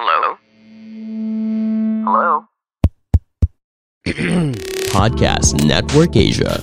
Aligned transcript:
Hello? 0.00 0.32
Hello? 2.08 2.32
Podcast 4.96 5.60
Network 5.60 6.16
Asia. 6.16 6.56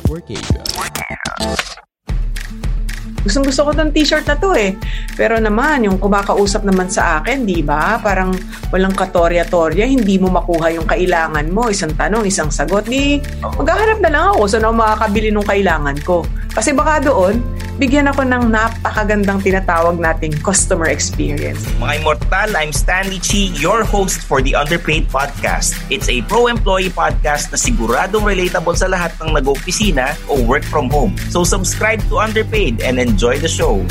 Gustong 3.22 3.46
gusto 3.46 3.62
ko 3.70 3.72
ng 3.78 3.94
t-shirt 3.94 4.26
na 4.26 4.42
to 4.42 4.58
eh. 4.58 4.74
Pero 5.14 5.38
naman, 5.38 5.86
yung 5.86 6.02
kumakausap 6.02 6.66
naman 6.66 6.90
sa 6.90 7.22
akin, 7.22 7.46
di 7.46 7.62
ba? 7.62 8.02
Parang 8.02 8.34
walang 8.74 8.98
katorya-torya, 8.98 9.86
hindi 9.86 10.18
mo 10.18 10.34
makuha 10.34 10.74
yung 10.74 10.90
kailangan 10.90 11.46
mo. 11.54 11.70
Isang 11.70 11.94
tanong, 11.94 12.26
isang 12.26 12.50
sagot. 12.50 12.90
Di, 12.90 13.22
maghahanap 13.46 14.02
na 14.02 14.10
lang 14.18 14.24
ako 14.34 14.50
saan 14.50 14.66
ako 14.66 14.82
makakabili 14.82 15.30
ng 15.30 15.46
kailangan 15.46 15.98
ko. 16.02 16.26
Kasi 16.58 16.74
baka 16.74 17.06
doon, 17.06 17.38
bigyan 17.78 18.10
ako 18.10 18.26
ng 18.26 18.50
napakagandang 18.50 19.38
tinatawag 19.38 20.02
nating 20.02 20.34
customer 20.42 20.90
experience. 20.90 21.62
Mga 21.78 22.02
Immortal, 22.02 22.50
I'm 22.58 22.74
Stanley 22.74 23.22
Chi, 23.22 23.54
your 23.54 23.86
host 23.86 24.26
for 24.26 24.42
the 24.42 24.58
Underpaid 24.58 25.06
Podcast. 25.14 25.78
It's 25.94 26.10
a 26.10 26.26
pro-employee 26.26 26.90
podcast 26.90 27.54
na 27.54 27.58
siguradong 27.62 28.26
relatable 28.26 28.74
sa 28.74 28.90
lahat 28.90 29.14
ng 29.22 29.30
nag-opisina 29.38 30.18
o 30.26 30.42
work 30.42 30.66
from 30.66 30.90
home. 30.90 31.14
So 31.30 31.46
subscribe 31.46 32.02
to 32.10 32.18
Underpaid 32.18 32.82
and 32.82 32.98
enjoy 32.98 33.38
the 33.38 33.50
show. 33.50 33.86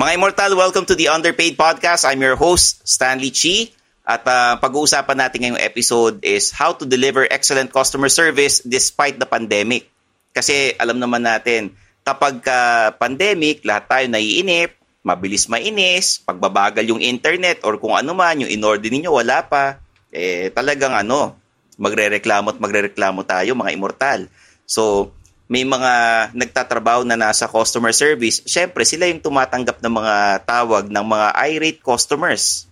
Mga 0.00 0.10
Immortal, 0.16 0.56
welcome 0.56 0.88
to 0.88 0.96
the 0.96 1.12
Underpaid 1.12 1.60
Podcast. 1.60 2.08
I'm 2.08 2.24
your 2.24 2.40
host, 2.40 2.80
Stanley 2.88 3.28
Chi. 3.28 3.76
At 4.08 4.24
uh, 4.24 4.56
pag-uusapan 4.56 5.20
natin 5.20 5.38
ngayong 5.44 5.60
episode 5.60 6.24
is 6.24 6.48
how 6.48 6.72
to 6.72 6.88
deliver 6.88 7.28
excellent 7.28 7.76
customer 7.76 8.08
service 8.08 8.64
despite 8.64 9.20
the 9.20 9.28
pandemic. 9.28 9.84
Kasi 10.32 10.72
alam 10.80 10.96
naman 10.96 11.28
natin, 11.28 11.83
kapag 12.04 12.44
uh, 12.44 12.92
pandemic, 13.00 13.64
lahat 13.64 13.84
tayo 13.88 14.04
naiinip, 14.12 14.76
mabilis 15.00 15.48
mainis, 15.48 16.20
pagbabagal 16.20 16.84
yung 16.84 17.00
internet 17.00 17.64
or 17.64 17.80
kung 17.80 17.96
ano 17.96 18.12
man, 18.12 18.44
yung 18.44 18.52
in-order 18.52 18.92
ninyo 18.92 19.10
wala 19.10 19.40
pa, 19.44 19.80
eh 20.12 20.52
talagang 20.52 20.92
ano, 20.92 21.34
magrereklamo 21.80 22.54
at 22.54 22.58
magrereklamo 22.60 23.24
tayo 23.24 23.56
mga 23.56 23.74
immortal. 23.74 24.28
So, 24.68 25.12
may 25.48 25.64
mga 25.64 25.92
nagtatrabaho 26.32 27.04
na 27.04 27.20
nasa 27.20 27.44
customer 27.48 27.92
service, 27.92 28.40
syempre 28.48 28.84
sila 28.88 29.04
yung 29.08 29.20
tumatanggap 29.20 29.80
ng 29.80 29.92
mga 29.92 30.14
tawag 30.48 30.88
ng 30.88 31.04
mga 31.04 31.28
irate 31.52 31.80
customers. 31.84 32.64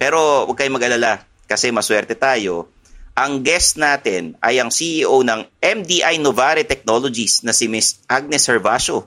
Pero 0.00 0.48
huwag 0.48 0.56
kayong 0.56 0.76
mag-alala 0.76 1.24
kasi 1.44 1.68
maswerte 1.68 2.16
tayo 2.16 2.68
ang 3.14 3.46
guest 3.46 3.78
natin 3.78 4.34
ay 4.42 4.58
ang 4.58 4.74
CEO 4.74 5.22
ng 5.22 5.46
MDI 5.62 6.18
Novare 6.18 6.66
Technologies 6.66 7.46
na 7.46 7.54
si 7.54 7.70
Ms. 7.70 8.02
Agnes 8.10 8.42
Hervasio 8.50 9.06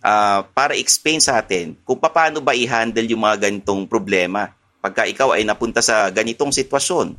uh, 0.00 0.40
para 0.56 0.72
explain 0.72 1.20
sa 1.20 1.36
atin 1.44 1.76
kung 1.84 2.00
paano 2.00 2.40
ba 2.40 2.56
i-handle 2.56 3.04
yung 3.04 3.20
mga 3.20 3.48
ganitong 3.48 3.84
problema 3.84 4.48
pagka 4.80 5.04
ikaw 5.04 5.36
ay 5.36 5.44
napunta 5.44 5.84
sa 5.84 6.08
ganitong 6.12 6.52
sitwasyon. 6.52 7.16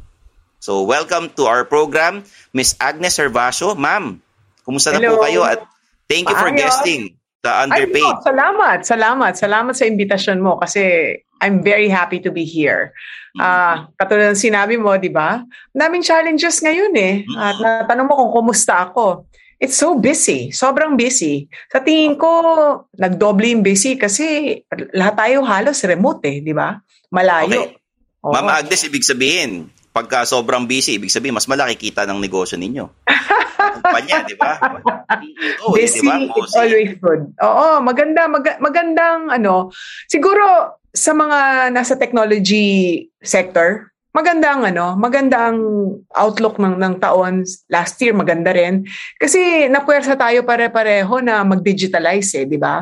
So, 0.61 0.81
welcome 0.85 1.29
to 1.37 1.45
our 1.45 1.65
program, 1.65 2.25
Ms. 2.53 2.77
Agnes 2.81 3.21
Hervasio. 3.21 3.77
Ma'am, 3.77 4.17
kumusta 4.65 4.93
na 4.93 5.01
po 5.01 5.21
kayo 5.21 5.45
at 5.45 5.61
thank 6.09 6.25
you 6.25 6.37
for 6.37 6.49
Ayos. 6.49 6.57
guesting 6.57 7.01
the 7.45 7.53
underpaid. 7.53 8.01
Ay, 8.01 8.17
no, 8.17 8.21
salamat, 8.25 8.77
salamat. 8.81 9.33
Salamat 9.37 9.73
sa 9.77 9.85
invitasyon 9.85 10.41
mo 10.41 10.57
kasi 10.57 10.81
I'm 11.43 11.61
very 11.63 11.91
happy 11.91 12.19
to 12.23 12.31
be 12.31 12.47
here. 12.47 12.95
Ah, 13.35 13.91
katulad 13.99 14.31
ng 14.31 14.39
sinabi 14.39 14.79
mo, 14.79 14.95
'di 14.95 15.11
ba? 15.11 15.43
Daming 15.75 16.07
challenges 16.07 16.63
ngayon 16.63 16.95
eh. 16.95 17.27
At 17.35 17.59
natanong 17.59 18.07
mo 18.07 18.13
kung 18.15 18.31
kumusta 18.31 18.87
ako. 18.87 19.27
It's 19.55 19.75
so 19.79 19.95
busy, 19.95 20.51
sobrang 20.51 20.99
busy. 20.99 21.47
Sa 21.71 21.79
tingin 21.79 22.19
ko, 22.19 22.31
nagdoble 22.95 23.47
yung 23.51 23.63
busy 23.63 23.95
kasi 23.95 24.59
lahat 24.91 25.15
tayo 25.15 25.43
halos 25.47 25.83
remote 25.83 26.23
eh, 26.27 26.39
'di 26.39 26.55
ba? 26.55 26.79
Malayo. 27.11 27.71
Okay. 27.71 27.79
Oo. 28.25 28.33
Ma'am 28.33 28.49
Agnes, 28.51 28.81
ibig 28.87 29.05
sabihin, 29.05 29.69
pagka 29.93 30.25
sobrang 30.25 30.65
busy, 30.65 30.97
ibig 30.97 31.13
sabihin, 31.13 31.37
mas 31.37 31.47
malaki 31.47 31.77
kita 31.77 32.03
ng 32.09 32.17
negosyo 32.19 32.57
ninyo. 32.57 32.89
Kumpanya, 33.79 34.25
di 34.25 34.35
ba? 34.35 34.51
Eh, 35.15 35.71
busy 35.71 36.01
di 36.01 36.09
ba? 36.09 36.17
is 36.19 36.27
Bossy. 36.33 36.57
always 36.57 36.91
good. 36.97 37.21
Oo, 37.39 37.79
maganda, 37.79 38.25
mag- 38.25 38.59
magandang 38.59 39.29
ano, 39.29 39.69
siguro 40.09 40.43
sa 40.95 41.11
mga 41.11 41.69
nasa 41.75 41.99
technology 41.99 43.03
sector, 43.19 43.91
magandang 44.15 44.63
ano, 44.63 44.95
magandang 44.95 45.59
outlook 46.15 46.55
ng 46.55 46.79
ng 46.79 46.95
taon 47.03 47.43
last 47.67 47.99
year 47.99 48.15
maganda 48.15 48.55
rin 48.55 48.87
kasi 49.19 49.67
napuwersa 49.67 50.15
tayo 50.15 50.47
pare-pareho 50.47 51.19
na 51.19 51.43
mag-digitalize 51.43 52.31
eh, 52.39 52.47
di 52.47 52.55
ba? 52.55 52.79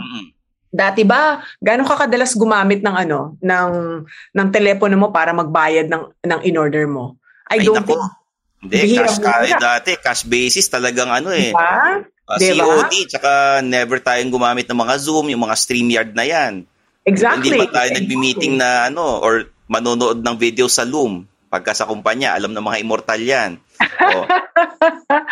Dati 0.69 1.01
ba, 1.01 1.41
gaano 1.57 1.89
ka 1.89 2.05
kadalas 2.05 2.37
gumamit 2.37 2.85
ng 2.85 2.93
ano, 2.93 3.33
ng 3.41 3.71
ng 4.05 4.47
telepono 4.53 4.93
mo 4.93 5.07
para 5.09 5.33
magbayad 5.33 5.89
ng 5.89 6.03
ng 6.21 6.39
in-order 6.45 6.85
mo? 6.85 7.17
I 7.49 7.61
Ay, 7.61 7.65
don't 7.65 7.81
nako. 7.81 7.97
think 7.97 8.21
Hindi, 8.63 8.95
cash 8.95 9.19
ka, 9.19 9.43
na. 9.43 9.59
dati, 9.59 9.91
cash 9.99 10.23
basis 10.23 10.71
talagang 10.71 11.11
ano 11.11 11.35
eh. 11.35 11.51
Diba? 11.51 11.99
Uh, 12.23 12.39
Diba? 12.39 12.63
COD, 12.63 12.93
tsaka 13.11 13.59
never 13.59 13.99
tayong 13.99 14.31
gumamit 14.31 14.63
ng 14.71 14.79
mga 14.79 14.95
Zoom, 15.03 15.27
yung 15.27 15.43
mga 15.43 15.55
StreamYard 15.59 16.11
na 16.15 16.23
yan. 16.23 16.63
Exactly. 17.03 17.51
Hindi 17.51 17.67
pa 17.67 17.83
tayo 17.83 17.89
nagbi-meeting 17.99 18.53
na 18.55 18.87
ano, 18.87 19.19
or 19.19 19.51
manonood 19.67 20.23
ng 20.23 20.35
video 20.39 20.71
sa 20.71 20.87
Loom. 20.87 21.27
Pagka 21.51 21.75
sa 21.77 21.85
kumpanya, 21.85 22.33
alam 22.33 22.49
ng 22.55 22.63
mga 22.63 22.79
immortal 22.81 23.21
yan. 23.21 23.51
Oh. 24.03 24.25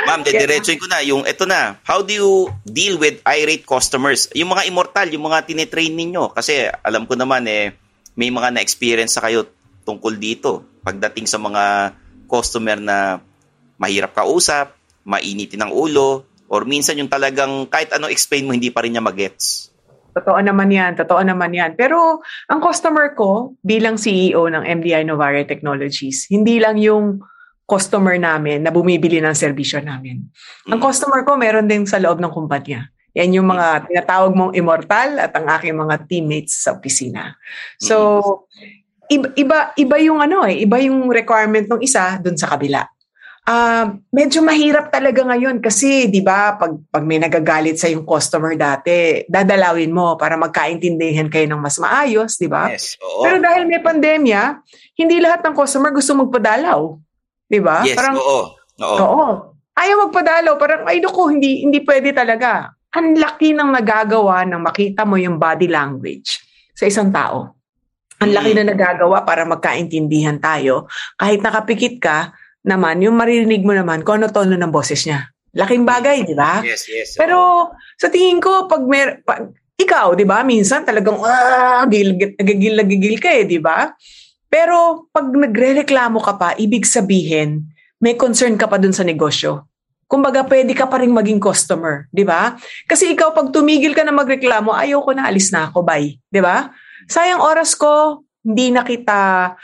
Ma'am, 0.08 0.22
dediretsuin 0.24 0.80
ko 0.80 0.88
na. 0.88 1.02
Yung, 1.04 1.26
eto 1.26 1.44
na, 1.50 1.82
how 1.84 2.00
do 2.06 2.14
you 2.14 2.32
deal 2.64 2.96
with 3.02 3.20
irate 3.26 3.66
customers? 3.66 4.30
Yung 4.38 4.54
mga 4.54 4.70
immortal, 4.70 5.10
yung 5.12 5.28
mga 5.28 5.50
tinitrain 5.50 5.92
ninyo. 5.92 6.32
Kasi 6.32 6.70
alam 6.70 7.04
ko 7.10 7.18
naman 7.18 7.44
eh, 7.50 7.74
may 8.16 8.30
mga 8.30 8.54
na-experience 8.56 9.18
sa 9.18 9.26
kayo 9.26 9.50
tungkol 9.84 10.16
dito. 10.16 10.64
Pagdating 10.86 11.26
sa 11.26 11.42
mga 11.42 11.96
customer 12.30 12.78
na 12.80 13.20
mahirap 13.82 14.14
kausap, 14.14 14.78
mainitin 15.04 15.66
ang 15.66 15.74
ulo, 15.74 16.24
or 16.48 16.64
minsan 16.64 17.02
yung 17.02 17.10
talagang 17.10 17.66
kahit 17.68 17.92
ano 17.98 18.08
explain 18.08 18.46
mo, 18.46 18.54
hindi 18.54 18.70
pa 18.70 18.86
rin 18.86 18.94
niya 18.94 19.04
magets. 19.04 19.71
Totoo 20.12 20.40
naman 20.44 20.68
yan, 20.68 21.00
totoo 21.00 21.24
naman 21.24 21.56
yan. 21.56 21.80
Pero 21.80 22.20
ang 22.52 22.60
customer 22.60 23.16
ko 23.16 23.56
bilang 23.64 23.96
CEO 23.96 24.52
ng 24.52 24.68
MDI 24.68 25.08
Novare 25.08 25.48
Technologies, 25.48 26.28
hindi 26.28 26.60
lang 26.60 26.76
yung 26.76 27.24
customer 27.64 28.20
namin 28.20 28.68
na 28.68 28.72
bumibili 28.76 29.24
ng 29.24 29.32
serbisyo 29.32 29.80
namin. 29.80 30.28
Ang 30.68 30.80
Mm. 30.80 30.84
customer 30.84 31.24
ko 31.24 31.40
meron 31.40 31.72
din 31.72 31.88
sa 31.88 32.04
loob 32.04 32.20
ng 32.20 32.28
kumpanya. 32.28 32.92
Yan 33.16 33.32
yung 33.32 33.48
mga 33.48 33.88
tinatawag 33.88 34.32
mong 34.36 34.54
immortal 34.56 35.20
at 35.20 35.32
ang 35.36 35.48
aking 35.48 35.76
mga 35.76 35.96
teammates 36.08 36.64
sa 36.64 36.76
opisina. 36.76 37.36
So, 37.80 37.96
iba, 39.12 39.32
iba, 39.36 39.58
iba 39.76 39.96
yung 40.00 40.24
ano 40.24 40.48
eh, 40.48 40.64
iba 40.64 40.80
yung 40.80 41.12
requirement 41.12 41.68
ng 41.68 41.84
isa 41.84 42.20
dun 42.20 42.40
sa 42.40 42.48
kabila. 42.52 42.88
Uh, 43.42 43.98
medyo 44.14 44.46
mahirap 44.46 44.94
talaga 44.94 45.26
ngayon 45.26 45.66
kasi 45.66 46.06
'di 46.06 46.22
ba 46.22 46.62
pag 46.62 46.78
pag 46.94 47.02
may 47.02 47.18
nagagalit 47.18 47.74
sa 47.74 47.90
yung 47.90 48.06
customer 48.06 48.54
dati, 48.54 49.26
dadalawin 49.26 49.90
mo 49.90 50.14
para 50.14 50.38
magkaintindihan 50.38 51.26
kayo 51.26 51.50
ng 51.50 51.58
mas 51.58 51.82
maayos, 51.82 52.38
'di 52.38 52.46
ba? 52.46 52.70
Yes, 52.70 53.02
oo. 53.02 53.26
Pero 53.26 53.42
dahil 53.42 53.66
may 53.66 53.82
pandemya, 53.82 54.62
hindi 54.94 55.18
lahat 55.18 55.42
ng 55.42 55.58
customer 55.58 55.90
gusto 55.90 56.14
magpadalaw. 56.22 57.02
'Di 57.50 57.60
ba? 57.66 57.82
Yes, 57.82 57.98
parang 57.98 58.22
oo. 58.22 58.54
Oo. 58.78 58.98
Oo. 59.02 59.30
Ayaw 59.74 60.06
magpadalaw, 60.06 60.54
parang 60.62 60.82
ay 60.86 61.02
naku, 61.02 61.34
hindi 61.34 61.66
hindi 61.66 61.82
pwede 61.82 62.14
talaga. 62.14 62.70
Ang 62.94 63.18
laki 63.18 63.58
ng 63.58 63.74
nagagawa 63.74 64.46
ng 64.46 64.62
makita 64.62 65.02
mo 65.02 65.18
yung 65.18 65.42
body 65.42 65.66
language 65.66 66.46
sa 66.78 66.86
isang 66.86 67.10
tao. 67.10 67.58
Ang 68.22 68.38
laki 68.38 68.54
na 68.54 68.70
nagagawa 68.70 69.26
para 69.26 69.50
magkaintindihan 69.50 70.38
tayo. 70.38 70.86
Kahit 71.18 71.42
nakapikit 71.42 71.98
ka, 71.98 72.38
naman, 72.62 73.02
yung 73.02 73.18
maririnig 73.18 73.66
mo 73.66 73.74
naman 73.74 74.06
kung 74.06 74.22
ano 74.22 74.30
tono 74.30 74.54
ng 74.54 74.74
boses 74.74 75.06
niya. 75.06 75.30
Laking 75.52 75.84
bagay, 75.84 76.24
di 76.24 76.36
ba? 76.38 76.64
Yes, 76.64 76.88
yes. 76.88 77.20
Pero 77.20 77.70
sa 78.00 78.08
tingin 78.08 78.40
ko, 78.40 78.72
pag, 78.72 78.82
mer- 78.88 79.20
pag 79.28 79.52
ikaw, 79.76 80.14
di 80.16 80.24
ba, 80.24 80.46
minsan 80.46 80.86
talagang, 80.86 81.20
ah, 81.26 81.84
gigil, 81.90 82.16
nagigil, 82.40 82.74
nagigil 82.78 83.16
ka 83.20 83.30
eh, 83.34 83.44
di 83.44 83.60
ba? 83.60 83.92
Pero 84.48 85.08
pag 85.12 85.28
nagre-reklamo 85.28 86.22
ka 86.22 86.34
pa, 86.38 86.50
ibig 86.56 86.88
sabihin, 86.88 87.68
may 88.00 88.16
concern 88.16 88.56
ka 88.56 88.70
pa 88.70 88.80
dun 88.80 88.96
sa 88.96 89.04
negosyo. 89.04 89.68
Kumbaga, 90.08 90.44
pwede 90.44 90.76
ka 90.76 90.92
pa 90.92 91.00
rin 91.00 91.12
maging 91.12 91.40
customer, 91.40 92.08
di 92.12 92.28
ba? 92.28 92.56
Kasi 92.84 93.16
ikaw, 93.16 93.32
pag 93.32 93.52
tumigil 93.52 93.96
ka 93.96 94.04
na 94.04 94.12
magreklamo, 94.12 94.76
ayaw 94.76 95.04
ko 95.04 95.12
na, 95.16 95.28
alis 95.28 95.52
na 95.56 95.72
ako, 95.72 95.88
bye. 95.88 96.20
Di 96.28 96.40
ba? 96.44 96.68
Sayang 97.08 97.40
oras 97.40 97.76
ko, 97.80 98.24
hindi 98.44 98.76
na 98.76 98.84
kita, 98.84 99.56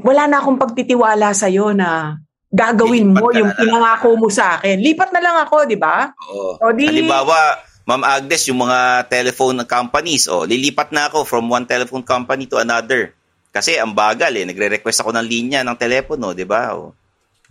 wala 0.00 0.24
na 0.30 0.40
akong 0.40 0.56
pagtitiwala 0.56 1.36
sa'yo 1.36 1.76
na 1.76 2.16
gagawin 2.48 3.12
mo 3.12 3.28
Lilipat 3.28 3.32
ka 3.32 3.38
yung 3.40 3.52
pinangako 3.56 4.08
mo 4.16 4.28
sa 4.32 4.56
akin. 4.56 4.76
Lipat 4.80 5.10
na 5.12 5.20
lang 5.20 5.36
ako, 5.44 5.56
di 5.68 5.76
ba? 5.76 6.08
Oo. 6.32 6.56
O, 6.60 6.72
di- 6.72 6.88
Halimbawa, 6.88 7.60
Ma'am 7.84 8.04
Agnes, 8.06 8.46
yung 8.46 8.62
mga 8.62 9.10
telephone 9.10 9.66
companies, 9.66 10.30
oh, 10.30 10.46
lilipat 10.46 10.94
na 10.94 11.10
ako 11.10 11.26
from 11.26 11.50
one 11.50 11.66
telephone 11.66 12.06
company 12.06 12.46
to 12.46 12.60
another. 12.60 13.10
Kasi 13.52 13.76
ang 13.76 13.92
bagal 13.92 14.32
eh, 14.32 14.46
nagre-request 14.48 15.02
ako 15.02 15.10
ng 15.12 15.26
linya 15.26 15.60
ng 15.66 15.76
telepono, 15.76 16.32
di 16.32 16.46
ba? 16.46 16.72
Oh. 16.72 16.94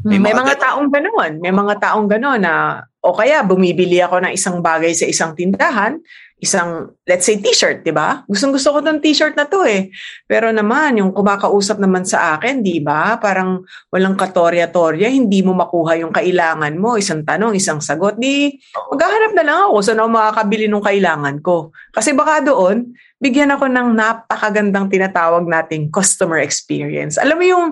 May, 0.02 0.18
May 0.18 0.34
mga, 0.34 0.58
mga 0.58 0.58
taong 0.58 0.90
ganoon. 0.90 1.32
May 1.44 1.54
mga 1.54 1.76
taong 1.78 2.08
ganoon 2.10 2.42
na 2.42 2.86
o 3.02 3.14
kaya 3.14 3.46
bumibili 3.46 4.02
ako 4.02 4.22
ng 4.26 4.34
isang 4.34 4.62
bagay 4.62 4.94
sa 4.98 5.06
isang 5.06 5.38
tindahan, 5.38 6.02
isang 6.42 6.98
let's 7.06 7.30
say 7.30 7.38
t-shirt, 7.38 7.86
'di 7.86 7.94
ba? 7.94 8.26
Gustong 8.26 8.52
gusto 8.52 8.74
ko 8.74 8.82
tong 8.82 8.98
t-shirt 8.98 9.38
na 9.38 9.46
to 9.46 9.62
eh. 9.62 9.94
Pero 10.26 10.50
naman 10.50 10.98
yung 10.98 11.14
kumakausap 11.14 11.78
naman 11.78 12.02
sa 12.02 12.36
akin, 12.36 12.66
'di 12.66 12.82
ba? 12.82 13.22
Parang 13.22 13.62
walang 13.94 14.18
katorya-torya, 14.18 15.14
hindi 15.14 15.46
mo 15.46 15.54
makuha 15.54 16.02
yung 16.02 16.10
kailangan 16.10 16.74
mo, 16.82 16.98
isang 16.98 17.22
tanong, 17.22 17.54
isang 17.54 17.78
sagot. 17.78 18.18
Di 18.18 18.58
maghahanap 18.74 19.32
na 19.38 19.44
lang 19.46 19.58
ako 19.70 19.76
saan 19.86 20.02
ako 20.02 20.10
makakabili 20.10 20.66
ng 20.66 20.82
kailangan 20.82 21.36
ko. 21.46 21.70
Kasi 21.94 22.18
baka 22.18 22.42
doon, 22.42 22.90
bigyan 23.22 23.54
ako 23.54 23.70
ng 23.70 23.94
napakagandang 23.94 24.90
tinatawag 24.90 25.46
nating 25.46 25.94
customer 25.94 26.42
experience. 26.42 27.22
Alam 27.22 27.38
mo 27.38 27.46
yung 27.46 27.66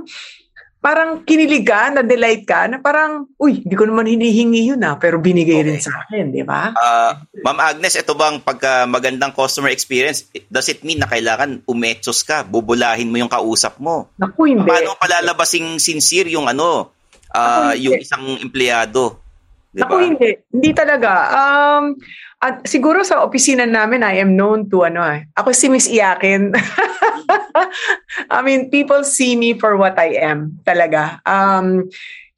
parang 0.80 1.28
kinilig 1.28 1.68
ka, 1.68 1.92
na-delight 1.92 2.48
ka, 2.48 2.72
na 2.72 2.80
parang, 2.80 3.28
uy, 3.36 3.64
hindi 3.64 3.76
ko 3.76 3.84
naman 3.84 4.08
hinihingi 4.08 4.72
yun 4.72 4.82
ah, 4.88 4.96
pero 4.96 5.20
binigay 5.20 5.60
rin 5.64 5.76
Okay. 5.76 5.92
sa 5.92 6.08
akin, 6.08 6.32
di 6.32 6.44
ba? 6.44 6.72
Ah, 6.72 7.20
Ma'am 7.44 7.60
Agnes, 7.60 8.00
ito 8.00 8.16
bang 8.16 8.40
pagka 8.40 8.88
magandang 8.88 9.36
customer 9.36 9.70
experience, 9.70 10.32
does 10.48 10.72
it 10.72 10.80
mean 10.88 11.04
na 11.04 11.12
kailangan 11.12 11.60
umetsos 11.68 12.24
ka, 12.24 12.48
bubulahin 12.48 13.12
mo 13.12 13.20
yung 13.20 13.32
kausap 13.32 13.76
mo? 13.78 14.08
Naku, 14.16 14.56
hindi. 14.56 14.68
Paano 14.68 14.96
palalabasing 14.96 15.84
sincere 15.84 16.32
yung 16.32 16.48
ano, 16.48 16.96
ah, 17.36 17.76
hindi. 17.76 17.92
yung 17.92 18.00
isang 18.00 18.26
empleyado? 18.40 19.20
Di 19.70 19.86
Ako 19.86 20.02
hindi. 20.02 20.34
Hindi 20.50 20.72
talaga. 20.74 21.30
Um, 21.30 21.94
at 22.42 22.66
siguro 22.66 23.06
sa 23.06 23.22
opisina 23.22 23.70
namin, 23.70 24.02
I 24.02 24.18
am 24.18 24.34
known 24.34 24.66
to 24.74 24.88
ano 24.88 25.06
eh. 25.06 25.30
Ako 25.38 25.54
si 25.54 25.70
Miss 25.70 25.86
Iyakin. 25.86 26.56
I 28.34 28.40
mean, 28.42 28.74
people 28.74 29.06
see 29.06 29.38
me 29.38 29.54
for 29.54 29.78
what 29.78 30.00
I 30.00 30.18
am 30.18 30.58
talaga. 30.66 31.22
Um, 31.28 31.86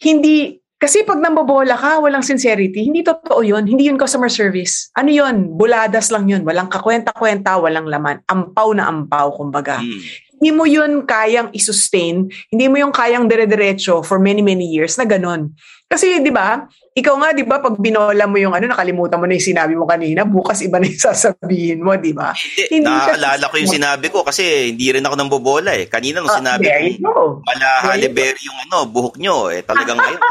hindi, 0.02 0.60
kasi 0.82 1.06
pag 1.06 1.22
nambobola 1.22 1.78
ka, 1.78 2.02
walang 2.02 2.26
sincerity, 2.26 2.90
hindi 2.90 3.06
totoo 3.06 3.46
yun. 3.46 3.70
Hindi 3.70 3.88
yun 3.88 4.02
customer 4.02 4.34
service. 4.34 4.90
Ano 4.98 5.14
yun? 5.14 5.54
Buladas 5.54 6.10
lang 6.10 6.26
yun. 6.26 6.42
Walang 6.42 6.74
kakwenta-kwenta, 6.74 7.62
walang 7.62 7.86
laman. 7.86 8.26
Ampaw 8.26 8.74
na 8.74 8.90
ampaw, 8.90 9.32
kumbaga 9.38 9.80
Hmm. 9.80 10.02
Hindi 10.42 10.58
mo 10.58 10.66
yun 10.66 11.06
kayang 11.06 11.54
isustain, 11.54 12.26
hindi 12.50 12.66
mo 12.66 12.82
yung 12.82 12.90
kayang 12.90 13.30
dire-diretso 13.30 14.02
for 14.02 14.18
many, 14.18 14.42
many 14.42 14.66
years 14.66 14.98
na 14.98 15.06
ganun. 15.06 15.54
Kasi, 15.86 16.18
di 16.18 16.34
ba, 16.34 16.66
ikaw 16.98 17.14
nga, 17.22 17.30
di 17.30 17.46
ba, 17.46 17.62
pag 17.62 17.78
binola 17.78 18.26
mo 18.26 18.42
yung 18.42 18.58
ano, 18.58 18.66
nakalimutan 18.66 19.22
mo 19.22 19.30
na 19.30 19.38
yung 19.38 19.48
sinabi 19.54 19.78
mo 19.78 19.86
kanina, 19.86 20.26
bukas 20.26 20.66
iba 20.66 20.82
na 20.82 20.90
yung 20.90 21.04
sasabihin 21.14 21.86
mo, 21.86 21.94
di 21.94 22.10
ba? 22.10 22.34
Hindi, 22.58 22.90
naaalala 22.90 23.54
ko 23.54 23.56
yung 23.62 23.76
sinabi 23.78 24.10
ko 24.10 24.26
kasi 24.26 24.74
hindi 24.74 24.90
rin 24.90 25.06
ako 25.06 25.14
nang 25.14 25.30
bobola 25.30 25.78
eh. 25.78 25.86
Kanina 25.86 26.26
nung 26.26 26.34
Ah, 26.34 26.42
sinabi 26.42 26.98
ko, 26.98 27.38
mala 27.46 27.86
Halle 27.86 28.10
yung 28.42 28.58
ano, 28.66 28.90
buhok 28.90 29.22
nyo 29.22 29.54
eh. 29.54 29.62
Talagang 29.62 30.00
ngayon, 30.02 30.22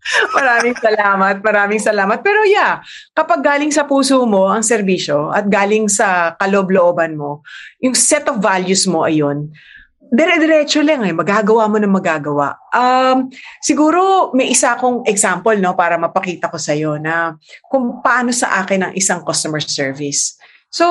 Maraming 0.36 0.76
salamat, 0.76 1.36
maraming 1.44 1.82
salamat. 1.82 2.18
Pero 2.24 2.40
yeah, 2.48 2.80
kapag 3.12 3.44
galing 3.44 3.72
sa 3.72 3.84
puso 3.84 4.24
mo 4.24 4.48
ang 4.48 4.64
serbisyo 4.64 5.30
at 5.30 5.46
galing 5.46 5.86
sa 5.86 6.34
kaloob-looban 6.40 7.14
mo, 7.16 7.44
yung 7.84 7.92
set 7.92 8.26
of 8.28 8.40
values 8.40 8.88
mo 8.88 9.04
ayun, 9.04 9.52
dire-diretso 10.10 10.82
lang 10.82 11.06
eh, 11.06 11.14
magagawa 11.14 11.70
mo 11.70 11.78
na 11.78 11.86
magagawa. 11.86 12.58
Um, 12.74 13.30
siguro 13.62 14.32
may 14.34 14.50
isa 14.50 14.74
akong 14.74 15.06
example 15.06 15.54
no 15.62 15.78
para 15.78 15.94
mapakita 15.94 16.50
ko 16.50 16.58
sa 16.58 16.74
iyo 16.74 16.98
na 16.98 17.38
kung 17.70 18.02
paano 18.02 18.34
sa 18.34 18.58
akin 18.58 18.90
ang 18.90 18.92
isang 18.98 19.22
customer 19.22 19.62
service. 19.62 20.34
So, 20.70 20.86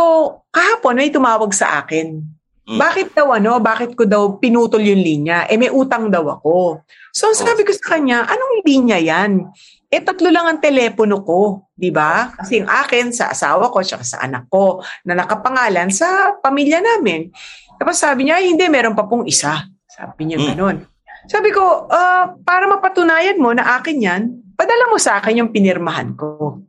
kahapon 0.52 1.00
may 1.00 1.12
tumawag 1.12 1.52
sa 1.52 1.84
akin. 1.84 2.39
Mm. 2.70 2.78
Bakit 2.78 3.08
daw 3.18 3.34
ano, 3.34 3.58
bakit 3.58 3.98
ko 3.98 4.06
daw 4.06 4.38
pinutol 4.38 4.86
yung 4.86 5.02
linya? 5.02 5.50
Eh 5.50 5.58
may 5.58 5.74
utang 5.74 6.14
daw 6.14 6.22
ako. 6.38 6.86
So, 7.10 7.34
sabi 7.34 7.66
ko 7.66 7.74
sa 7.74 7.98
kanya, 7.98 8.30
anong 8.30 8.62
linya 8.62 9.02
yan? 9.02 9.50
Eh, 9.90 9.98
tatlo 10.06 10.30
lang 10.30 10.46
ang 10.46 10.62
telepono 10.62 11.26
ko, 11.26 11.66
di 11.74 11.90
ba? 11.90 12.30
Kasi 12.30 12.62
yung 12.62 12.70
akin, 12.70 13.10
sa 13.10 13.34
asawa 13.34 13.74
ko, 13.74 13.82
tsaka 13.82 14.06
sa 14.06 14.22
anak 14.22 14.46
ko, 14.54 14.86
na 15.02 15.18
nakapangalan 15.18 15.90
sa 15.90 16.38
pamilya 16.38 16.78
namin. 16.78 17.34
Tapos 17.82 17.98
sabi 17.98 18.30
niya, 18.30 18.38
"Ay, 18.38 18.54
hindi, 18.54 18.70
meron 18.70 18.94
pa 18.94 19.10
pong 19.10 19.26
isa. 19.26 19.66
Sabi 19.90 20.30
niya 20.30 20.38
Mm. 20.38 20.48
ganun. 20.54 20.78
Sabi 21.26 21.50
ko, 21.50 21.90
"Ah, 21.90 22.38
para 22.46 22.70
mapatunayan 22.70 23.42
mo 23.42 23.50
na 23.50 23.82
akin 23.82 23.98
yan, 23.98 24.22
padala 24.54 24.94
mo 24.94 25.02
sa 25.02 25.18
akin 25.18 25.42
yung 25.42 25.50
pinirmahan 25.50 26.14
ko. 26.14 26.62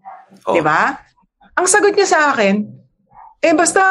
Oh. 0.49 0.55
Di 0.57 0.65
ba? 0.65 0.97
Ang 1.61 1.69
sagot 1.69 1.93
niya 1.93 2.09
sa 2.09 2.33
akin, 2.33 2.65
eh 3.45 3.53
basta, 3.53 3.83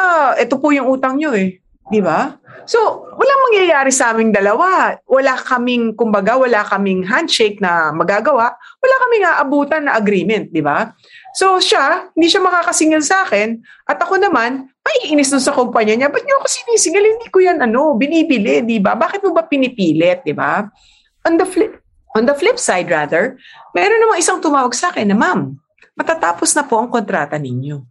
ito 0.42 0.58
po 0.58 0.74
yung 0.74 0.90
utang 0.90 1.14
niyo 1.14 1.30
eh. 1.38 1.59
Di 1.90 1.98
ba? 1.98 2.38
So, 2.70 2.78
walang 3.18 3.40
mangyayari 3.50 3.90
sa 3.90 4.14
aming 4.14 4.30
dalawa. 4.30 4.94
Wala 5.10 5.34
kaming, 5.34 5.98
kumbaga, 5.98 6.38
wala 6.38 6.62
kaming 6.62 7.02
handshake 7.02 7.58
na 7.58 7.90
magagawa. 7.90 8.54
Wala 8.78 8.94
kaming 9.02 9.26
aabutan 9.26 9.82
na 9.90 9.98
agreement, 9.98 10.54
di 10.54 10.62
ba? 10.62 10.94
So, 11.34 11.58
siya, 11.58 12.14
hindi 12.14 12.30
siya 12.30 12.46
makakasingil 12.46 13.02
sa 13.02 13.26
akin. 13.26 13.58
At 13.90 13.98
ako 13.98 14.22
naman, 14.22 14.70
maiinis 14.86 15.34
dun 15.34 15.42
sa 15.42 15.50
kumpanya 15.50 15.98
niya. 15.98 16.08
Ba't 16.14 16.22
niyo 16.22 16.38
ako 16.38 16.46
sinisingil? 16.46 17.18
Hindi 17.18 17.28
ko 17.34 17.42
yan, 17.42 17.58
ano, 17.58 17.98
binibili, 17.98 18.62
di 18.62 18.78
ba? 18.78 18.94
Bakit 18.94 19.26
mo 19.26 19.34
ba 19.34 19.50
pinipilit, 19.50 20.22
di 20.22 20.30
ba? 20.30 20.62
On 21.26 21.34
the 21.34 21.46
flip, 21.46 21.74
on 22.14 22.22
the 22.22 22.38
flip 22.38 22.54
side, 22.54 22.86
rather, 22.86 23.34
meron 23.74 23.98
namang 23.98 24.22
isang 24.22 24.38
tumawag 24.38 24.78
sa 24.78 24.94
akin 24.94 25.10
na, 25.10 25.18
ma'am, 25.18 25.58
matatapos 25.98 26.54
na 26.54 26.62
po 26.62 26.78
ang 26.78 26.86
kontrata 26.86 27.34
ninyo. 27.34 27.82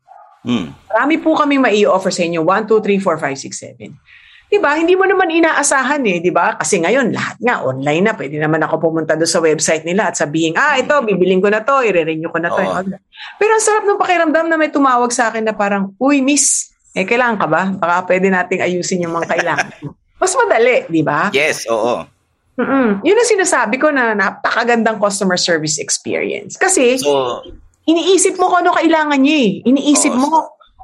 Hmm. 0.43 0.71
Marami 0.87 1.15
po 1.19 1.35
kami 1.35 1.59
mai-offer 1.59 2.11
sa 2.11 2.23
inyo. 2.23 2.41
1, 2.43 2.67
2, 2.67 2.79
3, 2.79 2.99
4, 3.01 3.19
5, 3.19 3.35
6, 3.35 3.75
7. 3.79 4.49
Diba? 4.49 4.73
Hindi 4.73 4.97
mo 4.97 5.05
naman 5.05 5.29
inaasahan 5.29 6.01
eh, 6.09 6.17
di 6.25 6.33
ba? 6.33 6.57
Kasi 6.57 6.81
ngayon, 6.81 7.13
lahat 7.13 7.37
nga 7.37 7.61
online 7.61 8.01
na. 8.01 8.13
Pwede 8.17 8.41
naman 8.41 8.57
ako 8.65 8.89
pumunta 8.89 9.13
doon 9.13 9.29
sa 9.29 9.37
website 9.37 9.85
nila 9.85 10.09
at 10.09 10.17
sabihin, 10.17 10.57
ah, 10.57 10.73
ito, 10.73 10.97
bibiling 11.05 11.37
ko 11.37 11.53
na 11.53 11.61
to, 11.61 11.85
i-renew 11.85 12.33
ko 12.33 12.41
na 12.41 12.49
to. 12.49 12.57
Oo. 12.57 12.81
Pero 13.37 13.51
ang 13.53 13.61
sarap 13.61 13.85
ng 13.85 14.01
pakiramdam 14.01 14.49
na 14.49 14.57
may 14.57 14.73
tumawag 14.73 15.13
sa 15.13 15.29
akin 15.29 15.45
na 15.45 15.53
parang, 15.53 15.93
uy, 16.01 16.25
miss, 16.25 16.73
eh, 16.97 17.05
kailangan 17.05 17.37
ka 17.37 17.45
ba? 17.45 17.61
Baka 17.77 18.09
pwede 18.09 18.33
nating 18.33 18.65
ayusin 18.65 19.05
yung 19.05 19.13
mga 19.13 19.37
kailangan. 19.37 19.69
Mas 20.21 20.33
madali, 20.33 20.89
di 20.89 21.05
ba? 21.05 21.29
Yes, 21.29 21.69
oo. 21.69 22.09
Mm-mm. 22.59 23.05
Yun 23.05 23.21
ang 23.21 23.29
sinasabi 23.29 23.79
ko 23.79 23.93
na 23.93 24.17
napakagandang 24.17 24.97
customer 24.99 25.37
service 25.37 25.77
experience. 25.77 26.57
Kasi, 26.57 26.97
So, 26.99 27.45
iniisip 27.89 28.37
mo 28.37 28.53
kung 28.53 28.61
ano 28.61 28.77
kailangan 28.77 29.17
niya 29.17 29.37
eh. 29.41 29.51
Iniisip 29.65 30.13
Oo. 30.13 30.21
mo 30.21 30.29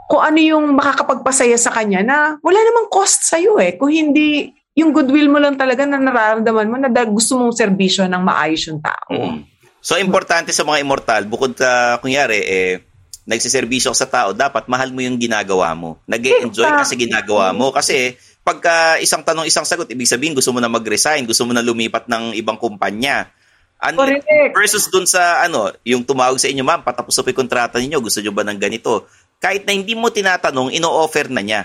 kung 0.05 0.21
ano 0.21 0.39
yung 0.41 0.65
makakapagpasaya 0.77 1.57
sa 1.57 1.73
kanya 1.73 2.01
na 2.05 2.17
wala 2.41 2.59
namang 2.61 2.89
cost 2.89 3.25
sa'yo 3.25 3.57
eh. 3.61 3.77
Kung 3.77 3.89
hindi, 3.93 4.53
yung 4.77 4.93
goodwill 4.93 5.29
mo 5.29 5.41
lang 5.41 5.57
talaga 5.57 5.85
na 5.85 5.97
nararamdaman 5.97 6.69
mo 6.69 6.75
na 6.77 6.89
gusto 7.05 7.37
mong 7.37 7.53
serbisyo 7.57 8.05
ng 8.05 8.21
maayos 8.21 8.69
yung 8.69 8.81
tao. 8.81 9.13
mm. 9.13 9.41
so 9.85 9.97
importante 10.01 10.49
sa 10.49 10.65
mga 10.65 10.81
immortal, 10.81 11.21
bukod 11.29 11.53
sa, 11.57 12.01
kunyari, 12.01 12.41
eh, 12.41 12.73
nagsiservisyo 13.25 13.93
ka 13.93 13.97
sa 13.97 14.09
tao, 14.09 14.29
dapat 14.37 14.69
mahal 14.69 14.93
mo 14.93 15.01
yung 15.01 15.17
ginagawa 15.17 15.73
mo. 15.73 15.97
Nag-enjoy 16.05 16.69
ka 16.69 16.85
sa 16.85 16.93
ginagawa 16.97 17.49
mo. 17.57 17.73
Kasi 17.73 18.13
pagka 18.45 19.01
isang 19.01 19.25
tanong, 19.25 19.49
isang 19.49 19.65
sagot, 19.65 19.89
ibig 19.89 20.05
sabihin 20.05 20.37
gusto 20.37 20.53
mo 20.53 20.61
na 20.61 20.69
mag-resign, 20.69 21.25
gusto 21.25 21.41
mo 21.49 21.53
na 21.53 21.65
lumipat 21.65 22.05
ng 22.05 22.37
ibang 22.37 22.61
kumpanya. 22.61 23.25
Ano, 23.75 24.07
Correct. 24.07 24.25
versus 24.55 24.87
dun 24.87 25.05
sa 25.05 25.43
ano, 25.43 25.69
yung 25.83 26.01
tumawag 26.01 26.39
sa 26.39 26.47
inyo, 26.47 26.63
ma'am, 26.63 26.81
patapos 26.81 27.13
na 27.13 27.21
po 27.21 27.29
yung 27.29 27.41
kontrata 27.43 27.75
ninyo, 27.77 27.99
gusto 27.99 28.23
nyo 28.23 28.31
ba 28.31 28.47
ng 28.47 28.57
ganito? 28.57 29.05
Kahit 29.37 29.67
na 29.67 29.75
hindi 29.75 29.93
mo 29.93 30.07
tinatanong, 30.09 30.71
ino-offer 30.73 31.27
na 31.27 31.43
niya. 31.43 31.61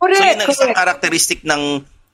Correct, 0.00 0.18
So 0.18 0.24
yun 0.26 0.40
ang 0.40 0.50
isang 0.50 0.70
correct. 0.72 0.80
characteristic 0.80 1.38
ng 1.46 1.62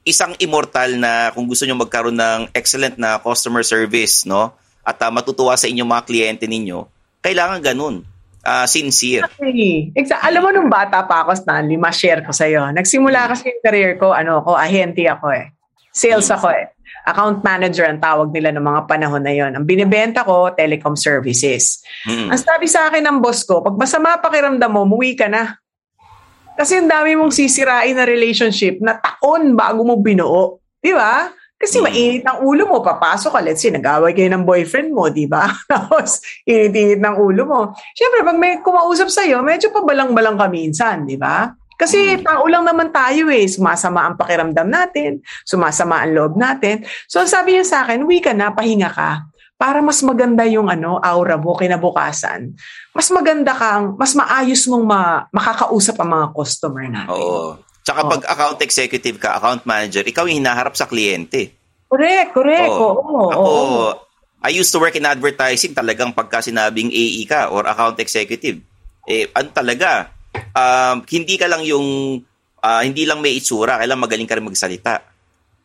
isang 0.05 0.33
immortal 0.41 0.91
na 0.99 1.33
kung 1.33 1.47
gusto 1.49 1.65
nyo 1.65 1.77
magkaroon 1.79 2.17
ng 2.17 2.41
excellent 2.53 2.97
na 3.01 3.17
customer 3.23 3.65
service, 3.65 4.25
no? 4.29 4.53
At 4.85 5.01
ah, 5.01 5.13
matutuwa 5.13 5.53
sa 5.57 5.69
inyong 5.69 5.89
mga 5.89 6.03
kliyente 6.05 6.45
ninyo, 6.49 6.85
kailangan 7.21 7.61
ganun. 7.61 8.05
Ah, 8.41 8.65
sincere. 8.65 9.29
Exactly. 9.29 9.93
Exa- 9.93 10.23
alam 10.25 10.41
mo, 10.41 10.49
nung 10.49 10.73
bata 10.73 11.05
pa 11.05 11.27
ako, 11.27 11.37
Stanley, 11.37 11.77
ma-share 11.77 12.25
ko 12.25 12.33
sa'yo. 12.33 12.73
Nagsimula 12.73 13.29
kasi 13.29 13.53
yung 13.53 13.61
career 13.61 13.93
ko, 14.01 14.17
ano 14.17 14.41
ko, 14.41 14.57
ahente 14.57 15.05
ako 15.05 15.29
eh. 15.37 15.53
Sales 15.93 16.31
ako 16.31 16.49
eh. 16.55 16.73
Account 17.07 17.41
manager 17.45 17.89
ang 17.89 18.01
tawag 18.01 18.29
nila 18.33 18.53
ng 18.53 18.65
mga 18.65 18.81
panahon 18.85 19.23
na 19.23 19.33
yon. 19.33 19.53
Ang 19.57 19.65
binibenta 19.65 20.23
ko, 20.23 20.53
telecom 20.53 20.95
services. 20.95 21.81
Mm. 22.05 22.33
Ang 22.33 22.41
sabi 22.41 22.67
sa 22.69 22.89
akin 22.89 23.05
ng 23.05 23.19
boss 23.23 23.45
ko, 23.45 23.65
pag 23.65 23.77
masama 23.77 24.21
pakiramdam 24.21 24.71
mo, 24.71 24.85
muwi 24.85 25.17
ka 25.17 25.27
na. 25.27 25.57
Kasi 26.59 26.83
ang 26.83 26.91
dami 26.91 27.15
mong 27.15 27.31
sisirain 27.31 27.95
na 27.95 28.03
relationship 28.03 28.83
na 28.83 28.99
taon 28.99 29.55
bago 29.55 29.87
mo 29.87 29.95
binuo. 29.95 30.59
Di 30.83 30.91
ba? 30.91 31.31
Kasi 31.59 31.83
Mm. 31.83 31.85
mainit 31.91 32.23
ang 32.23 32.39
ulo 32.47 32.71
mo, 32.71 32.79
papasok 32.83 33.35
ka, 33.35 33.41
let's 33.43 33.59
say, 33.59 33.75
nag-away 33.75 34.15
kayo 34.15 34.31
ng 34.31 34.47
boyfriend 34.47 34.95
mo, 34.95 35.11
di 35.11 35.27
ba? 35.27 35.51
Tapos, 35.71 36.23
init-init 36.47 37.03
ng 37.03 37.19
ulo 37.19 37.43
mo. 37.47 37.61
Siyempre, 37.99 38.23
pag 38.23 38.39
may 38.39 38.63
kumausap 38.63 39.11
sa'yo, 39.11 39.43
medyo 39.43 39.75
pabalang-balang 39.75 40.39
ka 40.39 40.47
minsan, 40.47 41.03
di 41.03 41.19
ba? 41.19 41.51
Kasi 41.79 42.19
tao 42.27 42.43
lang 42.51 42.67
naman 42.67 42.91
tayo 42.91 43.31
eh. 43.31 43.47
Sumasama 43.47 44.11
ang 44.11 44.19
pakiramdam 44.19 44.67
natin, 44.67 45.23
sumasama 45.47 46.03
ang 46.03 46.11
loob 46.11 46.35
natin. 46.35 46.83
So, 47.07 47.23
sabi 47.23 47.55
niya 47.55 47.65
sa 47.65 47.79
akin, 47.87 48.03
uwi 48.03 48.19
ka 48.19 48.35
na, 48.35 48.51
pahinga 48.51 48.91
ka 48.91 49.31
para 49.59 49.83
mas 49.83 49.99
maganda 50.07 50.47
yung 50.47 50.71
ano 50.71 51.03
aura 51.03 51.35
mo 51.35 51.55
kinabukasan. 51.59 52.55
Mas 52.95 53.11
maganda 53.11 53.51
kang, 53.55 53.99
mas 53.99 54.15
maayos 54.15 54.63
mong 54.71 54.85
ma- 54.87 55.23
makakausap 55.35 55.99
ang 55.99 56.11
mga 56.15 56.27
customer 56.31 56.85
natin. 56.87 57.11
Oo. 57.15 57.59
Tsaka 57.83 58.07
Oo. 58.07 58.11
pag 58.11 58.23
account 58.27 58.59
executive 58.63 59.19
ka, 59.19 59.35
account 59.35 59.67
manager, 59.67 60.07
ikaw 60.07 60.31
yung 60.31 60.43
hinaharap 60.43 60.79
sa 60.79 60.87
kliyente. 60.87 61.55
Correct, 61.91 62.31
correct. 62.35 62.71
Oo. 62.71 62.91
Oo, 63.03 63.31
Ako, 63.35 63.43
oo. 63.43 63.89
I 64.39 64.55
used 64.55 64.71
to 64.71 64.79
work 64.79 64.95
in 64.95 65.03
advertising 65.03 65.75
talagang 65.75 66.15
pagka 66.15 66.39
sinabing 66.39 66.95
AE 66.95 67.27
ka 67.27 67.51
or 67.51 67.67
account 67.67 67.99
executive. 67.99 68.63
Eh, 69.11 69.27
ano 69.35 69.51
talaga, 69.51 70.15
um, 70.53 70.97
hindi 71.07 71.35
ka 71.37 71.47
lang 71.47 71.63
yung, 71.65 72.19
ah, 72.61 72.83
hindi 72.83 73.05
lang 73.05 73.19
may 73.19 73.35
itsura, 73.35 73.79
kailangan 73.79 74.03
magaling 74.03 74.29
ka 74.29 74.37
rin 74.37 74.47
magsalita. 74.47 74.95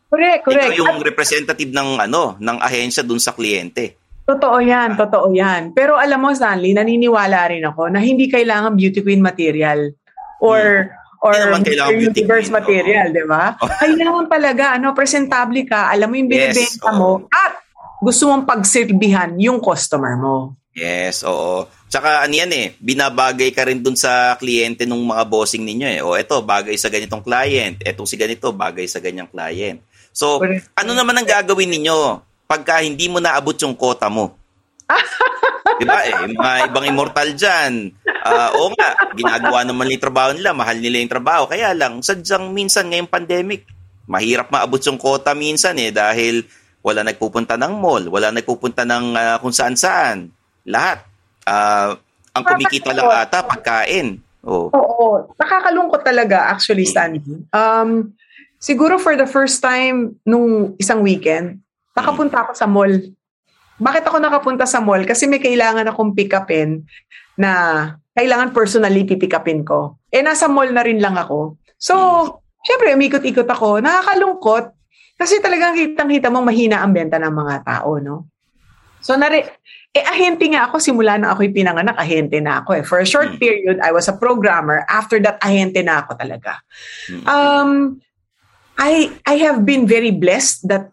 Correct, 0.08 0.46
correct. 0.46 0.70
Ikaw 0.70 0.78
yung 0.78 0.98
At 1.00 1.06
representative 1.06 1.70
ng 1.74 1.88
ano, 1.98 2.38
ng 2.38 2.58
ahensya 2.62 3.02
dun 3.02 3.18
sa 3.18 3.34
kliyente. 3.34 3.98
totoo 4.24 4.56
yan, 4.56 4.96
totoo 4.96 5.28
yan. 5.34 5.76
Pero 5.76 5.98
alam 5.98 6.16
mo, 6.16 6.32
Stanley, 6.32 6.72
naniniwala 6.72 7.50
rin 7.50 7.60
ako 7.66 7.92
na 7.92 8.00
hindi 8.00 8.30
kailangan 8.30 8.72
beauty 8.72 9.04
queen 9.04 9.20
material 9.20 9.92
or 10.40 10.88
or 11.20 11.32
Mr. 11.56 11.88
beauty 11.92 12.20
universe 12.24 12.48
queen, 12.52 12.56
material, 12.60 13.06
di 13.12 13.24
ba? 13.24 13.56
Kailangan 13.84 14.28
talaga, 14.28 14.64
ano, 14.76 14.92
presentable 14.92 15.64
ka, 15.64 15.88
alam 15.88 16.08
mo 16.08 16.20
yung 16.20 16.28
Yes, 16.28 16.52
binibenta 16.52 16.88
oo. 16.92 16.96
mo, 17.00 17.10
at 17.32 17.52
gusto 18.00 18.28
mong 18.28 18.44
pagsilbihan 18.44 19.32
yung 19.40 19.56
customer 19.60 20.20
mo. 20.20 20.52
Yes, 20.76 21.24
oo. 21.24 21.64
Tsaka 21.94 22.26
ano 22.26 22.34
yan 22.34 22.50
eh, 22.50 22.66
binabagay 22.82 23.54
ka 23.54 23.62
rin 23.70 23.78
dun 23.78 23.94
sa 23.94 24.34
kliyente 24.34 24.82
ng 24.82 24.98
mga 24.98 25.30
bossing 25.30 25.62
ninyo 25.62 25.86
eh. 25.86 26.00
O 26.02 26.18
eto, 26.18 26.42
bagay 26.42 26.74
sa 26.74 26.90
ganitong 26.90 27.22
client. 27.22 27.78
Etong 27.86 28.02
si 28.02 28.18
ganito, 28.18 28.50
bagay 28.50 28.82
sa 28.90 28.98
ganyang 28.98 29.30
client. 29.30 29.78
So, 30.10 30.42
ano 30.74 30.90
naman 30.90 31.22
ang 31.22 31.28
gagawin 31.30 31.70
ninyo 31.70 32.18
pagka 32.50 32.82
hindi 32.82 33.06
mo 33.06 33.22
naabot 33.22 33.54
yung 33.62 33.78
quota 33.78 34.10
mo? 34.10 34.34
diba 35.78 36.02
eh, 36.02 36.34
mga 36.34 36.74
ibang 36.74 36.82
immortal 36.82 37.30
dyan. 37.30 37.94
Ah, 38.26 38.50
oo 38.58 38.74
nga, 38.74 38.98
ginagawa 39.14 39.62
naman 39.62 39.86
nila 39.86 39.94
yung 39.94 40.06
trabaho 40.10 40.30
nila, 40.34 40.50
mahal 40.50 40.76
nila 40.82 40.98
yung 40.98 41.14
trabaho. 41.14 41.46
Kaya 41.46 41.78
lang, 41.78 42.02
sadyang 42.02 42.50
minsan 42.50 42.90
ngayong 42.90 43.06
pandemic, 43.06 43.70
mahirap 44.10 44.50
maabot 44.50 44.82
yung 44.82 44.98
quota 44.98 45.30
minsan 45.30 45.78
eh 45.78 45.94
dahil 45.94 46.42
wala 46.82 47.06
nagpupunta 47.06 47.54
ng 47.54 47.74
mall, 47.78 48.10
wala 48.10 48.34
nagpupunta 48.34 48.82
ng 48.82 49.14
ah, 49.14 49.38
kung 49.38 49.54
saan-saan. 49.54 50.34
Lahat. 50.66 51.13
Ah, 51.44 51.96
ang 52.34 52.42
kumikita 52.42 52.90
lang 52.96 53.08
ata, 53.08 53.44
pagkain. 53.46 54.18
Oh. 54.44 54.68
Oo, 54.74 55.32
nakakalungkot 55.40 56.04
talaga 56.04 56.52
actually, 56.52 56.84
Stanley. 56.84 57.48
Um, 57.54 58.12
siguro 58.60 59.00
for 59.00 59.16
the 59.16 59.24
first 59.24 59.64
time 59.64 60.20
nung 60.28 60.76
isang 60.76 61.00
weekend, 61.00 61.64
nakapunta 61.96 62.44
ako 62.44 62.52
sa 62.52 62.68
mall. 62.68 62.92
Bakit 63.80 64.04
ako 64.04 64.16
nakapunta 64.20 64.68
sa 64.68 64.84
mall? 64.84 65.02
Kasi 65.08 65.24
may 65.24 65.40
kailangan 65.40 65.88
akong 65.88 66.12
pick 66.12 66.36
upin 66.36 66.84
na 67.40 67.50
kailangan 68.14 68.54
personally 68.54 69.02
pipick 69.02 69.34
upin 69.34 69.66
ko. 69.66 69.98
Eh, 70.12 70.22
nasa 70.22 70.46
mall 70.46 70.70
na 70.70 70.84
rin 70.86 71.02
lang 71.02 71.18
ako. 71.18 71.58
So, 71.80 71.94
syempre, 72.62 72.94
umikot-ikot 72.94 73.48
ako. 73.48 73.82
Nakakalungkot. 73.82 74.70
Kasi 75.18 75.42
talagang 75.42 75.74
kitang-kita 75.74 76.30
mong 76.30 76.46
mahina 76.46 76.82
ang 76.82 76.94
benta 76.94 77.18
ng 77.18 77.34
mga 77.34 77.54
tao, 77.66 77.98
no? 77.98 78.30
So, 79.02 79.18
nari 79.18 79.42
eh, 79.94 80.02
ahente 80.02 80.50
nga 80.50 80.66
ako. 80.66 80.82
Simula 80.82 81.14
na 81.14 81.32
ako'y 81.32 81.54
pinanganak, 81.54 81.94
ahente 81.94 82.42
na 82.42 82.60
ako 82.60 82.70
eh. 82.74 82.82
For 82.82 82.98
a 82.98 83.06
short 83.06 83.38
Hmm. 83.38 83.40
period, 83.40 83.78
I 83.78 83.94
was 83.94 84.10
a 84.10 84.16
programmer. 84.18 84.82
After 84.90 85.22
that, 85.22 85.38
ahente 85.38 85.80
na 85.86 86.02
ako 86.02 86.18
talaga. 86.18 86.58
Hmm. 87.06 87.22
Um, 87.24 87.70
I, 88.74 89.14
I 89.22 89.38
have 89.46 89.62
been 89.62 89.86
very 89.86 90.10
blessed 90.10 90.66
that 90.66 90.90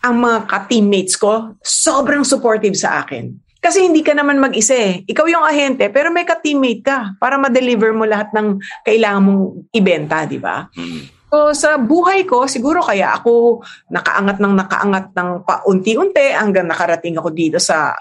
ang 0.00 0.24
mga 0.24 0.48
ka-teammates 0.48 1.20
ko, 1.20 1.52
sobrang 1.60 2.24
supportive 2.24 2.72
sa 2.72 3.04
akin. 3.04 3.36
Kasi 3.60 3.84
hindi 3.84 4.00
ka 4.00 4.16
naman 4.16 4.40
mag-isa 4.40 4.72
eh. 4.72 5.04
Ikaw 5.04 5.26
yung 5.28 5.44
ahente, 5.44 5.92
pero 5.92 6.08
may 6.08 6.24
ka-teammate 6.24 6.80
ka 6.80 6.98
para 7.20 7.36
ma-deliver 7.36 7.92
mo 7.92 8.08
lahat 8.08 8.32
ng 8.32 8.56
kailangan 8.86 9.22
mong 9.28 9.44
ibenta, 9.76 10.24
di 10.24 10.40
ba? 10.40 10.70
Mm. 10.72 11.18
So 11.28 11.52
sa 11.52 11.76
buhay 11.76 12.24
ko, 12.24 12.48
siguro 12.48 12.80
kaya 12.80 13.12
ako 13.12 13.60
nakaangat 13.92 14.40
ng 14.40 14.54
nakaangat 14.56 15.06
ng 15.12 15.28
paunti-unti 15.44 16.32
hanggang 16.32 16.64
nakarating 16.64 17.20
ako 17.20 17.28
dito 17.34 17.60
sa 17.60 17.92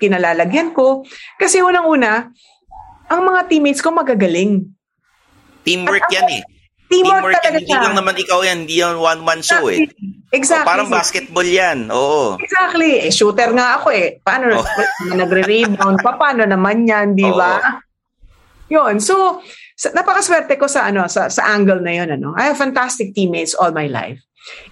kinalalagyan 0.00 0.72
ko. 0.72 1.04
Kasi 1.36 1.60
unang-una, 1.60 2.32
ang 3.06 3.20
mga 3.22 3.46
teammates 3.46 3.84
ko 3.84 3.92
magagaling. 3.92 4.64
Teamwork 5.60 6.08
yan 6.08 6.28
eh. 6.30 6.42
Teamwork, 6.90 7.22
Teamwork 7.22 7.34
yan. 7.36 7.44
talaga 7.44 7.58
Hindi 7.60 7.70
siya. 7.70 7.84
lang 7.84 7.94
naman 7.94 8.14
ikaw 8.16 8.40
yan. 8.42 8.56
Hindi 8.64 8.74
yan 8.80 8.96
one-man 8.98 9.40
show 9.44 9.68
eh. 9.68 9.86
Exactly. 10.32 10.64
Oh, 10.64 10.70
parang 10.70 10.88
basketball 10.88 11.46
yan. 11.46 11.78
Oo. 11.90 12.34
Exactly. 12.40 13.04
Eh, 13.04 13.12
shooter 13.12 13.50
nga 13.52 13.78
ako 13.78 13.92
eh. 13.92 14.18
Paano 14.18 14.58
Oh. 14.58 14.66
nagre-rebound? 15.12 16.00
Pa, 16.00 16.16
paano 16.16 16.42
naman 16.42 16.86
yan, 16.86 17.14
di 17.14 17.26
ba? 17.26 17.60
Yun. 18.70 18.98
So, 18.98 19.42
sa, 19.74 19.90
napakaswerte 19.90 20.54
ko 20.54 20.68
sa 20.68 20.86
ano 20.86 21.08
sa 21.08 21.26
sa 21.26 21.50
angle 21.50 21.80
na 21.82 21.90
yun 21.90 22.10
ano. 22.12 22.36
I 22.36 22.52
have 22.52 22.58
fantastic 22.60 23.16
teammates 23.16 23.56
all 23.56 23.72
my 23.72 23.88
life. 23.88 24.20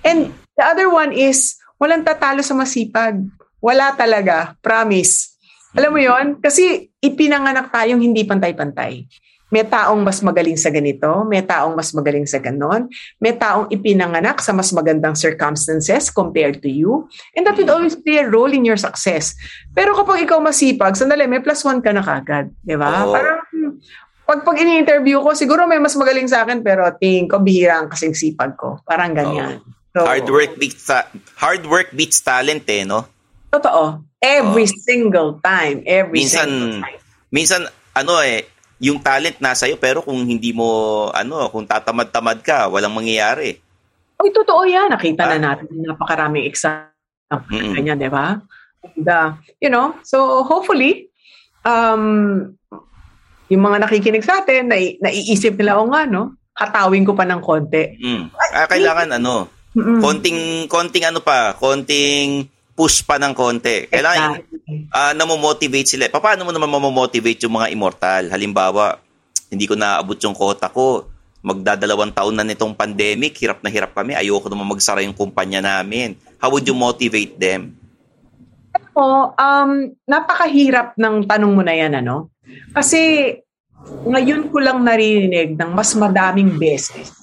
And 0.04 0.30
the 0.54 0.64
other 0.64 0.86
one 0.86 1.10
is 1.10 1.56
walang 1.78 2.04
tatalo 2.04 2.44
sa 2.44 2.54
masipag. 2.54 3.18
Wala 3.58 3.94
talaga, 3.94 4.54
promise. 4.62 5.38
Alam 5.74 5.90
mo 5.94 6.00
'yon? 6.00 6.26
Kasi 6.38 6.88
ipinanganak 6.98 7.70
tayong 7.70 8.00
hindi 8.00 8.24
pantay-pantay. 8.24 9.04
May 9.48 9.64
taong 9.64 10.04
mas 10.04 10.20
magaling 10.20 10.60
sa 10.60 10.68
ganito, 10.68 11.24
may 11.24 11.40
taong 11.40 11.72
mas 11.72 11.88
magaling 11.96 12.28
sa 12.28 12.36
ganon, 12.36 12.84
may 13.16 13.32
taong 13.32 13.72
ipinanganak 13.72 14.44
sa 14.44 14.52
mas 14.52 14.68
magandang 14.76 15.16
circumstances 15.16 16.12
compared 16.12 16.60
to 16.60 16.68
you, 16.68 17.08
and 17.32 17.48
that 17.48 17.56
would 17.56 17.72
always 17.72 17.96
play 17.96 18.20
a 18.20 18.28
role 18.28 18.52
in 18.52 18.60
your 18.60 18.76
success. 18.76 19.32
Pero 19.72 19.96
kapag 19.96 20.28
ikaw 20.28 20.36
masipag, 20.44 21.00
sandali, 21.00 21.24
may 21.24 21.40
plus 21.40 21.64
one 21.64 21.80
ka 21.80 21.96
na 21.96 22.04
kagad. 22.04 22.52
Di 22.60 22.76
ba? 22.76 23.08
Oo. 23.08 23.16
Parang, 23.16 23.40
pag, 24.28 24.44
pag 24.44 24.56
ini-interview 24.60 25.24
ko, 25.24 25.32
siguro 25.32 25.64
may 25.64 25.80
mas 25.80 25.96
magaling 25.96 26.28
sa 26.28 26.44
akin, 26.44 26.60
pero 26.60 26.84
tingin 27.00 27.24
ko, 27.24 27.40
bihira 27.40 27.80
ang 27.80 27.88
kasing 27.88 28.12
sipag 28.12 28.52
ko. 28.60 28.84
Parang 28.84 29.16
ganyan. 29.16 29.64
So, 29.96 30.04
Hard 30.04 30.28
work 30.28 30.60
beats 30.60 30.84
ta- 30.84 31.08
hard 31.40 31.64
work 31.64 31.96
beats 31.96 32.20
talent 32.20 32.68
eh, 32.68 32.84
no? 32.84 33.08
Totoo. 33.48 34.04
Every 34.18 34.66
Oo. 34.66 34.76
single 34.82 35.30
time. 35.40 35.80
Every 35.84 36.20
Minsan 36.20 36.48
single 36.48 36.82
time. 36.82 37.00
minsan 37.28 37.60
ano 37.92 38.18
eh 38.20 38.48
yung 38.78 39.02
talent 39.02 39.36
nasa 39.38 39.66
iyo 39.66 39.76
pero 39.76 40.00
kung 40.00 40.22
hindi 40.22 40.54
mo 40.54 40.68
ano, 41.10 41.50
kung 41.50 41.66
tatamad-tamad 41.66 42.42
ka, 42.42 42.70
walang 42.70 42.94
mangyayari. 42.94 43.58
Uy, 44.18 44.30
totoo 44.30 44.62
yan. 44.66 44.90
Nakita 44.90 45.26
Ah. 45.26 45.30
na 45.34 45.54
natin 45.54 45.66
napakaraming 45.82 46.46
example. 46.46 46.90
Mm-mm. 47.50 47.74
Ganyan, 47.74 47.98
di 47.98 48.08
ba? 48.08 48.38
And, 48.82 49.06
uh, 49.06 49.28
you 49.58 49.68
know, 49.68 49.94
so 50.02 50.42
hopefully, 50.42 51.10
um, 51.62 52.54
yung 53.46 53.62
mga 53.62 53.84
nakikinig 53.84 54.24
sa 54.24 54.40
atin, 54.40 54.70
na, 54.70 54.78
naiisip 54.78 55.54
nila, 55.54 55.76
o 55.78 55.86
nga, 55.90 56.06
no? 56.06 56.34
Katawin 56.54 57.06
ko 57.06 57.14
pa 57.14 57.22
ng 57.22 57.42
konti. 57.42 57.98
Mm. 57.98 58.30
Ah, 58.50 58.66
kailangan 58.66 59.14
ano, 59.14 59.46
konting 60.02 60.66
konting 60.66 61.06
ano 61.06 61.22
pa, 61.22 61.54
konting 61.54 62.46
push 62.78 63.02
pa 63.02 63.18
ng 63.18 63.34
konti. 63.34 63.90
Kailangan 63.90 64.38
Exactly. 64.38 64.86
uh, 64.94 65.12
namomotivate 65.18 65.88
sila. 65.90 66.06
Paano 66.06 66.46
mo 66.46 66.54
naman 66.54 66.70
mamomotivate 66.70 67.42
yung 67.42 67.58
mga 67.58 67.74
immortal? 67.74 68.30
Halimbawa, 68.30 69.02
hindi 69.50 69.66
ko 69.66 69.74
naabot 69.74 70.14
yung 70.22 70.38
quota 70.38 70.70
ko. 70.70 71.10
Magdadalawang 71.42 72.14
taon 72.14 72.38
na 72.38 72.46
nitong 72.46 72.78
pandemic, 72.78 73.34
hirap 73.42 73.66
na 73.66 73.70
hirap 73.74 73.98
kami. 73.98 74.14
Ayoko 74.14 74.46
naman 74.46 74.70
magsara 74.70 75.02
yung 75.02 75.18
kumpanya 75.18 75.58
namin. 75.58 76.14
How 76.38 76.54
would 76.54 76.62
you 76.62 76.78
motivate 76.78 77.34
them? 77.34 77.74
mo, 78.98 79.30
um, 79.38 79.70
napakahirap 80.10 80.98
ng 80.98 81.22
tanong 81.30 81.52
mo 81.54 81.62
na 81.62 81.74
yan, 81.78 82.02
ano? 82.02 82.34
Kasi 82.74 83.30
ngayon 84.10 84.50
ko 84.50 84.58
lang 84.58 84.82
naririnig 84.82 85.54
ng 85.54 85.70
mas 85.70 85.94
madaming 85.94 86.58
beses 86.58 87.14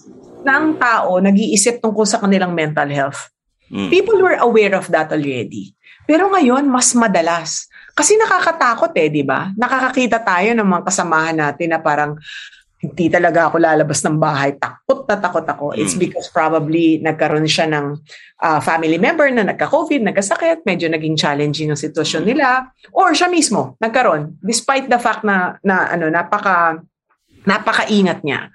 na 0.47 0.55
ang 0.55 0.79
tao 0.79 1.19
nag-iisip 1.19 1.83
tungkol 1.83 2.07
sa 2.07 2.23
kanilang 2.23 2.55
mental 2.55 2.87
health. 2.87 3.27
Mm. 3.71 3.89
People 3.89 4.17
were 4.21 4.37
aware 4.37 4.77
of 4.77 4.87
that 4.93 5.09
already. 5.09 5.73
Pero 6.05 6.29
ngayon, 6.29 6.69
mas 6.69 6.93
madalas. 6.93 7.65
Kasi 7.97 8.13
nakakatakot 8.13 8.93
eh, 8.93 9.09
di 9.09 9.25
ba? 9.25 9.49
Nakakakita 9.57 10.21
tayo 10.21 10.53
ng 10.53 10.67
mga 10.67 10.83
kasamahan 10.85 11.37
natin 11.39 11.73
na 11.73 11.79
parang 11.81 12.13
hindi 12.77 13.09
talaga 13.09 13.49
ako 13.49 13.57
lalabas 13.57 14.05
ng 14.05 14.21
bahay. 14.21 14.53
Takot 14.61 15.09
na 15.09 15.17
takot 15.17 15.41
ako. 15.41 15.65
It's 15.73 15.97
Mm. 15.97 16.05
because 16.05 16.29
probably 16.29 17.01
nagkaroon 17.01 17.49
siya 17.49 17.65
ng 17.65 17.97
ah, 18.43 18.59
family 18.61 18.99
member 18.99 19.31
na 19.31 19.47
nagka-COVID, 19.47 20.05
nagkasakit, 20.05 20.67
medyo 20.67 20.91
naging 20.91 21.15
challenging 21.17 21.71
ang 21.71 21.79
sitwasyon 21.79 22.27
nila. 22.27 22.69
Or 22.93 23.15
siya 23.15 23.31
mismo, 23.31 23.79
nagkaroon. 23.81 24.37
Despite 24.43 24.91
the 24.91 24.99
fact 25.01 25.23
na, 25.23 25.57
na 25.63 25.89
ano, 25.89 26.11
napaka, 26.11 26.83
napakaingat 27.47 28.21
niya. 28.27 28.51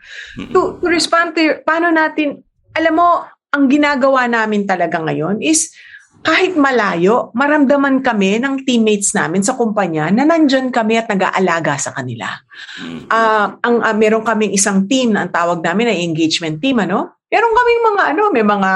To, 0.53 0.79
to 0.79 0.87
respond 0.87 1.35
to 1.35 1.41
your, 1.41 1.57
paano 1.65 1.89
natin, 1.91 2.45
alam 2.77 2.95
mo, 2.95 3.25
ang 3.51 3.65
ginagawa 3.67 4.31
namin 4.31 4.63
talaga 4.67 5.03
ngayon 5.03 5.43
is 5.43 5.75
kahit 6.21 6.53
malayo, 6.53 7.33
maramdaman 7.33 8.05
kami 8.05 8.37
ng 8.37 8.69
teammates 8.69 9.17
namin 9.17 9.41
sa 9.41 9.57
kumpanya 9.57 10.13
na 10.13 10.29
nandyan 10.29 10.69
kami 10.69 11.01
at 11.01 11.09
nag-aalaga 11.09 11.81
sa 11.81 11.97
kanila. 11.97 12.29
Ah, 13.09 13.57
ang 13.65 13.81
ah, 13.81 13.97
meron 13.97 14.21
kaming 14.21 14.53
isang 14.53 14.85
team 14.85 15.17
na 15.17 15.25
ang 15.25 15.33
tawag 15.33 15.65
namin 15.65 15.89
ay 15.89 16.05
engagement 16.05 16.61
team, 16.61 16.77
ano? 16.77 17.25
Meron 17.33 17.57
kaming 17.57 17.83
mga 17.89 18.03
ano, 18.13 18.23
may 18.37 18.45
mga 18.45 18.71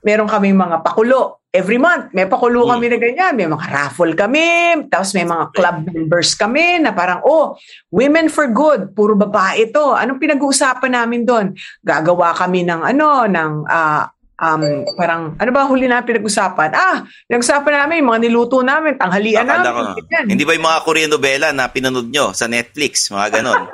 meron 0.00 0.28
kaming 0.32 0.56
mga 0.56 0.76
pakulo. 0.80 1.44
Every 1.56 1.80
month, 1.80 2.12
may 2.12 2.28
pakulo 2.28 2.68
kami 2.68 2.92
na 2.92 3.00
ganyan. 3.00 3.32
May 3.32 3.48
mga 3.48 3.64
raffle 3.72 4.12
kami. 4.12 4.76
Tapos 4.92 5.16
may 5.16 5.24
mga 5.24 5.56
club 5.56 5.76
members 5.88 6.36
kami 6.36 6.84
na 6.84 6.92
parang, 6.92 7.24
oh, 7.24 7.56
women 7.88 8.28
for 8.28 8.44
good. 8.52 8.92
Puro 8.92 9.16
babae 9.16 9.64
ito. 9.64 9.96
Anong 9.96 10.20
pinag-uusapan 10.20 10.92
namin 10.92 11.24
doon? 11.24 11.56
Gagawa 11.80 12.36
kami 12.36 12.60
ng 12.68 12.84
ano, 12.84 13.24
ng 13.24 13.52
ah, 13.72 14.12
um, 14.36 14.84
parang, 15.00 15.32
ano 15.40 15.50
ba 15.50 15.64
huli 15.64 15.88
na 15.88 16.04
pinag-usapan? 16.04 16.76
Ah, 16.76 17.08
pinag-usapan 17.24 17.88
namin, 17.88 18.04
mga 18.04 18.20
niluto 18.28 18.60
namin, 18.60 19.00
tanghalian 19.00 19.48
Akala 19.48 19.72
ko, 19.72 19.80
namin. 19.80 20.04
ganyan. 20.04 20.24
hindi 20.36 20.44
ba 20.44 20.52
yung 20.52 20.66
mga 20.68 20.80
Korean 20.84 21.08
novela 21.08 21.48
na 21.56 21.72
pinanood 21.72 22.12
nyo 22.12 22.36
sa 22.36 22.44
Netflix? 22.44 23.08
Mga 23.08 23.40
ganon. 23.40 23.64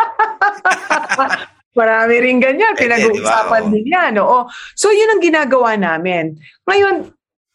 Marami 1.73 2.15
rin 2.21 2.37
ganyan. 2.39 2.77
Pwede, 2.77 2.95
Pinag-uusapan 3.01 3.63
di 3.65 3.67
ba? 3.67 3.67
Oo. 3.67 3.73
din 3.73 3.87
yan. 3.89 4.13
Oo. 4.21 4.39
So, 4.77 4.93
yun 4.93 5.09
ang 5.09 5.23
ginagawa 5.25 5.73
namin. 5.75 6.37
Ngayon, 6.69 7.11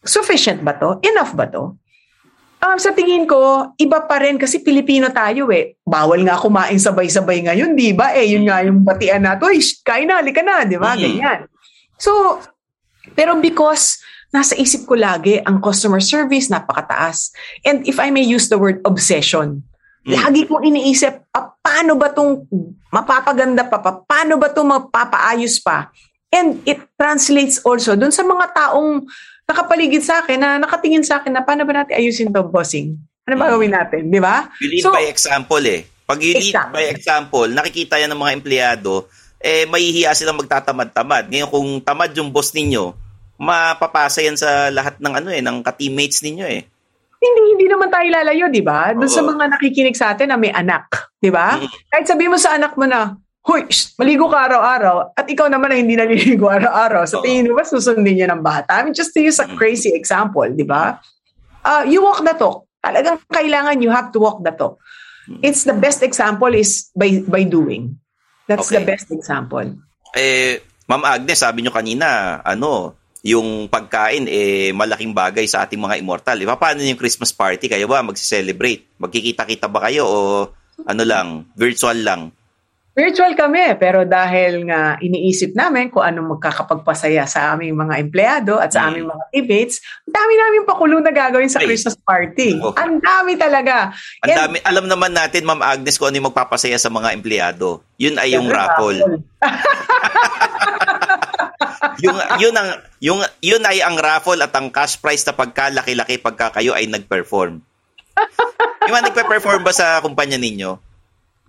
sufficient 0.07 0.63
ba 0.63 0.73
to? 0.79 1.03
Enough 1.03 1.35
ba 1.35 1.45
to? 1.51 1.75
Um, 2.57 2.77
sa 2.81 2.89
tingin 2.89 3.29
ko, 3.29 3.69
iba 3.77 4.01
pa 4.09 4.17
rin 4.17 4.41
kasi 4.41 4.65
Pilipino 4.65 5.13
tayo 5.13 5.53
eh. 5.53 5.77
Bawal 5.85 6.25
nga 6.25 6.41
kumain 6.41 6.81
sabay-sabay 6.81 7.45
ngayon, 7.45 7.77
di 7.77 7.93
ba? 7.93 8.17
Eh, 8.17 8.33
yun 8.33 8.49
nga 8.49 8.65
yung 8.65 8.81
batian 8.81 9.21
na 9.21 9.37
to. 9.37 9.53
Ish, 9.53 9.85
kain 9.85 10.09
na, 10.09 10.25
halika 10.25 10.41
na, 10.41 10.65
di 10.65 10.73
ba? 10.81 10.97
Mm. 10.97 11.01
Ganyan. 11.05 11.39
So, 12.01 12.41
pero 13.13 13.37
because 13.37 14.01
nasa 14.33 14.57
isip 14.57 14.89
ko 14.89 14.97
lagi 14.97 15.37
ang 15.45 15.61
customer 15.61 16.01
service 16.01 16.49
napakataas. 16.49 17.29
And 17.61 17.85
if 17.85 18.01
I 18.01 18.09
may 18.09 18.25
use 18.25 18.49
the 18.49 18.57
word 18.57 18.81
obsession, 18.83 19.61
Mm. 20.07 20.15
lagi 20.23 20.41
kong 20.47 20.63
iniisip, 20.63 21.35
ah, 21.35 21.51
paano 21.59 21.99
ba 21.99 22.07
itong 22.15 22.47
mapapaganda 22.95 23.67
pa, 23.67 23.83
pa, 23.83 23.91
paano 24.07 24.39
ba 24.39 24.47
itong 24.47 24.71
mapapaayos 24.71 25.59
pa? 25.59 25.91
And 26.31 26.63
it 26.63 26.79
translates 26.95 27.59
also 27.59 27.91
dun 27.99 28.15
sa 28.15 28.23
mga 28.23 28.55
taong 28.55 29.03
nakapaligid 29.47 30.03
sa 30.03 30.19
akin 30.21 30.37
na 30.37 30.49
nakatingin 30.59 31.07
sa 31.07 31.23
akin 31.23 31.31
na 31.31 31.41
paano 31.41 31.63
ba 31.63 31.81
natin 31.81 31.95
ayusin 31.95 32.29
to 32.29 32.43
bossing? 32.43 32.99
Ano 33.23 33.39
ba 33.39 33.47
Mm. 33.47 33.53
gawin 33.55 33.71
natin? 33.71 34.01
Di 34.11 34.19
ba? 34.19 34.51
You 34.59 34.67
lead 34.67 34.83
So- 34.83 34.91
by 34.91 35.07
example 35.07 35.63
eh. 35.63 35.87
Pag 36.03 36.19
you 36.19 36.35
lead 36.35 36.51
Exactly. 36.51 36.75
by 36.75 36.85
example, 36.91 37.47
nakikita 37.47 37.95
yan 37.95 38.11
ng 38.11 38.19
mga 38.19 38.35
empleyado, 38.35 39.07
eh, 39.39 39.63
mahihiya 39.67 40.15
silang 40.15 40.39
magtatamad-tamad. 40.39 41.31
Ngayon, 41.31 41.49
kung 41.51 41.67
tamad 41.79 42.11
yung 42.15 42.31
boss 42.31 42.51
ninyo, 42.51 42.91
mapapasa 43.39 44.19
yan 44.19 44.35
sa 44.35 44.67
lahat 44.67 44.99
ng 44.99 45.13
ano 45.15 45.29
eh, 45.31 45.39
ng 45.39 45.63
ka-teammates 45.63 46.23
ninyo 46.23 46.47
eh. 46.47 46.63
hindi 47.17 47.41
hindi 47.57 47.65
naman 47.65 47.89
tayo 47.89 48.05
lalayo, 48.13 48.45
'di 48.45 48.61
ba? 48.61 48.93
Doon 48.93 49.09
sa 49.09 49.25
mga 49.25 49.49
nakikinig 49.49 49.97
sa 49.97 50.13
atin 50.13 50.29
na 50.29 50.37
may 50.37 50.53
anak, 50.53 50.85
'di 51.17 51.33
ba? 51.33 51.57
Mm. 51.57 51.65
Kahit 51.89 52.05
sabihin 52.05 52.29
mo 52.29 52.37
sa 52.37 52.53
anak 52.53 52.77
mo 52.77 52.85
na, 52.85 53.17
"Hoy, 53.47 53.63
shh, 53.71 53.95
maligo 53.95 54.27
ka 54.27 54.51
araw-araw." 54.51 55.15
At 55.15 55.23
ikaw 55.23 55.47
naman 55.47 55.71
na 55.71 55.79
hindi 55.79 55.95
naliligo 55.95 56.51
araw-araw. 56.51 57.07
Sa 57.07 57.19
Oo. 57.19 57.23
tingin 57.23 57.47
mo 57.47 57.55
ba 57.55 57.63
susundin 57.63 58.19
niya 58.19 58.27
ng 58.27 58.43
bata? 58.43 58.75
I 58.75 58.83
mean, 58.83 58.93
just 58.93 59.15
to 59.15 59.23
use 59.23 59.39
a 59.39 59.47
Mm. 59.47 59.55
crazy 59.55 59.95
example, 59.95 60.43
'di 60.45 60.67
ba? 60.67 60.99
Uh, 61.63 61.87
you 61.87 62.03
walk 62.03 62.19
the 62.21 62.35
talk. 62.35 62.67
Talagang 62.83 63.23
kailangan 63.31 63.79
you 63.79 63.89
have 63.89 64.11
to 64.11 64.19
walk 64.19 64.43
the 64.43 64.51
talk. 64.51 64.77
Mm. 65.27 65.39
It's 65.43 65.63
the 65.63 65.75
best 65.75 66.03
example 66.03 66.51
is 66.51 66.91
by 66.91 67.23
by 67.23 67.47
doing. 67.47 67.95
That's 68.47 68.67
the 68.67 68.83
Okay. 68.83 68.91
best 68.95 69.11
example. 69.11 69.75
Eh, 70.15 70.63
Ma'am 70.87 71.03
Agnes, 71.03 71.43
sabi 71.43 71.67
nyo 71.67 71.75
kanina, 71.75 72.39
ano, 72.47 72.95
yung 73.19 73.67
pagkain, 73.67 74.23
eh, 74.23 74.71
malaking 74.71 75.11
bagay 75.11 75.43
sa 75.43 75.67
ating 75.67 75.83
mga 75.83 75.99
immortal. 75.99 76.39
Eh, 76.39 76.47
paano 76.47 76.79
yung 76.79 76.95
Christmas 76.95 77.35
party? 77.35 77.67
Kayo 77.67 77.91
ba 77.91 77.99
mag-celebrate? 77.99 78.95
Magkikita-kita 78.95 79.67
ba 79.67 79.83
kayo 79.83 80.07
o 80.07 80.17
ano 80.87 81.03
lang, 81.03 81.43
virtual 81.59 81.99
lang? 82.07 82.31
Virtual 82.97 83.37
kami, 83.37 83.77
pero 83.77 84.09
dahil 84.09 84.65
nga 84.65 84.97
iniisip 84.97 85.53
namin 85.53 85.93
kung 85.93 86.01
anong 86.01 86.33
magkakapagpasaya 86.33 87.29
sa 87.29 87.53
aming 87.53 87.77
mga 87.77 88.01
empleyado 88.01 88.57
at 88.57 88.73
sa 88.73 88.81
Mm. 88.81 88.87
aming 88.89 89.05
mga 89.05 89.23
teammates, 89.29 89.75
ang 90.01 90.13
dami 90.17 90.33
namin 90.33 90.65
pakulo 90.65 90.97
na 90.97 91.13
gagawin 91.13 91.45
sa 91.45 91.61
Ay. 91.61 91.69
Christmas 91.69 91.93
party. 91.93 92.57
Ang 92.57 92.97
dami 92.97 93.37
talaga. 93.37 93.93
Ang 94.25 94.29
And- 94.33 94.39
dami, 94.41 94.57
alam 94.65 94.89
naman 94.89 95.13
natin, 95.13 95.45
Ma'am 95.45 95.61
Agnes, 95.61 95.93
kung 95.93 96.09
ano 96.09 96.17
yung 96.17 96.33
magpapasaya 96.33 96.81
sa 96.81 96.89
mga 96.89 97.13
empleyado. 97.13 97.85
Yun 98.01 98.17
ay 98.17 98.33
yung 98.33 98.49
raffle. 98.49 98.97
yung 102.01 102.17
yun 102.41 102.53
ang 102.53 102.69
yung 102.97 103.19
yun 103.41 103.61
ay 103.61 103.77
ang 103.81 103.93
raffle 103.93 104.41
at 104.41 104.53
ang 104.53 104.73
cash 104.73 104.97
prize 104.97 105.21
na 105.21 105.33
pagka 105.33 105.69
laki-laki 105.69 106.17
pagka 106.17 106.49
kayo 106.49 106.73
ay 106.73 106.89
nag-perform. 106.89 107.61
yung 108.89 108.97
nagpe-perform 109.05 109.61
ba 109.61 109.69
sa 109.69 110.01
kumpanya 110.01 110.41
ninyo? 110.41 110.86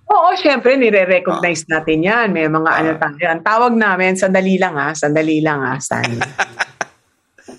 Oo, 0.08 0.28
syempre, 0.34 0.72
nire-recognize 0.74 1.68
natin 1.68 2.00
yan. 2.00 2.32
May 2.32 2.48
mga 2.48 2.70
Ah. 2.70 2.80
ano 2.80 2.90
tayo. 2.96 3.24
Ang 3.28 3.42
tawag 3.42 3.72
namin, 3.72 4.16
sandali 4.16 4.56
lang 4.56 4.74
ha, 4.74 4.92
sandali 4.92 5.38
lang 5.38 5.60
ha, 5.60 5.76
Stanley. 5.76 6.16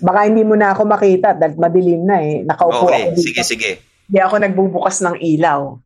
Baka 0.00 0.26
hindi 0.26 0.42
mo 0.42 0.54
na 0.54 0.72
ako 0.72 0.82
makita 0.84 1.32
dahil 1.32 1.54
madilim 1.54 2.02
na 2.02 2.16
eh. 2.18 2.42
Nakaupo 2.42 2.88
Okay, 2.88 3.02
ako 3.04 3.10
dito. 3.12 3.22
sige, 3.22 3.42
sige. 3.44 3.70
Hindi 4.04 4.18
ako 4.18 4.34
nagbubukas 4.40 4.96
ng 5.00 5.16
ilaw. 5.20 5.78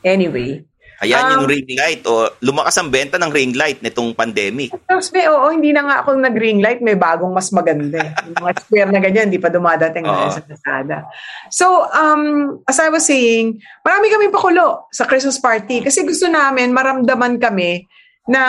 Anyway, 0.00 0.62
Ayan 1.02 1.34
yung 1.34 1.44
Um, 1.44 1.50
ring 1.50 1.66
light 1.74 2.06
o 2.06 2.30
lumakas 2.38 2.78
ang 2.78 2.86
benta 2.86 3.18
ng 3.18 3.34
ring 3.34 3.58
light 3.58 3.82
nitong 3.82 4.14
pandemic. 4.14 4.70
Tapos 4.86 5.10
may, 5.10 5.26
oo, 5.26 5.50
hindi 5.50 5.74
na 5.74 5.82
nga 5.82 5.96
ako 6.06 6.14
nag-ring 6.14 6.62
light, 6.62 6.78
may 6.78 6.94
bagong 6.94 7.34
mas 7.34 7.50
maganda. 7.50 7.98
eh. 7.98 8.10
Yung 8.30 8.38
mga 8.38 8.52
square 8.62 8.90
na 8.94 9.02
ganyan, 9.02 9.26
hindi 9.26 9.42
pa 9.42 9.50
dumadating 9.50 10.06
Oo. 10.06 10.14
na 10.14 10.30
sa 10.30 10.46
kasada. 10.46 11.10
So, 11.50 11.90
um, 11.90 12.22
as 12.70 12.78
I 12.78 12.86
was 12.86 13.02
saying, 13.02 13.58
marami 13.82 14.14
kami 14.14 14.30
pakulo 14.30 14.86
sa 14.94 15.02
Christmas 15.10 15.42
party 15.42 15.82
kasi 15.82 16.06
gusto 16.06 16.30
namin 16.30 16.70
maramdaman 16.70 17.42
kami 17.42 17.90
na 18.30 18.42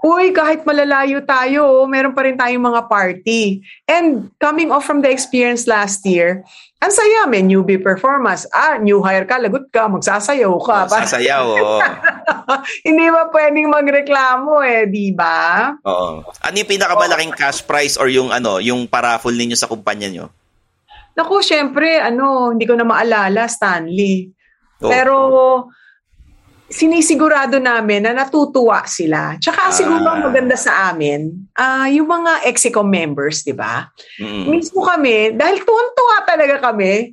Uy, 0.00 0.32
kahit 0.32 0.64
malalayo 0.64 1.20
tayo, 1.28 1.84
meron 1.84 2.16
pa 2.16 2.24
rin 2.24 2.32
tayong 2.32 2.72
mga 2.72 2.88
party. 2.88 3.60
And 3.84 4.32
coming 4.40 4.72
off 4.72 4.88
from 4.88 5.04
the 5.04 5.12
experience 5.12 5.68
last 5.68 6.08
year, 6.08 6.40
ang 6.80 6.92
saya, 6.96 7.28
may 7.28 7.44
newbie 7.44 7.76
performance. 7.76 8.48
Ah, 8.56 8.80
new 8.80 9.04
hire 9.04 9.28
ka, 9.28 9.36
lagot 9.36 9.68
ka, 9.68 9.84
magsasayaw 9.84 10.54
ka. 10.64 10.88
Oh, 10.88 10.92
sasayaw, 11.04 11.44
oo. 11.60 11.78
Hindi 12.88 13.04
ba 13.12 13.28
pwedeng 13.28 13.68
magreklamo 13.68 14.64
eh, 14.64 14.88
di 14.88 15.12
ba? 15.12 15.76
Oo. 15.84 16.24
Ano 16.24 16.54
yung 16.56 16.70
pinakamalaking 16.72 17.36
cash 17.36 17.60
prize 17.68 18.00
or 18.00 18.08
yung 18.08 18.32
ano, 18.32 18.64
yung 18.64 18.88
paraffle 18.88 19.36
ninyo 19.36 19.60
sa 19.60 19.68
kumpanya 19.68 20.08
nyo? 20.08 20.32
Naku, 21.20 21.44
syempre, 21.44 22.00
ano, 22.00 22.56
hindi 22.56 22.64
ko 22.64 22.72
na 22.72 22.88
maalala, 22.88 23.44
Stanley. 23.44 24.32
Oh. 24.80 24.88
Pero 24.88 25.16
sinisigurado 26.70 27.58
namin 27.58 28.06
na 28.06 28.14
natutuwa 28.14 28.86
sila. 28.86 29.34
Tsaka 29.42 29.68
Ah. 29.68 29.74
siguro 29.74 30.06
ang 30.06 30.22
maganda 30.22 30.54
sa 30.54 30.94
amin, 30.94 31.50
ah 31.58 31.90
yung 31.90 32.06
mga 32.06 32.46
Execom 32.46 32.86
members, 32.86 33.42
di 33.42 33.50
ba? 33.50 33.90
Mm. 34.22 34.46
Mismo 34.46 34.86
kami, 34.86 35.34
dahil 35.34 35.66
tuwan-tuwa 35.66 36.16
talaga 36.22 36.62
kami, 36.70 37.10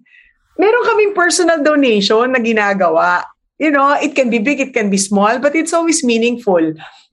meron 0.56 0.86
kaming 0.86 1.14
personal 1.18 1.60
donation 1.66 2.30
na 2.30 2.38
ginagawa. 2.38 3.26
You 3.58 3.74
know, 3.74 3.98
it 3.98 4.14
can 4.14 4.30
be 4.30 4.38
big, 4.38 4.62
it 4.62 4.78
can 4.78 4.94
be 4.94 5.02
small, 5.02 5.42
but 5.42 5.58
it's 5.58 5.74
always 5.74 6.06
meaningful. 6.06 6.62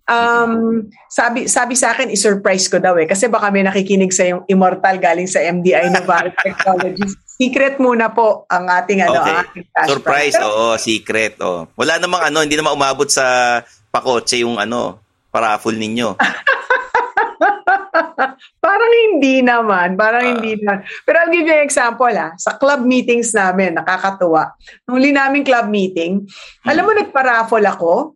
Um, 0.05 0.85
sabi 1.09 1.49
sabi 1.49 1.73
sa 1.73 1.97
akin, 1.97 2.13
i-surprise 2.13 2.69
ko 2.69 2.77
daw 2.77 2.93
eh. 3.01 3.09
Kasi 3.09 3.25
baka 3.25 3.49
may 3.49 3.65
nakikinig 3.65 4.13
sa 4.13 4.29
yung 4.29 4.45
immortal 4.53 5.01
galing 5.01 5.25
sa 5.25 5.41
MDI 5.41 5.89
Novare 5.89 6.37
Technologies. 6.45 7.17
Secret 7.35 7.83
muna 7.83 8.15
po 8.15 8.47
ang 8.47 8.71
ating 8.71 9.03
ano, 9.03 9.19
Okay. 9.19 9.35
ang 9.35 9.43
ating 9.43 9.67
cash 9.67 9.89
Surprise, 9.91 10.35
prize. 10.39 10.47
Oo, 10.47 10.79
secret. 10.79 11.35
Oh. 11.43 11.67
Wala 11.75 11.99
namang 11.99 12.31
ano, 12.31 12.47
hindi 12.47 12.55
naman 12.55 12.79
umabot 12.79 13.11
sa 13.11 13.59
pakotse 13.91 14.47
yung 14.47 14.63
ano, 14.63 15.03
paraffle 15.35 15.75
ninyo. 15.75 16.15
parang 18.65 18.93
hindi 19.11 19.43
naman, 19.43 19.99
parang 19.99 20.39
hindi 20.39 20.63
naman. 20.63 20.87
Pero 21.03 21.17
I'll 21.19 21.35
give 21.35 21.47
you 21.47 21.59
an 21.59 21.67
example 21.67 22.15
ah. 22.15 22.31
Sa 22.39 22.55
club 22.55 22.87
meetings 22.87 23.35
namin, 23.35 23.83
nakakatuwa. 23.83 24.55
Nung 24.87 25.03
huli 25.03 25.11
naming 25.11 25.43
club 25.43 25.67
meeting, 25.67 26.31
alam 26.63 26.87
mo 26.87 26.95
nagpa-raffle 26.95 27.67
ako? 27.67 28.15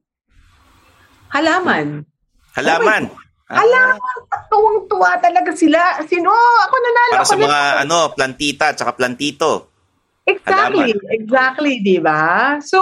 Halaman. 1.34 2.06
Halaman. 2.54 3.10
Ah, 3.48 3.64
Halaman, 3.64 4.18
tuwang-tuwa 4.52 5.16
talaga 5.24 5.56
sila. 5.56 6.04
Sino? 6.04 6.28
Ako 6.68 6.74
nanalo. 6.76 7.12
para 7.16 7.24
ako 7.24 7.32
sa 7.32 7.36
mga 7.40 7.48
nanalo. 7.48 7.80
ano, 7.80 7.98
plantita 8.12 8.66
tsaka 8.76 8.92
plantito. 8.92 9.72
Exactly, 10.28 10.92
exactly, 11.08 11.80
di 11.80 11.96
ba? 11.96 12.60
So, 12.60 12.78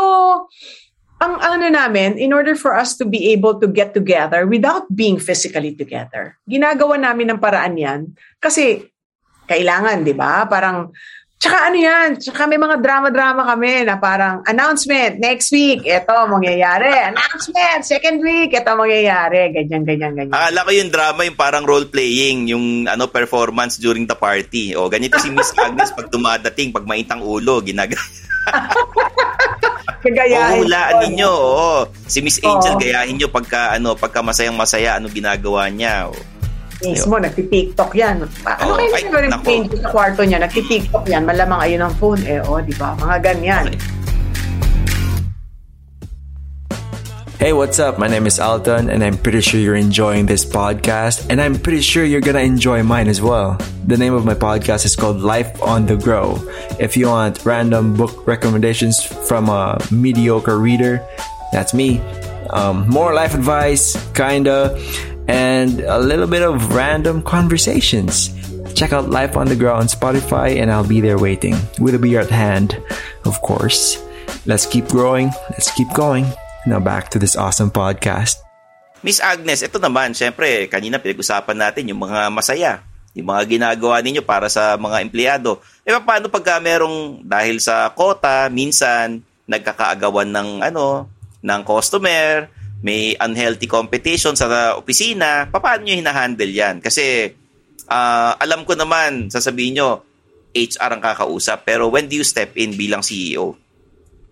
ang 1.23 1.39
ano 1.39 1.71
namin, 1.71 2.19
in 2.19 2.35
order 2.35 2.59
for 2.59 2.75
us 2.75 2.99
to 2.99 3.07
be 3.07 3.31
able 3.31 3.63
to 3.63 3.71
get 3.71 3.95
together 3.95 4.45
without 4.51 4.91
being 4.91 5.23
physically 5.23 5.71
together, 5.71 6.35
ginagawa 6.51 6.99
namin 6.99 7.31
ng 7.31 7.41
paraan 7.41 7.79
yan 7.79 8.01
kasi 8.43 8.91
kailangan, 9.47 10.03
di 10.03 10.13
ba? 10.13 10.45
Parang, 10.51 10.91
tsaka 11.37 11.69
ano 11.69 11.77
yan, 11.77 12.09
tsaka 12.17 12.49
may 12.49 12.57
mga 12.57 12.81
drama-drama 12.81 13.45
kami 13.45 13.85
na 13.85 14.01
parang 14.01 14.41
announcement, 14.49 15.21
next 15.21 15.53
week, 15.53 15.85
ito 15.85 16.15
mangyayari. 16.29 16.89
Announcement, 17.13 17.85
second 17.85 18.25
week, 18.25 18.57
ito 18.57 18.71
mangyayari. 18.73 19.53
Ganyan, 19.53 19.85
ganyan, 19.85 20.13
ganyan. 20.17 20.33
Akala 20.33 20.65
ko 20.65 20.71
yung 20.73 20.91
drama 20.91 21.21
yung 21.29 21.39
parang 21.39 21.65
role-playing, 21.69 22.49
yung 22.49 22.65
ano 22.89 23.05
performance 23.07 23.77
during 23.77 24.09
the 24.09 24.17
party. 24.17 24.73
O, 24.75 24.89
ganito 24.89 25.21
si 25.21 25.29
Miss 25.29 25.53
Agnes 25.61 25.93
pag 25.93 26.09
dumadating, 26.09 26.73
pag 26.73 26.89
maintang 26.89 27.21
ulo, 27.21 27.61
ginagawa. 27.61 28.01
Kagayahin. 30.07 30.63
hulaan 30.63 30.93
ko. 30.93 31.01
ninyo. 31.03 31.31
Oo. 31.31 31.77
Si 32.07 32.23
Miss 32.23 32.39
Angel, 32.39 32.79
Oo. 32.79 32.81
gayahin 32.81 33.19
nyo 33.19 33.29
pagka, 33.29 33.75
ano, 33.75 33.99
pagka 33.99 34.23
masayang-masaya, 34.23 34.97
ano 35.03 35.11
ginagawa 35.11 35.67
niya. 35.67 36.07
O. 36.09 36.15
Mismo, 36.85 37.17
nagti-TikTok 37.17 37.91
yan. 37.97 38.21
Ano 38.45 38.61
Oo, 38.69 38.77
kayo 38.77 38.93
ay, 38.93 39.05
nagagawa 39.09 39.29
nako. 39.33 39.49
ng 39.49 39.81
sa 39.81 39.89
kwarto 39.89 40.21
niya? 40.29 40.39
Nagti-TikTok 40.45 41.05
yan. 41.09 41.23
Malamang 41.25 41.61
ayun 41.65 41.81
ang 41.81 41.95
phone. 41.97 42.21
Eh, 42.29 42.41
oh, 42.45 42.61
di 42.61 42.77
ba? 42.77 42.93
Mga 43.01 43.17
ganyan. 43.25 43.65
Hey, 47.37 47.53
what's 47.53 47.79
up? 47.79 47.99
My 48.01 48.09
name 48.09 48.27
is 48.27 48.41
Alton, 48.41 48.89
and 48.89 49.05
I'm 49.05 49.17
pretty 49.17 49.41
sure 49.41 49.61
you're 49.61 49.77
enjoying 49.77 50.25
this 50.27 50.45
podcast, 50.45 51.29
and 51.31 51.41
I'm 51.41 51.55
pretty 51.61 51.85
sure 51.85 52.03
you're 52.03 52.25
gonna 52.25 52.41
enjoy 52.41 52.83
mine 52.83 53.09
as 53.09 53.21
well. 53.21 53.61
The 53.87 53.97
name 53.97 54.15
of 54.15 54.25
my 54.25 54.35
podcast 54.35 54.85
is 54.85 54.97
called 54.97 55.21
Life 55.21 55.53
on 55.63 55.85
the 55.87 55.97
Grow. 55.97 56.41
If 56.81 56.97
you 56.97 57.07
want 57.07 57.45
random 57.45 57.95
book 57.95 58.27
recommendations 58.27 59.05
from 59.05 59.49
a 59.49 59.79
mediocre 59.93 60.59
reader, 60.59 61.05
that's 61.53 61.73
me. 61.73 62.01
Um, 62.51 62.89
more 62.89 63.13
life 63.15 63.35
advice, 63.35 63.95
kinda, 64.17 64.73
and 65.29 65.81
a 65.81 65.99
little 65.99 66.27
bit 66.27 66.43
of 66.43 66.75
random 66.75 67.23
conversations. 67.23 68.31
Check 68.75 68.93
out 68.93 69.11
Life 69.11 69.37
on 69.37 69.49
the 69.49 69.57
Grow 69.57 69.75
on 69.75 69.87
Spotify, 69.87 70.61
and 70.61 70.71
I'll 70.71 70.87
be 70.87 71.01
there 71.01 71.19
waiting 71.19 71.57
with 71.79 71.95
a 71.95 72.01
beer 72.01 72.21
at 72.21 72.31
hand, 72.31 72.77
of 73.25 73.41
course. 73.43 73.99
Let's 74.47 74.67
keep 74.67 74.87
growing. 74.89 75.33
Let's 75.51 75.73
keep 75.75 75.91
going. 75.95 76.27
Now 76.67 76.79
back 76.79 77.11
to 77.15 77.19
this 77.19 77.35
awesome 77.39 77.71
podcast. 77.71 78.43
Miss 79.07 79.23
Agnes, 79.23 79.63
ito 79.63 79.79
naman, 79.79 80.19
syempre, 80.19 80.67
kanina 80.67 80.99
pinag-usapan 80.99 81.57
natin 81.57 81.87
yung 81.91 82.03
mga 82.03 82.27
masaya, 82.31 82.83
yung 83.15 83.31
mga 83.31 83.47
ginagawa 83.47 84.03
ninyo 84.03 84.23
para 84.27 84.51
sa 84.51 84.75
mga 84.75 85.03
empleyado. 85.03 85.63
E 85.87 85.95
paano 85.95 86.27
pagka 86.27 86.59
merong 86.59 87.23
dahil 87.23 87.63
sa 87.63 87.95
kota, 87.95 88.51
minsan 88.51 89.23
nagkakaagawan 89.47 90.27
ng 90.27 90.49
ano, 90.67 91.07
ng 91.39 91.61
customer, 91.63 92.51
may 92.85 93.17
unhealthy 93.17 93.65
competition 93.69 94.37
sa 94.37 94.77
opisina, 94.77 95.49
paano 95.49 95.85
nyo 95.85 95.95
hinahandle 95.97 96.53
yan? 96.53 96.77
Kasi 96.85 97.33
ah, 97.89 98.35
alam 98.37 98.67
ko 98.67 98.75
naman, 98.75 99.31
sasabihin 99.31 99.79
nyo, 99.79 100.03
HR 100.57 100.97
ang 100.97 101.03
kakausap, 101.05 101.69
pero 101.69 101.93
when 101.93 102.09
do 102.09 102.17
you 102.17 102.25
step 102.25 102.57
in 102.57 102.73
bilang 102.73 103.05
CEO? 103.05 103.57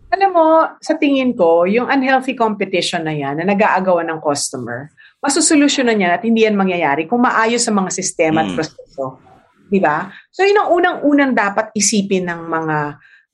Alam 0.09 0.31
mo, 0.31 0.47
sa 0.81 0.97
tingin 0.97 1.35
ko, 1.35 1.67
yung 1.69 1.91
unhealthy 1.91 2.33
competition 2.33 3.05
na 3.05 3.13
yan, 3.13 3.43
na 3.43 3.45
nag-aagawan 3.45 4.09
ng 4.09 4.21
customer, 4.25 4.89
masusolusyonan 5.21 6.01
yan 6.01 6.13
at 6.15 6.23
hindi 6.23 6.47
yan 6.47 6.57
mangyayari 6.57 7.05
kung 7.11 7.21
maayos 7.25 7.65
sa 7.65 7.73
mga 7.75 7.91
sistema 7.93 8.45
at 8.45 8.53
Mm. 8.53 8.57
proseso. 8.57 9.05
Di 9.69 9.81
ba? 9.81 10.07
So, 10.31 10.45
yun 10.45 10.61
ang 10.61 10.71
unang-unang 10.71 11.33
dapat 11.35 11.75
isipin 11.75 12.29
ng 12.29 12.41
mga 12.47 12.79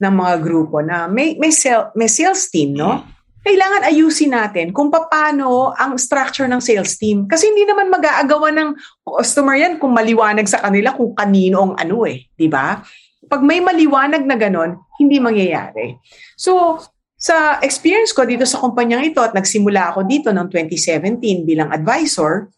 ng 0.01 0.14
mga 0.16 0.35
grupo 0.40 0.81
na 0.81 1.05
may 1.05 1.37
may 1.37 1.53
sel, 1.53 1.92
may 1.92 2.09
sales 2.09 2.49
team, 2.49 2.73
no? 2.73 3.05
Kailangan 3.40 3.88
ayusin 3.88 4.37
natin 4.37 4.68
kung 4.70 4.92
paano 4.92 5.72
ang 5.72 5.96
structure 5.96 6.44
ng 6.44 6.61
sales 6.61 7.00
team. 7.00 7.24
Kasi 7.24 7.48
hindi 7.48 7.64
naman 7.64 7.88
mag-aagawan 7.88 8.53
ng 8.53 8.70
customer 9.00 9.57
yan 9.57 9.81
kung 9.81 9.96
maliwanag 9.96 10.44
sa 10.44 10.61
kanila 10.61 10.92
kung 10.92 11.16
kanino 11.16 11.72
ang 11.72 11.74
ano 11.81 12.05
eh. 12.05 12.29
Di 12.37 12.53
ba? 12.53 12.85
Pag 13.31 13.40
may 13.40 13.64
maliwanag 13.64 14.29
na 14.29 14.37
ganon, 14.37 14.76
hindi 15.00 15.16
mangyayari. 15.16 15.96
So, 16.37 16.85
sa 17.20 17.61
experience 17.61 18.12
ko 18.16 18.24
dito 18.29 18.44
sa 18.48 18.61
kumpanyang 18.61 19.05
ito 19.09 19.20
at 19.20 19.37
nagsimula 19.37 19.92
ako 19.92 20.09
dito 20.09 20.29
noong 20.33 20.48
2017 20.48 21.20
bilang 21.44 21.68
advisor, 21.68 22.48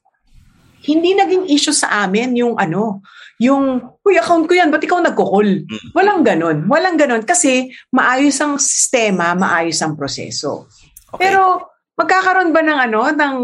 hindi 0.83 1.15
naging 1.15 1.47
issue 1.49 1.75
sa 1.75 2.03
amin 2.07 2.35
yung 2.35 2.55
ano, 2.59 3.03
yung, 3.43 3.83
uy, 4.07 4.15
account 4.19 4.47
ko 4.47 4.55
yan, 4.55 4.71
ba't 4.71 4.83
ikaw 4.83 5.03
nagkukul? 5.03 5.67
Walang 5.99 6.23
ganon. 6.23 6.71
Walang 6.71 6.95
ganon 6.95 7.27
kasi 7.27 7.75
maayos 7.91 8.39
ang 8.39 8.55
sistema, 8.59 9.35
maayos 9.35 9.83
ang 9.83 9.99
proseso. 9.99 10.71
Okay. 11.11 11.27
Pero 11.27 11.59
magkakaroon 11.99 12.55
ba 12.55 12.63
ng 12.63 12.79
ano, 12.87 13.01
ng 13.11 13.37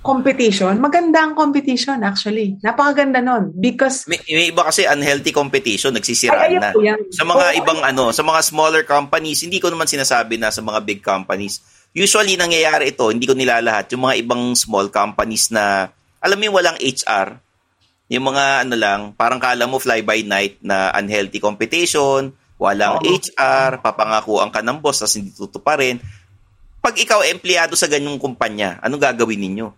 competition? 0.00 0.78
Maganda 0.78 1.26
ang 1.26 1.34
competition 1.34 1.98
actually. 2.06 2.54
Napakaganda 2.62 3.18
nun. 3.18 3.50
Because 3.58 4.06
May, 4.06 4.22
may 4.30 4.54
iba 4.54 4.62
kasi 4.62 4.86
unhealthy 4.86 5.34
competition, 5.34 5.90
Ay, 5.90 5.98
nagsisiraan 5.98 6.62
na. 6.62 6.70
yan. 6.78 7.10
Sa 7.10 7.26
mga 7.26 7.46
Oo, 7.50 7.58
ibang 7.60 7.80
ano, 7.82 8.14
sa 8.14 8.22
mga 8.22 8.40
smaller 8.46 8.82
companies, 8.86 9.42
hindi 9.42 9.58
ko 9.58 9.68
naman 9.68 9.90
sinasabi 9.90 10.38
na 10.38 10.54
sa 10.54 10.62
mga 10.62 10.78
big 10.86 11.02
companies. 11.02 11.58
Usually 11.96 12.36
nangyayari 12.36 12.92
ito, 12.92 13.08
hindi 13.08 13.24
ko 13.24 13.32
nilalahat, 13.32 13.88
yung 13.96 14.04
mga 14.04 14.20
ibang 14.20 14.52
small 14.52 14.92
companies 14.92 15.48
na 15.48 15.88
alam 16.20 16.36
mo 16.36 16.44
yung 16.44 16.56
walang 16.60 16.76
HR, 16.76 17.40
yung 18.12 18.28
mga 18.28 18.68
ano 18.68 18.74
lang, 18.76 19.00
parang 19.16 19.40
kala 19.40 19.64
mo 19.64 19.80
fly 19.80 20.04
by 20.04 20.20
night 20.20 20.60
na 20.60 20.92
unhealthy 20.92 21.40
competition, 21.40 22.36
walang 22.60 23.00
Oo. 23.00 23.16
HR, 23.16 23.80
papangakuan 23.80 24.52
ka 24.52 24.60
ng 24.60 24.76
boss, 24.76 25.00
tapos 25.00 25.16
hindi 25.16 25.32
tutuparin. 25.32 25.96
Pag 26.84 27.00
ikaw 27.00 27.24
empleyado 27.24 27.72
sa 27.72 27.88
ganyong 27.88 28.20
kumpanya, 28.20 28.76
anong 28.84 29.00
gagawin 29.00 29.40
ninyo? 29.40 29.72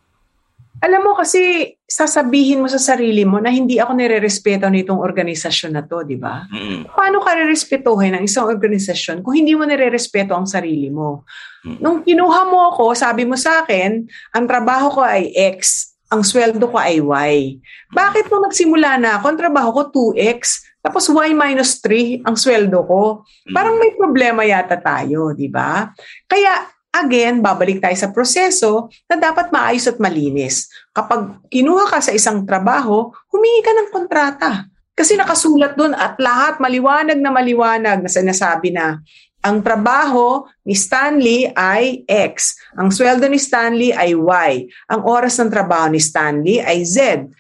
Alam 0.79 1.11
mo 1.11 1.13
kasi 1.19 1.75
sasabihin 1.89 2.63
mo 2.63 2.69
sa 2.71 2.79
sarili 2.79 3.27
mo 3.27 3.43
na 3.43 3.51
hindi 3.51 3.83
ako 3.83 3.99
nire-respeto 3.99 4.71
nitong 4.71 5.03
organisasyon 5.03 5.73
na 5.75 5.83
to, 5.83 6.07
di 6.07 6.15
ba? 6.15 6.47
Mm-mm. 6.47 6.93
Paano 6.95 7.19
ka 7.19 7.35
re-respetuhin 7.35 8.15
ng 8.15 8.23
isang 8.29 8.47
organisasyon 8.47 9.27
kung 9.27 9.35
hindi 9.35 9.59
mo 9.59 9.67
nire-respeto 9.67 10.39
ang 10.39 10.47
sarili 10.47 10.93
mo? 10.93 11.27
Mm. 11.67 11.79
Nung 11.83 11.99
kinuha 12.07 12.47
mo 12.47 12.71
ako, 12.71 12.95
sabi 12.95 13.27
mo 13.27 13.35
sa 13.35 13.67
akin, 13.67 14.07
ang 14.37 14.45
trabaho 14.47 14.93
ko 14.95 15.01
ay 15.03 15.35
X, 15.59 15.91
ang 16.09 16.23
sweldo 16.23 16.71
ko 16.71 16.79
ay 16.79 17.03
Y. 17.03 17.59
Bakit 17.93 18.31
nung 18.31 18.47
nagsimula 18.47 18.97
na 19.03 19.19
ako, 19.19 19.25
ang 19.35 19.39
trabaho 19.41 19.69
ko 19.75 19.83
2X, 20.15 20.69
tapos 20.79 21.11
Y 21.11 21.35
minus 21.35 21.83
3 21.83 22.23
ang 22.23 22.39
sweldo 22.39 22.87
ko? 22.87 23.27
Parang 23.51 23.77
may 23.77 23.93
problema 23.99 24.47
yata 24.47 24.79
tayo, 24.79 25.35
di 25.35 25.51
ba? 25.51 25.91
Kaya 26.25 26.78
again, 26.93 27.45
babalik 27.45 27.81
tayo 27.85 27.97
sa 27.97 28.11
proseso 28.11 28.89
na 29.07 29.17
dapat 29.21 29.53
maayos 29.53 29.89
at 29.89 30.01
malinis. 30.01 30.69
Kapag 30.93 31.45
kinuha 31.53 31.89
ka 31.89 32.01
sa 32.01 32.13
isang 32.13 32.45
trabaho, 32.49 33.13
humingi 33.33 33.63
ka 33.63 33.73
ng 33.73 33.89
kontrata. 33.93 34.51
Kasi 34.99 35.15
nakasulat 35.15 35.79
doon 35.79 35.95
at 35.95 36.19
lahat 36.19 36.59
maliwanag 36.59 37.23
na 37.23 37.31
maliwanag 37.31 38.03
na 38.03 38.11
sinasabi 38.11 38.75
na 38.75 38.99
ang 39.39 39.63
trabaho 39.63 40.51
ni 40.67 40.75
Stanley 40.75 41.47
ay 41.55 42.03
X. 42.11 42.59
Ang 42.75 42.91
sweldo 42.91 43.31
ni 43.31 43.39
Stanley 43.39 43.95
ay 43.95 44.19
Y. 44.19 44.51
Ang 44.91 45.01
oras 45.07 45.39
ng 45.39 45.47
trabaho 45.47 45.87
ni 45.87 46.03
Stanley 46.03 46.59
ay 46.59 46.83
Z. 46.83 47.31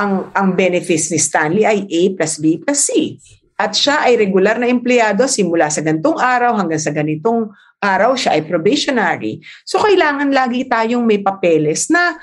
Ang, 0.00 0.32
ang 0.32 0.56
benefits 0.56 1.12
ni 1.12 1.20
Stanley 1.20 1.68
ay 1.68 1.84
A 1.84 2.02
plus 2.16 2.40
B 2.40 2.56
plus 2.56 2.88
C. 2.88 3.20
At 3.60 3.76
siya 3.76 4.08
ay 4.08 4.16
regular 4.16 4.56
na 4.56 4.66
empleyado 4.66 5.28
simula 5.28 5.68
sa 5.68 5.84
ganitong 5.84 6.16
araw 6.16 6.56
hanggang 6.56 6.80
sa 6.80 6.90
ganitong 6.90 7.52
araw 7.84 8.16
siya 8.16 8.40
ay 8.40 8.48
probationary. 8.48 9.44
So 9.68 9.76
kailangan 9.84 10.32
lagi 10.32 10.64
tayong 10.64 11.04
may 11.04 11.20
papeles 11.20 11.92
na 11.92 12.16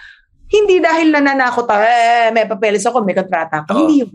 hindi 0.49 0.81
dahil 0.81 1.13
nananakot 1.13 1.63
tayo, 1.63 1.85
eh, 1.85 2.33
may 2.33 2.49
papeles 2.49 2.83
ako, 2.83 3.05
may 3.05 3.15
kontrata 3.15 3.63
ako. 3.63 3.69
Oo. 3.71 3.79
Hindi 3.85 4.03
yun. 4.03 4.11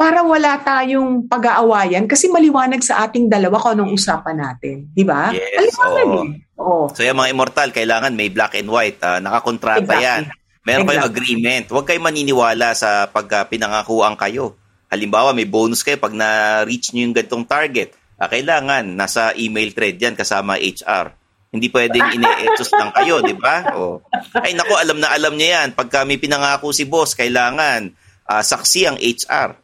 para 0.00 0.24
wala 0.24 0.56
tayong 0.56 1.28
pag-aawayan 1.28 2.08
kasi 2.08 2.32
maliwanag 2.32 2.80
sa 2.80 3.04
ating 3.04 3.28
dalawa 3.28 3.60
kung 3.60 3.76
anong 3.76 3.92
usapan 4.00 4.36
natin. 4.40 4.88
Di 4.96 5.04
ba? 5.04 5.28
Yes, 5.28 5.76
oo. 5.76 6.24
eh. 6.24 6.40
Oo. 6.56 6.88
So 6.92 7.04
yung 7.04 7.20
mga 7.20 7.32
immortal, 7.32 7.68
kailangan 7.68 8.16
may 8.16 8.32
black 8.32 8.56
and 8.56 8.68
white. 8.68 8.96
Ah, 9.00 9.20
nakakontrata 9.20 9.84
Exactly. 9.84 10.04
yan. 10.04 10.22
Meron 10.64 10.84
kayong 10.88 11.04
Exactly. 11.04 11.20
agreement. 11.20 11.64
Huwag 11.68 11.86
kayo 11.88 12.00
maniniwala 12.00 12.72
sa 12.72 13.08
pag 13.12 13.28
ah, 13.32 13.44
pinangakuan 13.44 14.16
kayo. 14.16 14.56
Halimbawa, 14.88 15.36
may 15.36 15.44
bonus 15.44 15.84
kayo 15.84 16.00
pag 16.00 16.16
na-reach 16.16 16.96
nyo 16.96 17.04
yung 17.04 17.16
gantong 17.16 17.44
target. 17.44 17.92
Ah, 18.20 18.28
kailangan, 18.28 18.84
nasa 19.00 19.32
email 19.32 19.72
thread 19.72 19.96
yan 19.96 20.12
kasama 20.12 20.60
HR. 20.60 21.16
Hindi 21.50 21.72
pwedeng 21.72 22.20
ine-etos 22.20 22.68
lang 22.76 22.92
kayo, 22.92 23.24
di 23.24 23.32
ba? 23.32 23.72
O. 23.80 24.04
Ay, 24.44 24.52
naku, 24.52 24.76
alam 24.76 25.00
na 25.00 25.08
alam 25.10 25.34
niya 25.40 25.64
yan. 25.64 25.68
Pagka 25.72 26.04
may 26.04 26.20
pinangako 26.20 26.70
si 26.70 26.84
boss, 26.84 27.16
kailangan 27.16 27.90
ah, 28.28 28.44
saksi 28.44 28.80
ang 28.86 28.98
HR. 29.00 29.56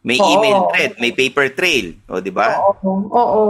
May 0.00 0.16
Oo. 0.16 0.26
email 0.32 0.58
thread, 0.72 0.92
may 0.96 1.12
paper 1.12 1.52
trail. 1.52 1.92
O, 2.08 2.24
di 2.24 2.32
ba? 2.32 2.56
Oo. 2.56 3.04
Oo. 3.12 3.44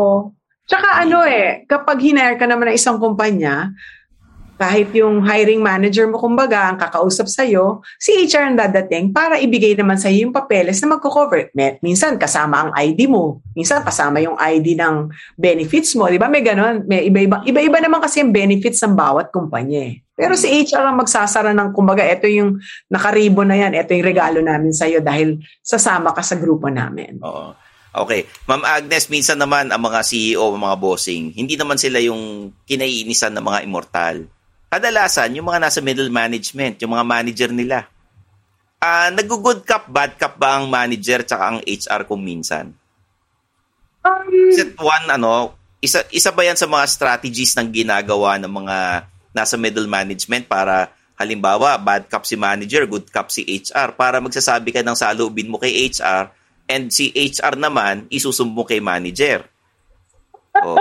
Tsaka 0.67 0.99
ano 0.99 1.23
eh, 1.23 1.63
kapag 1.71 2.03
hinire 2.03 2.35
ka 2.35 2.47
naman 2.51 2.75
ng 2.75 2.77
isang 2.79 2.99
kumpanya, 2.99 3.71
kahit 4.61 4.93
yung 4.93 5.25
hiring 5.25 5.65
manager 5.65 6.05
mo, 6.05 6.21
kumbaga, 6.21 6.69
ang 6.69 6.77
kakausap 6.77 7.33
sa'yo, 7.33 7.81
si 7.97 8.13
HR 8.29 8.53
ang 8.53 8.61
dadating 8.61 9.09
para 9.09 9.41
ibigay 9.41 9.73
naman 9.73 9.97
sa'yo 9.97 10.29
yung 10.29 10.37
papeles 10.37 10.77
na 10.85 11.01
magko-cover. 11.01 11.49
Minsan, 11.81 12.21
kasama 12.21 12.69
ang 12.69 12.71
ID 12.77 13.09
mo. 13.09 13.41
Minsan, 13.57 13.81
kasama 13.81 14.21
yung 14.21 14.37
ID 14.37 14.77
ng 14.77 15.09
benefits 15.41 15.97
mo. 15.97 16.13
Di 16.13 16.21
ba? 16.21 16.29
May 16.29 16.45
ganon. 16.45 16.85
May 16.85 17.09
iba-iba, 17.09 17.41
iba-iba 17.49 17.81
naman 17.81 18.05
kasi 18.05 18.21
yung 18.21 18.37
benefits 18.37 18.85
ng 18.85 18.93
bawat 18.93 19.33
kumpanya. 19.33 19.81
eh. 19.81 20.05
Pero 20.13 20.37
si 20.37 20.53
HR 20.53 20.93
ang 20.93 21.01
magsasara 21.01 21.57
ng, 21.57 21.73
kumbaga, 21.73 22.05
ito 22.05 22.29
yung 22.29 22.61
nakaribo 22.93 23.41
na 23.41 23.57
yan, 23.57 23.73
ito 23.73 23.97
yung 23.97 24.05
regalo 24.05 24.45
namin 24.45 24.77
sa'yo 24.77 25.01
dahil 25.01 25.41
sasama 25.65 26.13
ka 26.13 26.21
sa 26.21 26.37
grupo 26.37 26.69
namin. 26.69 27.17
Oo. 27.25 27.57
Okay. 27.91 28.29
Ma'am 28.47 28.63
Agnes, 28.63 29.09
minsan 29.11 29.41
naman 29.41 29.73
ang 29.73 29.83
mga 29.83 30.05
CEO, 30.05 30.53
mga 30.55 30.77
bossing, 30.79 31.33
hindi 31.35 31.57
naman 31.57 31.81
sila 31.81 31.99
yung 31.99 32.53
kinaiinisan 32.69 33.33
ng 33.35 33.43
mga 33.43 33.59
immortal. 33.65 34.29
Kadalasan, 34.71 35.35
yung 35.35 35.51
mga 35.51 35.67
nasa 35.67 35.83
middle 35.83 36.15
management, 36.15 36.79
yung 36.79 36.95
mga 36.95 37.03
manager 37.03 37.51
nila. 37.51 37.91
Ah, 38.79 39.11
nag-good 39.11 39.67
cup, 39.67 39.91
bad 39.91 40.15
cup 40.15 40.39
ba 40.39 40.63
ang 40.63 40.71
manager 40.71 41.27
tsaka 41.27 41.43
ang 41.43 41.59
HR 41.67 42.07
kung 42.07 42.23
minsan? 42.23 42.71
Um, 44.07 44.31
Is 44.31 44.63
it 44.63 44.79
one, 44.79 45.11
ano, 45.11 45.59
isa, 45.83 46.07
isa 46.15 46.31
ba 46.31 46.47
yan 46.47 46.55
sa 46.55 46.71
mga 46.71 46.87
strategies 46.87 47.51
ng 47.59 47.67
ginagawa 47.67 48.39
ng 48.39 48.47
mga 48.47 48.79
nasa 49.35 49.59
middle 49.59 49.91
management 49.91 50.47
para 50.47 50.95
halimbawa, 51.19 51.75
bad 51.75 52.07
cup 52.07 52.23
si 52.23 52.39
manager, 52.39 52.87
good 52.87 53.11
cup 53.11 53.35
si 53.35 53.43
HR 53.43 53.99
para 53.99 54.23
magsasabi 54.23 54.71
ka 54.71 54.87
ng 54.87 54.95
saloobin 54.95 55.51
mo 55.51 55.59
kay 55.59 55.91
HR 55.91 56.31
and 56.71 56.95
si 56.95 57.11
HR 57.11 57.59
naman 57.59 58.07
isusumbong 58.07 58.71
kay 58.71 58.79
manager. 58.79 59.50
Oh. 60.59 60.77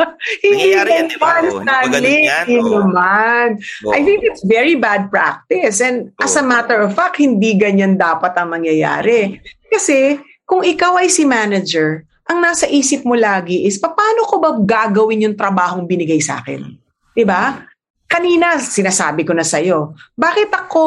Nangyayari 0.42 0.90
yan, 0.98 1.06
di 1.06 1.18
ba? 1.18 1.38
Oh, 1.42 1.62
Stanley, 1.62 2.26
yan? 2.26 2.46
Oh. 2.58 2.82
naman. 2.82 3.62
I 3.94 4.00
think 4.02 4.26
it's 4.26 4.42
very 4.42 4.74
bad 4.74 5.08
practice. 5.10 5.78
And 5.78 6.10
as 6.18 6.34
a 6.34 6.42
Oo. 6.42 6.50
matter 6.50 6.82
of 6.82 6.94
fact, 6.94 7.22
hindi 7.22 7.54
ganyan 7.54 7.94
dapat 7.94 8.34
ang 8.34 8.50
mangyayari. 8.50 9.38
Kasi 9.70 10.18
kung 10.42 10.66
ikaw 10.66 10.98
ay 10.98 11.08
si 11.08 11.22
manager, 11.22 12.02
ang 12.28 12.38
nasa 12.42 12.66
isip 12.70 13.02
mo 13.02 13.18
lagi 13.18 13.66
is, 13.66 13.78
paano 13.78 14.26
ko 14.26 14.38
ba 14.38 14.50
gagawin 14.58 15.26
yung 15.26 15.36
trabahong 15.38 15.86
binigay 15.86 16.22
sa 16.22 16.42
akin? 16.42 16.62
Di 17.14 17.24
ba? 17.26 17.66
Kanina, 18.12 18.60
sinasabi 18.60 19.24
ko 19.24 19.32
na 19.32 19.40
sa'yo, 19.40 19.96
bakit 20.12 20.52
ako 20.52 20.84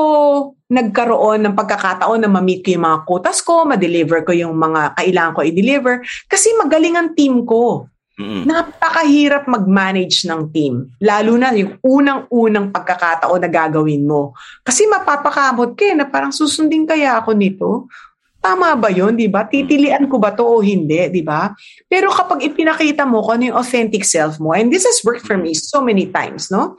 nagkaroon 0.69 1.41
ng 1.41 1.57
pagkakataon 1.57 2.21
na 2.21 2.29
ma-meet 2.29 2.61
ko 2.61 2.77
yung 2.77 2.85
mga 2.85 2.99
quotas 3.09 3.41
ko, 3.41 3.65
ma-deliver 3.65 4.21
ko 4.21 4.29
yung 4.33 4.53
mga 4.53 4.93
kailangan 4.93 5.33
ko 5.33 5.41
i-deliver? 5.41 6.05
Kasi 6.29 6.53
magaling 6.53 6.93
ang 6.93 7.17
team 7.17 7.41
ko. 7.41 7.89
Mm-mm. 8.15 8.47
Napakahirap 8.47 9.43
mag-manage 9.51 10.23
ng 10.23 10.47
team. 10.55 10.87
Lalo 11.03 11.35
na 11.35 11.51
yung 11.51 11.75
unang-unang 11.83 12.71
pagkakataon 12.71 13.43
na 13.43 13.51
gagawin 13.51 14.07
mo. 14.07 14.31
Kasi 14.63 14.87
mapapakamot 14.87 15.75
ka 15.75 15.83
eh, 15.91 15.95
na 15.99 16.07
parang 16.07 16.31
susundin 16.31 16.87
kaya 16.87 17.19
ako 17.19 17.35
nito. 17.35 17.91
Tama 18.39 18.77
ba 18.79 18.87
yun, 18.87 19.19
di 19.19 19.27
ba? 19.27 19.43
Titilian 19.43 20.07
ko 20.07 20.15
ba 20.15 20.31
to 20.31 20.47
o 20.47 20.63
hindi, 20.63 21.11
di 21.11 21.25
ba? 21.25 21.51
Pero 21.91 22.07
kapag 22.13 22.45
ipinakita 22.45 23.03
mo 23.03 23.19
kung 23.25 23.41
ano 23.41 23.43
yung 23.51 23.57
authentic 23.59 24.07
self 24.07 24.39
mo, 24.39 24.55
and 24.55 24.71
this 24.71 24.87
has 24.87 25.03
worked 25.03 25.25
for 25.27 25.35
me 25.35 25.51
so 25.51 25.81
many 25.81 26.07
times, 26.07 26.47
no? 26.47 26.77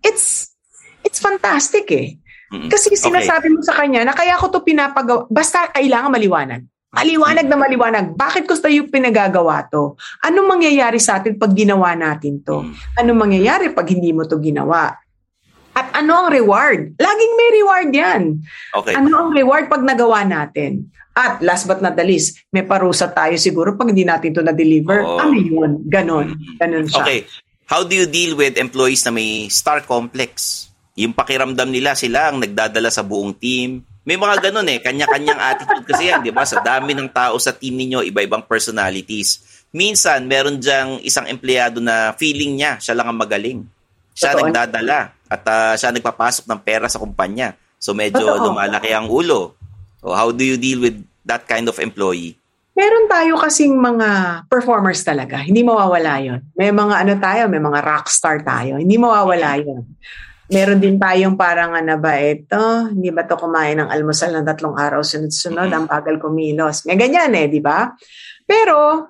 It's, 0.00 0.54
it's 1.04 1.20
fantastic 1.20 1.90
eh. 1.92 2.16
Kasi 2.50 2.94
Okay. 2.94 3.10
sinasabi 3.10 3.52
mo 3.52 3.60
sa 3.62 3.74
kanya 3.78 4.02
na 4.02 4.14
kaya 4.14 4.38
ko 4.38 4.48
to 4.48 4.62
pinapagawa, 4.64 5.26
basta 5.30 5.70
kailangan 5.70 6.10
maliwanag. 6.10 6.66
Maliwanag 6.90 7.46
na 7.46 7.54
maliwanag. 7.54 8.06
Bakit 8.18 8.50
ko 8.50 8.58
tayo 8.58 8.90
pinagagawa 8.90 9.62
to? 9.70 9.94
Anong 10.26 10.58
mangyayari 10.58 10.98
sa 10.98 11.22
atin 11.22 11.38
pag 11.38 11.54
ginawa 11.54 11.94
natin 11.94 12.42
to? 12.42 12.66
Mm. 12.66 12.74
Anong 12.98 13.18
mangyayari 13.30 13.70
pag 13.70 13.86
hindi 13.86 14.10
mo 14.10 14.26
to 14.26 14.42
ginawa? 14.42 14.98
At 15.70 15.94
ano 15.94 16.26
ang 16.26 16.28
reward? 16.34 16.98
Laging 16.98 17.32
may 17.38 17.50
reward 17.62 17.90
yan. 17.94 18.22
Okay. 18.74 18.98
Ano 18.98 19.10
ang 19.22 19.30
reward 19.30 19.70
pag 19.70 19.86
nagawa 19.86 20.26
natin? 20.26 20.90
At 21.14 21.38
last 21.46 21.70
but 21.70 21.78
not 21.78 21.94
the 21.94 22.02
least, 22.02 22.42
may 22.50 22.66
parusa 22.66 23.06
tayo 23.14 23.38
siguro 23.38 23.78
pag 23.78 23.94
hindi 23.94 24.02
natin 24.02 24.34
to 24.34 24.42
na-deliver. 24.42 25.06
Oo. 25.06 25.22
Ano 25.22 25.38
yun? 25.38 25.86
Ganon. 25.86 26.34
Ganon 26.58 26.90
siya. 26.90 27.06
Okay. 27.06 27.20
How 27.70 27.86
do 27.86 27.94
you 27.94 28.10
deal 28.10 28.34
with 28.34 28.58
employees 28.58 29.06
na 29.06 29.14
may 29.14 29.46
star 29.46 29.78
complex? 29.86 30.66
Yung 30.98 31.14
pakiramdam 31.14 31.70
nila 31.70 31.94
sila 31.94 32.34
ang 32.34 32.42
nagdadala 32.42 32.90
sa 32.90 33.06
buong 33.06 33.38
team. 33.38 33.86
May 34.00 34.16
mga 34.16 34.48
ganun 34.48 34.68
eh, 34.72 34.80
kanya-kanyang 34.80 35.40
attitude 35.40 35.84
kasi 35.84 36.08
yan, 36.08 36.24
di 36.24 36.32
ba? 36.32 36.48
Sa 36.48 36.64
dami 36.64 36.96
ng 36.96 37.12
tao 37.12 37.36
sa 37.36 37.52
team 37.52 37.76
ninyo, 37.76 38.00
iba-ibang 38.08 38.40
personalities. 38.48 39.44
Minsan, 39.70 40.24
meron 40.24 40.56
diyang 40.56 40.98
isang 41.04 41.28
empleyado 41.28 41.78
na 41.84 42.16
feeling 42.16 42.56
niya, 42.56 42.80
siya 42.80 42.96
lang 42.96 43.12
ang 43.12 43.18
magaling. 43.20 43.60
Siya 44.16 44.34
Totoo. 44.34 44.50
nagdadala 44.50 45.14
at 45.30 45.42
ah, 45.46 45.74
siya 45.78 45.94
nagpapasok 45.94 46.44
ng 46.50 46.60
pera 46.60 46.90
sa 46.90 46.98
kumpanya. 46.98 47.54
So 47.80 47.96
medyo 47.96 48.20
Totoo. 48.20 48.52
lumalaki 48.52 48.90
ang 48.92 49.08
ulo. 49.08 49.56
So 50.02 50.12
how 50.12 50.34
do 50.34 50.42
you 50.44 50.60
deal 50.60 50.82
with 50.82 51.00
that 51.24 51.46
kind 51.46 51.64
of 51.70 51.78
employee? 51.78 52.36
Meron 52.76 53.08
tayo 53.08 53.36
kasing 53.36 53.76
mga 53.76 54.08
performers 54.48 55.04
talaga. 55.04 55.40
Hindi 55.40 55.60
mawawala 55.60 56.20
yon. 56.20 56.40
May 56.56 56.72
mga 56.72 56.94
ano 57.04 57.12
tayo, 57.20 57.42
may 57.48 57.60
mga 57.60 57.80
rockstar 57.84 58.40
tayo. 58.40 58.80
Hindi 58.80 58.96
mawawala 58.96 59.60
yon. 59.60 59.84
Meron 60.50 60.82
din 60.82 60.98
tayong 60.98 61.38
parang 61.38 61.70
ano 61.70 61.94
ba 61.94 62.18
ito, 62.18 62.90
hindi 62.90 63.14
ba 63.14 63.22
to 63.22 63.38
kumain 63.38 63.78
ng 63.78 63.86
almusal 63.86 64.34
ng 64.34 64.42
tatlong 64.42 64.74
araw 64.74 64.98
sunod-sunod, 64.98 65.70
Mhm. 65.70 65.76
ang 65.78 65.86
bagal 65.86 66.18
kumilos. 66.18 66.82
May 66.90 66.98
ganyan 66.98 67.30
eh, 67.38 67.46
di 67.46 67.62
ba? 67.62 67.94
Pero, 68.50 69.06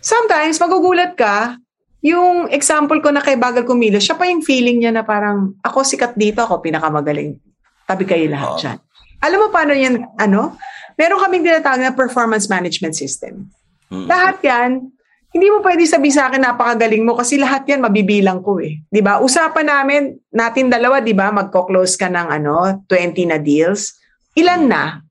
sometimes 0.00 0.56
magugulat 0.56 1.12
ka, 1.12 1.60
yung 2.00 2.48
example 2.48 3.04
ko 3.04 3.12
na 3.12 3.20
kay 3.20 3.36
bagal 3.36 3.68
kumilos, 3.68 4.00
siya 4.00 4.16
pa 4.16 4.24
yung 4.24 4.40
feeling 4.40 4.80
niya 4.80 4.96
na 4.96 5.04
parang, 5.04 5.52
ako 5.60 5.84
sikat 5.84 6.16
dito, 6.16 6.40
ako 6.40 6.64
pinakamagaling. 6.64 7.36
Tabi 7.84 8.08
kayo 8.08 8.24
lahat 8.32 8.48
Oo. 8.48 8.56
dyan. 8.56 8.78
Alam 9.20 9.38
mo 9.44 9.46
paano 9.52 9.72
yan, 9.76 9.94
ano? 10.16 10.56
Meron 10.96 11.20
kaming 11.20 11.44
tinatawag 11.44 11.84
na 11.84 11.92
performance 11.92 12.48
management 12.48 12.96
system. 12.96 13.44
Mm. 13.92 14.08
Lahat 14.08 14.36
yan, 14.40 14.88
hindi 15.28 15.46
mo 15.52 15.60
pwede 15.60 15.84
sabihin 15.84 16.16
sa 16.16 16.32
akin 16.32 16.40
napakagaling 16.40 17.04
mo 17.04 17.12
kasi 17.12 17.36
lahat 17.36 17.68
yan 17.68 17.84
mabibilang 17.84 18.40
ko 18.40 18.58
eh. 18.64 18.80
'Di 18.88 19.04
ba? 19.04 19.20
Usapan 19.20 19.68
namin 19.68 20.16
natin 20.32 20.72
dalawa, 20.72 21.04
'di 21.04 21.12
ba? 21.12 21.28
Magko-close 21.28 22.00
ka 22.00 22.08
ng 22.08 22.28
ano, 22.32 22.80
20 22.88 23.28
na 23.28 23.36
deals. 23.36 24.00
Ilan 24.32 24.72
na? 24.72 25.04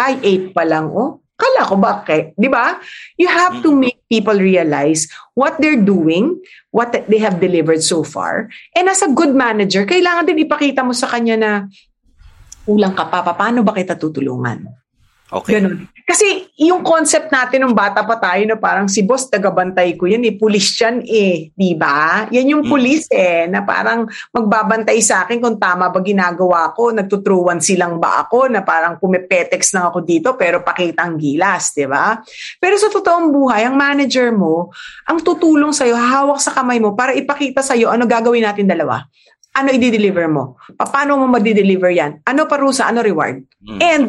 Ay, 0.00 0.16
8 0.48 0.56
pa 0.56 0.64
lang 0.64 0.88
oh. 0.88 1.20
Kala 1.36 1.64
ko 1.68 1.76
ba 1.76 2.00
kay, 2.04 2.32
'di 2.40 2.48
ba? 2.48 2.80
You 3.20 3.28
have 3.28 3.60
to 3.60 3.72
make 3.72 4.00
people 4.08 4.36
realize 4.36 5.08
what 5.36 5.60
they're 5.60 5.80
doing, 5.80 6.40
what 6.72 6.92
they 6.92 7.20
have 7.20 7.36
delivered 7.36 7.84
so 7.84 8.00
far. 8.00 8.48
And 8.72 8.88
as 8.88 9.04
a 9.04 9.12
good 9.12 9.36
manager, 9.36 9.84
kailangan 9.84 10.28
din 10.28 10.44
ipakita 10.48 10.80
mo 10.80 10.96
sa 10.96 11.08
kanya 11.08 11.36
na 11.36 11.50
kulang 12.64 12.96
ka 12.96 13.08
pa, 13.08 13.24
paano 13.24 13.60
ba 13.60 13.76
kita 13.76 13.96
tutulungan? 13.96 14.79
Okay. 15.30 15.62
Ganun. 15.62 15.86
Kasi 16.02 16.50
yung 16.58 16.82
concept 16.82 17.30
natin 17.30 17.62
nung 17.62 17.70
bata 17.70 18.02
pa 18.02 18.18
tayo 18.18 18.42
na 18.42 18.58
parang 18.58 18.90
si 18.90 19.06
boss 19.06 19.30
tagabantay 19.30 19.94
ko 19.94 20.10
yan 20.10 20.26
eh, 20.26 20.34
pulis 20.34 20.74
yan 20.74 21.06
eh, 21.06 21.54
di 21.54 21.78
ba? 21.78 22.26
Yan 22.34 22.50
yung 22.50 22.64
Mm. 22.66 22.70
pulis 22.70 23.06
eh, 23.14 23.46
na 23.46 23.62
parang 23.62 24.10
magbabantay 24.34 24.98
sa 24.98 25.22
akin 25.22 25.38
kung 25.38 25.54
tama 25.54 25.86
ba 25.86 26.02
ginagawa 26.02 26.74
ko, 26.74 26.90
nagtutruwan 26.90 27.62
silang 27.62 28.02
ba 28.02 28.26
ako, 28.26 28.50
na 28.50 28.66
parang 28.66 28.98
pumipetex 28.98 29.70
lang 29.70 29.86
ako 29.86 30.02
dito 30.02 30.34
pero 30.34 30.66
pakitang 30.66 31.14
gilas, 31.14 31.78
di 31.78 31.86
ba? 31.86 32.18
Pero 32.58 32.74
sa 32.74 32.90
totoong 32.90 33.30
buhay, 33.30 33.70
ang 33.70 33.78
manager 33.78 34.34
mo, 34.34 34.74
ang 35.06 35.22
tutulong 35.22 35.70
sa'yo, 35.70 35.94
hahawak 35.94 36.42
sa 36.42 36.50
kamay 36.50 36.82
mo 36.82 36.98
para 36.98 37.14
ipakita 37.14 37.62
sa'yo 37.62 37.86
ano 37.86 38.02
gagawin 38.02 38.42
natin 38.42 38.66
dalawa. 38.66 39.06
Ano 39.54 39.70
i-deliver 39.70 40.26
mo? 40.26 40.58
Pa- 40.74 40.90
Paano 40.90 41.18
mo 41.18 41.30
ma-deliver 41.30 41.90
yan? 41.90 42.18
Ano 42.26 42.50
parusa? 42.50 42.86
Ano 42.90 42.98
reward? 43.02 43.46
Mm. 43.62 43.78
And 43.78 44.04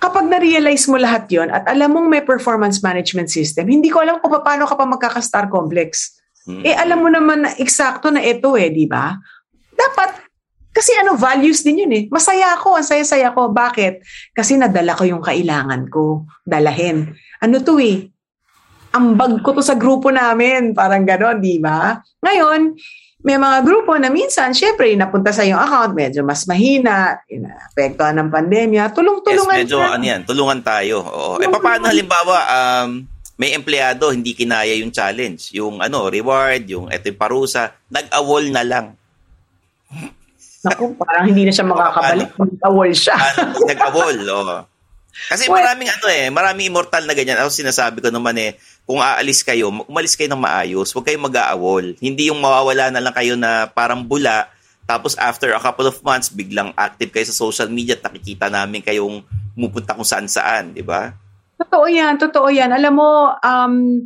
kapag 0.00 0.26
na-realize 0.26 0.88
mo 0.88 0.96
lahat 0.96 1.28
yon 1.28 1.52
at 1.52 1.68
alam 1.68 1.92
mong 1.92 2.08
may 2.08 2.24
performance 2.24 2.80
management 2.80 3.28
system, 3.28 3.68
hindi 3.68 3.92
ko 3.92 4.00
alam 4.00 4.16
kung 4.18 4.32
paano 4.40 4.64
ka 4.64 4.74
pa 4.74 4.88
magkaka-star 4.88 5.52
complex. 5.52 6.16
Mm. 6.48 6.62
Eh 6.64 6.74
alam 6.74 6.98
mo 7.04 7.08
naman 7.12 7.44
na 7.44 7.52
eksakto 7.60 8.08
na 8.08 8.24
ito 8.24 8.56
eh, 8.56 8.72
di 8.72 8.88
ba? 8.88 9.14
Dapat 9.76 10.32
Kasi 10.70 10.94
ano, 10.94 11.18
values 11.18 11.66
din 11.66 11.82
yun 11.82 11.92
eh. 11.92 12.06
Masaya 12.14 12.54
ako, 12.54 12.78
ang 12.78 12.86
saya-saya 12.86 13.34
ko. 13.34 13.50
Bakit? 13.50 14.06
Kasi 14.30 14.54
nadala 14.54 14.94
ko 14.94 15.02
yung 15.02 15.18
kailangan 15.18 15.90
ko 15.90 16.30
dalahin. 16.46 17.10
Ano 17.42 17.58
to 17.58 17.82
eh? 17.82 18.06
Ambag 18.94 19.42
ko 19.42 19.50
to 19.50 19.66
sa 19.66 19.74
grupo 19.74 20.14
namin. 20.14 20.70
Parang 20.70 21.02
gano'n, 21.02 21.42
di 21.42 21.58
ba? 21.58 21.98
Ngayon, 22.22 22.78
may 23.20 23.36
mga 23.36 23.58
grupo 23.68 23.92
na 24.00 24.08
minsan, 24.08 24.56
syempre, 24.56 24.96
napunta 24.96 25.28
sa 25.28 25.44
yung 25.44 25.60
account, 25.60 25.92
medyo 25.92 26.24
mas 26.24 26.48
mahina, 26.48 27.20
inapektuhan 27.28 28.16
ng 28.16 28.32
pandemya, 28.32 28.96
tulong-tulungan. 28.96 29.60
Yes, 29.60 29.68
medyo 29.68 29.76
ano 29.84 30.04
yan, 30.04 30.20
tulungan 30.24 30.60
tayo. 30.64 31.04
Oo. 31.04 31.36
Eh, 31.36 31.48
paano 31.48 31.92
halimbawa, 31.92 32.36
um, 32.48 33.04
may 33.36 33.52
empleyado, 33.52 34.08
hindi 34.12 34.32
kinaya 34.32 34.72
yung 34.80 34.92
challenge, 34.92 35.52
yung 35.52 35.84
ano, 35.84 36.08
reward, 36.08 36.64
yung 36.68 36.88
eto 36.88 37.12
yung 37.12 37.20
parusa, 37.20 37.76
nag-awol 37.92 38.48
na 38.48 38.64
lang. 38.64 38.86
Naku, 40.60 40.92
parang 40.96 41.28
hindi 41.28 41.48
na 41.48 41.52
siya 41.52 41.64
makakabalik. 41.68 42.36
Nag-awol 42.36 42.90
siya. 42.92 43.16
Nag-awol, 43.68 44.16
oo. 44.28 44.56
Kasi 45.10 45.50
well, 45.50 45.60
maraming 45.60 45.90
ano 45.90 46.06
eh, 46.08 46.26
maraming 46.32 46.66
immortal 46.70 47.04
na 47.04 47.12
ganyan. 47.12 47.36
Ako 47.42 47.50
sinasabi 47.52 48.00
ko 48.00 48.08
naman 48.08 48.36
eh, 48.40 48.56
kung 48.90 48.98
aalis 48.98 49.46
kayo, 49.46 49.70
umalis 49.86 50.18
kayo 50.18 50.26
ng 50.34 50.42
maayos, 50.42 50.90
huwag 50.90 51.06
kayong 51.06 51.30
mag-aawol. 51.30 51.94
Hindi 52.02 52.26
yung 52.26 52.42
mawawala 52.42 52.90
na 52.90 52.98
lang 52.98 53.14
kayo 53.14 53.38
na 53.38 53.70
parang 53.70 54.02
bula, 54.02 54.50
tapos 54.82 55.14
after 55.14 55.54
a 55.54 55.62
couple 55.62 55.86
of 55.86 55.94
months, 56.02 56.26
biglang 56.26 56.74
active 56.74 57.14
kayo 57.14 57.22
sa 57.22 57.38
social 57.38 57.70
media 57.70 57.94
at 57.94 58.02
nakikita 58.02 58.50
namin 58.50 58.82
kayong 58.82 59.22
mupunta 59.54 59.94
kung 59.94 60.02
saan-saan, 60.02 60.74
di 60.74 60.82
ba? 60.82 61.14
Totoo 61.54 61.86
yan, 61.86 62.18
totoo 62.18 62.50
yan. 62.50 62.74
Alam 62.74 62.98
mo, 62.98 63.30
um, 63.38 64.02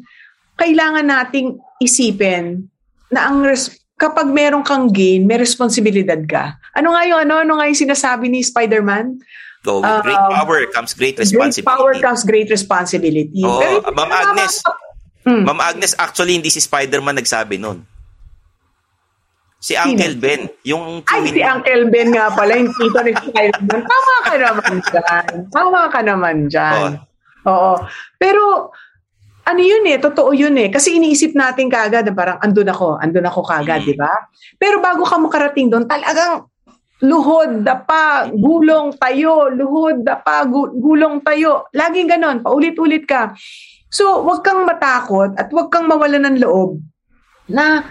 kailangan 0.61 1.09
nating 1.09 1.57
isipin 1.81 2.68
na 3.09 3.33
ang 3.33 3.40
res- 3.40 3.81
kapag 3.97 4.29
meron 4.29 4.61
kang 4.61 4.92
gain, 4.92 5.25
may 5.25 5.40
responsibilidad 5.40 6.20
ka. 6.29 6.61
Ano 6.77 6.92
nga 6.92 7.09
yung 7.09 7.25
ano, 7.25 7.40
ano 7.40 7.53
nga 7.57 7.73
yung 7.73 7.81
sinasabi 7.88 8.29
ni 8.29 8.44
Spider-Man? 8.44 9.16
Go 9.64 9.81
with 9.81 10.05
great 10.05 10.20
um, 10.20 10.29
power 10.29 10.61
comes 10.68 10.92
great 10.92 11.16
responsibility. 11.16 11.64
Great 11.64 11.72
power 11.72 11.92
comes 11.96 12.20
great 12.29 12.48
responsibility. 12.53 13.40
Oo, 13.40 13.64
Pero, 13.64 13.77
Ma'am 13.96 14.12
Agnes, 14.12 14.61
hmm. 15.24 15.42
Ma'am 15.48 15.61
Agnes, 15.64 15.96
actually 15.96 16.37
hindi 16.37 16.53
si 16.53 16.61
Spider-Man 16.61 17.16
nagsabi 17.16 17.57
nun. 17.57 17.81
Si 19.64 19.72
Uncle 19.72 20.20
Ben. 20.20 20.53
Yung 20.68 21.00
Ay, 21.09 21.33
si 21.33 21.40
Uncle 21.40 21.88
Ben 21.88 22.12
nga 22.12 22.29
pala, 22.37 22.61
yung 22.61 22.77
tito 22.77 23.00
ni 23.00 23.16
Spider-Man. 23.16 23.81
Tama 23.88 24.14
ka 24.20 24.35
naman 24.37 24.74
dyan. 24.85 25.27
Tama 25.48 25.81
ka 25.88 26.00
naman 26.05 26.37
dyan. 26.53 27.00
Oo. 27.48 27.48
Oo. 27.48 27.74
Pero, 28.20 28.68
ano 29.48 29.61
yun 29.64 29.85
eh, 29.88 29.96
totoo 29.96 30.37
yun 30.37 30.53
eh. 30.61 30.68
Kasi 30.68 31.00
iniisip 31.00 31.33
natin 31.33 31.72
kagad, 31.72 32.09
parang 32.12 32.37
andun 32.44 32.68
ako, 32.68 33.00
andun 33.00 33.24
ako 33.24 33.40
kagad, 33.44 33.85
mm. 33.85 33.88
di 33.88 33.96
ba? 33.96 34.12
Pero 34.61 34.85
bago 34.85 35.09
ka 35.09 35.16
makarating 35.16 35.72
doon, 35.72 35.88
talagang 35.88 36.44
luhod, 37.02 37.66
dapa, 37.66 38.30
gulong 38.30 38.94
tayo, 38.94 39.50
luhod, 39.50 40.07
dapa, 40.07 40.46
gulong 40.50 41.24
tayo. 41.26 41.66
Laging 41.74 42.07
ganon, 42.07 42.38
paulit-ulit 42.44 43.09
ka. 43.09 43.35
So, 43.90 44.22
wag 44.26 44.46
kang 44.46 44.66
matakot 44.66 45.35
at 45.35 45.50
wag 45.50 45.70
kang 45.70 45.90
mawala 45.90 46.18
ng 46.22 46.38
loob 46.42 46.83
na 47.50 47.83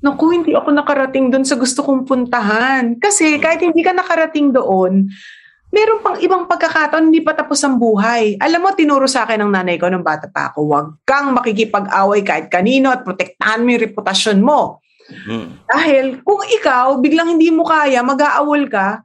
Naku, 0.00 0.32
hindi 0.32 0.56
ako 0.56 0.72
nakarating 0.72 1.28
doon 1.28 1.44
sa 1.44 1.60
gusto 1.60 1.84
kong 1.84 2.08
puntahan. 2.08 2.96
Kasi 2.96 3.36
kahit 3.36 3.60
hindi 3.60 3.84
ka 3.84 3.92
nakarating 3.92 4.48
doon, 4.48 5.12
meron 5.68 6.00
pang 6.00 6.16
ibang 6.24 6.48
pagkakataon, 6.48 7.12
hindi 7.12 7.20
pa 7.20 7.36
tapos 7.36 7.60
ang 7.68 7.76
buhay. 7.76 8.40
Alam 8.40 8.64
mo, 8.64 8.68
tinuro 8.72 9.04
sa 9.04 9.28
akin 9.28 9.44
ng 9.44 9.52
nanay 9.52 9.76
ko 9.76 9.92
nung 9.92 10.00
bata 10.00 10.32
pa 10.32 10.48
ako, 10.48 10.58
huwag 10.64 10.88
kang 11.04 11.36
makikipag-away 11.36 12.24
kahit 12.24 12.48
kanino 12.48 12.88
at 12.88 13.04
protektahan 13.04 13.60
mo 13.60 13.68
yung 13.76 13.84
reputasyon 13.92 14.38
mo. 14.40 14.80
Hmm. 15.10 15.58
Dahil 15.66 16.22
kung 16.22 16.42
ikaw, 16.46 16.98
biglang 17.02 17.36
hindi 17.36 17.50
mo 17.50 17.66
kaya, 17.66 18.00
mag-aawol 18.00 18.70
ka, 18.70 19.02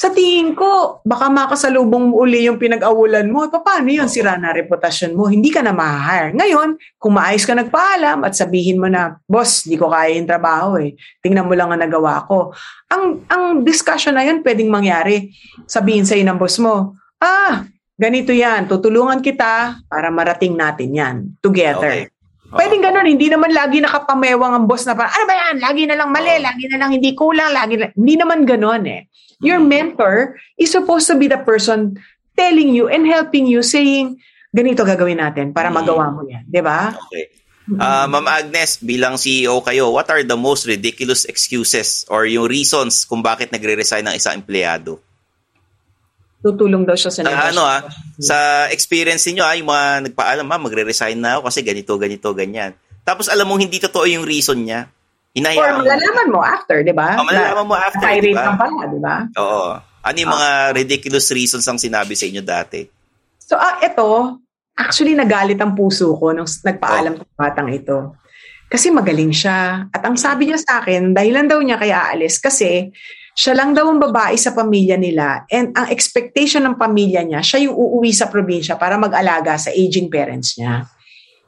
sa 0.00 0.08
tingin 0.08 0.56
ko, 0.56 1.02
baka 1.04 1.28
makasalubong 1.28 2.08
mo 2.08 2.24
uli 2.24 2.48
yung 2.48 2.56
pinag-awulan 2.56 3.28
mo. 3.28 3.44
Paano 3.52 3.90
yun? 3.92 4.08
Sira 4.08 4.38
na 4.40 4.48
reputasyon 4.48 5.12
mo. 5.12 5.28
Hindi 5.28 5.52
ka 5.52 5.60
na 5.60 5.76
ma-hire. 5.76 6.32
Ngayon, 6.32 6.80
kung 6.96 7.20
maayos 7.20 7.44
ka 7.44 7.52
nagpaalam 7.52 8.24
at 8.24 8.32
sabihin 8.32 8.80
mo 8.80 8.88
na, 8.88 9.20
boss, 9.28 9.68
di 9.68 9.76
ko 9.76 9.92
kaya 9.92 10.16
yung 10.16 10.24
trabaho 10.24 10.80
eh. 10.80 10.96
Tingnan 11.20 11.44
mo 11.44 11.52
lang 11.52 11.68
ang 11.68 11.84
nagawa 11.84 12.24
ko. 12.24 12.56
Ang, 12.88 13.28
ang 13.28 13.60
discussion 13.60 14.16
na 14.16 14.24
yun 14.24 14.40
pwedeng 14.40 14.72
mangyari. 14.72 15.36
Sabihin 15.68 16.08
sa'yo 16.08 16.24
ng 16.24 16.40
boss 16.40 16.56
mo, 16.62 16.96
ah, 17.20 17.68
ganito 17.98 18.32
yan. 18.32 18.72
Tutulungan 18.72 19.20
kita 19.20 19.84
para 19.84 20.08
marating 20.08 20.56
natin 20.56 20.96
yan. 20.96 21.16
Together. 21.44 22.08
Okay. 22.08 22.19
Pwedeng 22.50 22.82
ganun, 22.82 23.06
hindi 23.06 23.30
naman 23.30 23.54
lagi 23.54 23.78
nakapamewang 23.78 24.52
ang 24.52 24.64
boss 24.66 24.82
na 24.82 24.98
parang, 24.98 25.14
ano 25.14 25.24
ba 25.24 25.34
yan? 25.38 25.56
Lagi 25.62 25.82
na 25.86 25.94
lang 25.94 26.10
mali, 26.10 26.34
lagi 26.42 26.64
na 26.66 26.76
lang 26.82 26.90
hindi 26.90 27.14
kulang, 27.14 27.54
lagi 27.54 27.78
na 27.78 27.94
Hindi 27.94 28.14
naman 28.18 28.42
ganun 28.42 28.84
eh. 28.90 29.06
Your 29.40 29.62
mentor 29.62 30.36
is 30.58 30.74
supposed 30.74 31.06
to 31.08 31.16
be 31.16 31.30
the 31.30 31.38
person 31.40 31.96
telling 32.34 32.74
you 32.74 32.90
and 32.90 33.06
helping 33.06 33.46
you 33.46 33.62
saying, 33.62 34.18
ganito 34.50 34.82
gagawin 34.82 35.22
natin 35.22 35.54
para 35.54 35.70
mm-hmm. 35.70 35.78
magawa 35.78 36.04
mo 36.10 36.26
yan. 36.26 36.42
Di 36.44 36.60
ba? 36.60 36.90
Okay. 37.08 37.40
Uh, 37.70 38.06
Ma'am 38.10 38.26
Agnes, 38.26 38.82
bilang 38.82 39.14
CEO 39.14 39.62
kayo, 39.62 39.94
what 39.94 40.10
are 40.10 40.26
the 40.26 40.34
most 40.34 40.66
ridiculous 40.66 41.22
excuses 41.30 42.02
or 42.10 42.26
yung 42.26 42.50
reasons 42.50 43.06
kung 43.06 43.22
bakit 43.22 43.54
nagre-resign 43.54 44.02
ng 44.10 44.18
isang 44.18 44.42
empleyado? 44.42 44.98
Tutulong 46.40 46.88
daw 46.88 46.96
siya 46.96 47.12
sa 47.12 47.20
negosyo. 47.20 47.36
Uh, 47.36 47.50
ano 47.52 47.62
ah, 47.68 47.80
sa 48.16 48.36
experience 48.72 49.28
niyo 49.28 49.44
ah, 49.44 49.52
yung 49.52 49.68
mga 49.68 49.86
nagpaalam, 50.08 50.44
ma, 50.48 50.56
magre-resign 50.56 51.20
na 51.20 51.36
ako 51.36 51.52
kasi 51.52 51.60
ganito, 51.60 51.92
ganito, 52.00 52.28
ganyan. 52.32 52.72
Tapos 53.04 53.28
alam 53.28 53.44
mo 53.44 53.60
hindi 53.60 53.76
totoo 53.76 54.08
yung 54.08 54.24
reason 54.24 54.56
niya. 54.56 54.88
Hinayaan 55.36 55.84
Or 55.84 55.86
malalaman 55.86 56.28
mo 56.32 56.40
after, 56.42 56.82
di 56.82 56.94
ba? 56.96 57.20
Oh, 57.20 57.26
malalaman 57.28 57.64
mo 57.68 57.74
after, 57.76 58.08
di 58.18 58.32
ba? 58.34 58.56
pala, 58.56 58.82
di 58.88 58.98
ba? 58.98 59.16
Oo. 59.36 59.70
Ano 60.00 60.16
yung 60.16 60.32
mga 60.32 60.50
uh, 60.50 60.68
ridiculous 60.72 61.28
reasons 61.30 61.68
ang 61.68 61.76
sinabi 61.76 62.16
sa 62.16 62.24
inyo 62.24 62.40
dati? 62.40 62.88
So, 63.38 63.60
ah, 63.60 63.76
ito, 63.84 64.40
actually 64.80 65.12
nagalit 65.12 65.60
ang 65.60 65.76
puso 65.76 66.16
ko 66.16 66.32
nung 66.32 66.48
nagpaalam 66.48 67.20
oh. 67.20 67.26
batang 67.36 67.68
ito. 67.68 68.16
Kasi 68.70 68.88
magaling 68.88 69.34
siya. 69.34 69.90
At 69.90 70.02
ang 70.06 70.16
sabi 70.16 70.48
niya 70.48 70.58
sa 70.62 70.80
akin, 70.80 71.12
dahilan 71.12 71.50
daw 71.50 71.58
niya 71.60 71.76
kaya 71.76 72.10
aalis 72.10 72.38
kasi 72.38 72.94
siya 73.34 73.54
lang 73.56 73.72
daw 73.72 73.86
ang 73.88 74.02
babae 74.02 74.34
sa 74.34 74.52
pamilya 74.52 74.98
nila 74.98 75.46
and 75.48 75.72
ang 75.78 75.88
expectation 75.88 76.66
ng 76.66 76.76
pamilya 76.76 77.22
niya, 77.22 77.40
siya 77.40 77.70
yung 77.70 77.76
uuwi 77.78 78.10
sa 78.10 78.26
probinsya 78.26 78.74
para 78.74 78.98
mag-alaga 78.98 79.56
sa 79.56 79.70
aging 79.70 80.10
parents 80.10 80.58
niya. 80.58 80.86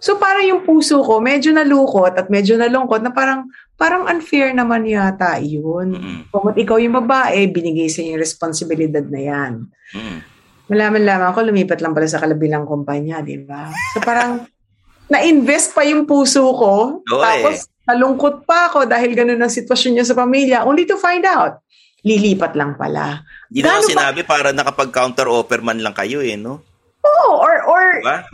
So 0.03 0.19
para 0.19 0.43
yung 0.43 0.67
puso 0.67 0.99
ko 1.07 1.23
medyo 1.23 1.55
nalukot 1.55 2.19
at 2.19 2.27
medyo 2.27 2.59
nalungkot 2.59 3.07
na 3.07 3.15
parang 3.15 3.47
parang 3.79 4.11
unfair 4.11 4.51
naman 4.51 4.83
yata 4.83 5.39
yun. 5.39 5.95
Mm-hmm. 5.95 6.21
Kung 6.35 6.55
ikaw 6.59 6.79
yung 6.83 6.99
babae, 7.03 7.47
binigay 7.51 7.87
sa 7.87 8.03
yung 8.03 8.19
responsibilidad 8.19 9.03
na 9.07 9.21
yan. 9.23 9.53
Mm-hmm. 9.95 10.19
Malaman-laman 10.75 11.35
ko, 11.35 11.39
lumipat 11.47 11.79
lang 11.83 11.95
pala 11.95 12.07
sa 12.11 12.23
kalabilang 12.23 12.67
kumpanya, 12.67 13.23
di 13.23 13.43
ba? 13.43 13.71
So 13.95 14.03
parang 14.03 14.47
na-invest 15.07 15.77
pa 15.77 15.87
yung 15.87 16.07
puso 16.09 16.51
ko. 16.51 17.03
Tapos 17.07 17.67
eh. 17.67 17.93
nalungkot 17.93 18.43
pa 18.43 18.71
ako 18.71 18.89
dahil 18.91 19.13
ganun 19.15 19.43
ang 19.43 19.53
sitwasyon 19.53 19.93
niya 19.99 20.07
sa 20.09 20.19
pamilya 20.19 20.65
only 20.67 20.83
to 20.83 20.99
find 20.99 21.23
out. 21.29 21.63
Lilipat 22.03 22.59
lang 22.59 22.75
pala. 22.75 23.23
Hindi 23.47 23.63
na 23.63 23.83
sinabi 23.83 24.27
pa, 24.27 24.39
para 24.39 24.51
nakapag-counter 24.51 25.31
offer 25.31 25.63
man 25.63 25.79
lang 25.79 25.95
kayo 25.95 26.19
eh, 26.19 26.35
no? 26.35 26.63
Oo, 27.03 27.39
or, 27.39 27.55
or 27.67 27.83
diba? 28.03 28.27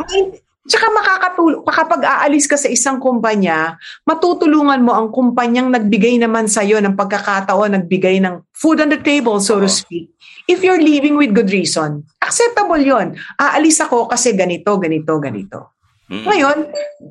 Tsaka 0.68 0.84
makakatulong, 0.92 1.64
kapag 1.64 2.04
aalis 2.04 2.44
ka 2.44 2.60
sa 2.60 2.68
isang 2.68 3.00
kumpanya, 3.00 3.80
matutulungan 4.04 4.84
mo 4.84 4.92
ang 4.92 5.08
kumpanyang 5.08 5.72
nagbigay 5.72 6.20
naman 6.20 6.44
sa'yo 6.44 6.76
ng 6.84 6.92
pagkakataon, 6.92 7.72
nagbigay 7.72 8.20
ng 8.20 8.44
food 8.52 8.84
on 8.84 8.92
the 8.92 9.00
table, 9.00 9.40
so 9.40 9.56
oh. 9.56 9.64
to 9.64 9.68
speak. 9.72 10.12
If 10.44 10.60
you're 10.60 10.80
leaving 10.80 11.16
with 11.16 11.32
good 11.32 11.48
reason, 11.48 12.04
acceptable 12.20 12.80
yon. 12.80 13.16
Aalis 13.40 13.80
ako 13.80 14.12
kasi 14.12 14.36
ganito, 14.36 14.76
ganito, 14.76 15.16
ganito. 15.16 15.72
Mm-hmm. 16.12 16.24
Ngayon, 16.28 16.58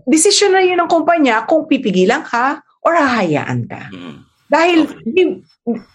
decision 0.06 0.54
na 0.54 0.62
yun 0.62 0.78
ng 0.78 0.90
kumpanya 0.90 1.46
kung 1.50 1.66
pipigilan 1.66 2.22
ka 2.30 2.62
or 2.86 2.94
hahayaan 2.94 3.66
ka. 3.66 3.90
Mm-hmm. 3.90 4.18
Dahil 4.48 4.88
okay. 4.88 5.44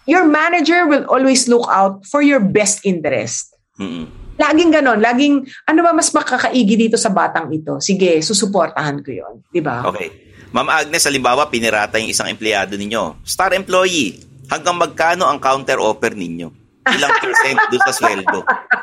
your 0.05 0.25
manager 0.29 0.85
will 0.85 1.05
always 1.09 1.49
look 1.49 1.65
out 1.69 2.05
for 2.05 2.21
your 2.21 2.39
best 2.39 2.85
interest. 2.85 3.57
Mm-hmm. 3.81 4.05
Laging 4.37 4.71
ganon. 4.73 4.99
Laging, 5.01 5.45
ano 5.69 5.79
ba 5.85 5.91
mas 5.93 6.09
makakaigi 6.09 6.75
dito 6.77 6.97
sa 6.97 7.13
batang 7.13 7.49
ito? 7.53 7.77
Sige, 7.81 8.17
susuportahan 8.21 9.01
ko 9.05 9.09
yon 9.13 9.35
Di 9.49 9.61
ba? 9.61 9.85
Okay. 9.89 10.33
Ma'am 10.53 10.69
Agnes, 10.69 11.05
halimbawa, 11.09 11.49
pinirata 11.49 11.97
yung 11.97 12.13
isang 12.13 12.29
empleyado 12.29 12.77
ninyo. 12.77 13.25
Star 13.25 13.57
employee. 13.57 14.21
Hanggang 14.49 14.77
magkano 14.77 15.25
ang 15.25 15.41
counter 15.41 15.81
offer 15.81 16.13
ninyo? 16.13 16.62
Ilang 16.83 17.15
percent 17.23 17.57
doon 17.71 17.83
sa 17.87 17.93
sweldo? 17.95 18.39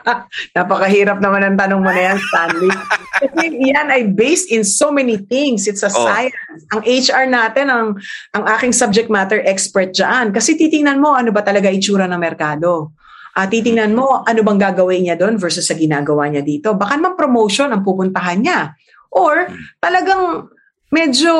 Napakahirap 0.56 1.18
naman 1.20 1.44
ang 1.44 1.56
tanong 1.60 1.80
mo 1.84 1.90
na 1.92 2.02
yan, 2.12 2.18
Stanley. 2.18 2.72
Kasi 3.20 3.44
yan 3.60 3.88
ay 3.92 4.02
based 4.08 4.48
in 4.48 4.64
so 4.64 4.88
many 4.88 5.20
things. 5.20 5.68
It's 5.68 5.84
a 5.84 5.92
oh. 5.92 5.96
science. 6.08 6.34
Ang 6.72 6.82
HR 6.84 7.24
natin, 7.28 7.66
ang, 7.68 8.00
ang 8.32 8.44
aking 8.56 8.72
subject 8.72 9.12
matter 9.12 9.44
expert 9.44 9.92
dyan. 9.92 10.32
Kasi 10.32 10.56
titingnan 10.56 10.98
mo 10.98 11.12
ano 11.12 11.34
ba 11.34 11.44
talaga 11.44 11.68
itsura 11.68 12.08
ng 12.08 12.20
merkado. 12.20 12.96
Uh, 13.30 13.46
titingnan 13.46 13.94
mo 13.94 14.26
ano 14.26 14.40
bang 14.42 14.58
gagawin 14.58 15.06
niya 15.06 15.14
doon 15.14 15.38
versus 15.38 15.68
sa 15.68 15.76
ginagawa 15.78 16.26
niya 16.26 16.42
dito. 16.42 16.74
Baka 16.74 16.98
naman 16.98 17.14
promotion 17.14 17.70
ang 17.70 17.86
pupuntahan 17.86 18.40
niya. 18.42 18.74
Or 19.10 19.50
talagang 19.78 20.50
medyo 20.90 21.34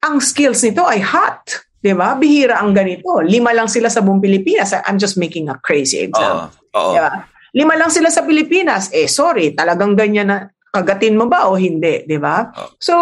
ang 0.00 0.20
skills 0.20 0.64
nito 0.64 0.84
ay 0.84 1.04
hot. 1.04 1.69
Di 1.80 1.96
ba? 1.96 2.12
Bihira 2.12 2.60
ang 2.60 2.76
ganito. 2.76 3.24
Lima 3.24 3.56
lang 3.56 3.66
sila 3.66 3.88
sa 3.88 4.04
buong 4.04 4.20
Pilipinas. 4.20 4.76
I'm 4.84 5.00
just 5.00 5.16
making 5.16 5.48
a 5.48 5.56
crazy 5.56 6.04
example. 6.04 6.52
Oo. 6.76 6.92
Oo. 6.92 6.92
Di 6.92 7.00
ba? 7.00 7.12
Lima 7.56 7.74
lang 7.74 7.90
sila 7.90 8.12
sa 8.12 8.22
Pilipinas. 8.22 8.92
Eh, 8.92 9.08
sorry, 9.08 9.56
talagang 9.56 9.96
ganyan 9.96 10.28
na 10.28 10.52
kagatin 10.70 11.18
mo 11.18 11.26
ba 11.26 11.50
o 11.50 11.58
hindi, 11.58 12.06
di 12.06 12.20
ba? 12.20 12.46
Oh. 12.52 12.70
So, 12.78 12.94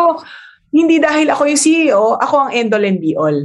hindi 0.72 1.02
dahil 1.02 1.28
ako 1.28 1.42
yung 1.50 1.60
CEO, 1.60 2.16
ako 2.16 2.48
ang 2.48 2.50
end 2.54 2.72
all 2.72 2.86
and 2.86 3.02
be 3.02 3.12
all. 3.18 3.36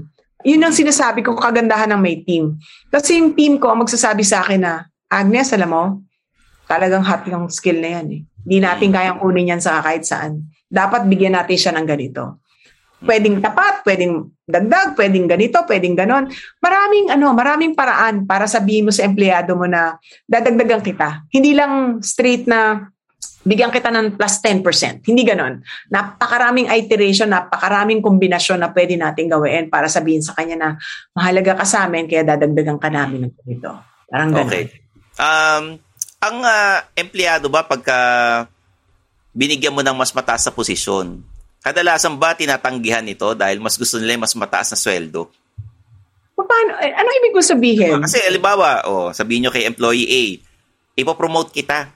Yun 0.44 0.64
ang 0.64 0.76
sinasabi 0.76 1.24
kong 1.24 1.40
kagandahan 1.40 1.92
ng 1.96 2.02
may 2.04 2.22
team. 2.24 2.60
Kasi 2.92 3.20
yung 3.20 3.32
team 3.34 3.58
ko 3.60 3.72
ang 3.72 3.84
magsasabi 3.84 4.28
sa 4.28 4.44
akin 4.44 4.62
na, 4.64 4.74
Agnes, 5.08 5.52
alam 5.56 5.72
mo, 5.72 5.84
talagang 6.68 7.04
hot 7.04 7.24
yung 7.32 7.48
skill 7.48 7.80
na 7.80 8.00
yan 8.00 8.08
eh. 8.12 8.22
Hindi 8.44 8.58
natin 8.60 8.90
kayang 8.92 9.20
kunin 9.24 9.56
yan 9.56 9.62
sa 9.64 9.80
kahit 9.80 10.04
saan. 10.04 10.52
Dapat 10.68 11.08
bigyan 11.08 11.40
natin 11.40 11.56
siya 11.56 11.72
ng 11.80 11.88
ganito. 11.88 12.43
Pwedeng 13.04 13.44
tapat, 13.44 13.84
pwedeng 13.84 14.32
dagdag, 14.48 14.96
pwedeng 14.96 15.28
ganito, 15.28 15.60
pwedeng 15.68 15.96
ganon. 15.96 16.32
Maraming 16.60 17.12
ano, 17.12 17.36
maraming 17.36 17.76
paraan 17.76 18.24
para 18.24 18.48
sabihin 18.48 18.88
mo 18.88 18.92
sa 18.92 19.08
empleyado 19.08 19.56
mo 19.60 19.68
na 19.68 20.00
dadagdagan 20.28 20.84
kita. 20.84 21.28
Hindi 21.32 21.56
lang 21.56 22.00
straight 22.00 22.48
na 22.48 22.92
bigyan 23.44 23.72
kita 23.72 23.92
ng 23.92 24.16
plus 24.16 24.40
10%. 24.40 25.04
Hindi 25.04 25.22
ganon. 25.28 25.60
Napakaraming 25.92 26.72
iteration, 26.72 27.32
napakaraming 27.32 28.00
kombinasyon 28.00 28.64
na 28.64 28.72
pwede 28.72 28.96
natin 28.96 29.28
gawin 29.28 29.68
para 29.68 29.92
sabihin 29.92 30.24
sa 30.24 30.32
kanya 30.36 30.56
na 30.56 30.70
mahalaga 31.12 31.60
ka 31.60 31.66
sa 31.68 31.84
amin 31.88 32.08
kaya 32.08 32.24
dadagdagan 32.24 32.80
ka 32.80 32.88
namin 32.88 33.28
ng 33.28 33.34
ganito. 33.44 33.70
Parang 34.08 34.32
ganon. 34.32 34.48
Okay. 34.48 34.64
Um, 35.20 35.64
ang 36.24 36.38
ah, 36.48 36.88
empleyado 36.96 37.52
ba 37.52 37.68
pagka 37.68 37.98
binigyan 39.36 39.76
mo 39.76 39.84
ng 39.84 39.98
mas 39.98 40.16
mataas 40.16 40.48
na 40.48 40.56
posisyon, 40.56 41.20
kadalasan 41.64 42.20
ba 42.20 42.36
tinatanggihan 42.36 43.08
ito 43.08 43.32
dahil 43.34 43.64
mas 43.64 43.80
gusto 43.80 43.98
nila 43.98 44.20
mas 44.20 44.36
mataas 44.36 44.76
na 44.76 44.78
sweldo? 44.78 45.32
Paano, 46.36 46.76
eh, 46.84 46.92
ano 46.92 47.10
ibig 47.24 47.34
mo 47.34 47.40
sabihin? 47.40 48.04
Kasi 48.04 48.20
halimbawa, 48.28 48.84
oh, 48.90 49.10
sabihin 49.16 49.48
nyo 49.48 49.52
kay 49.54 49.64
employee 49.64 50.10
A, 50.12 50.22
ipopromote 51.00 51.56
kita. 51.56 51.88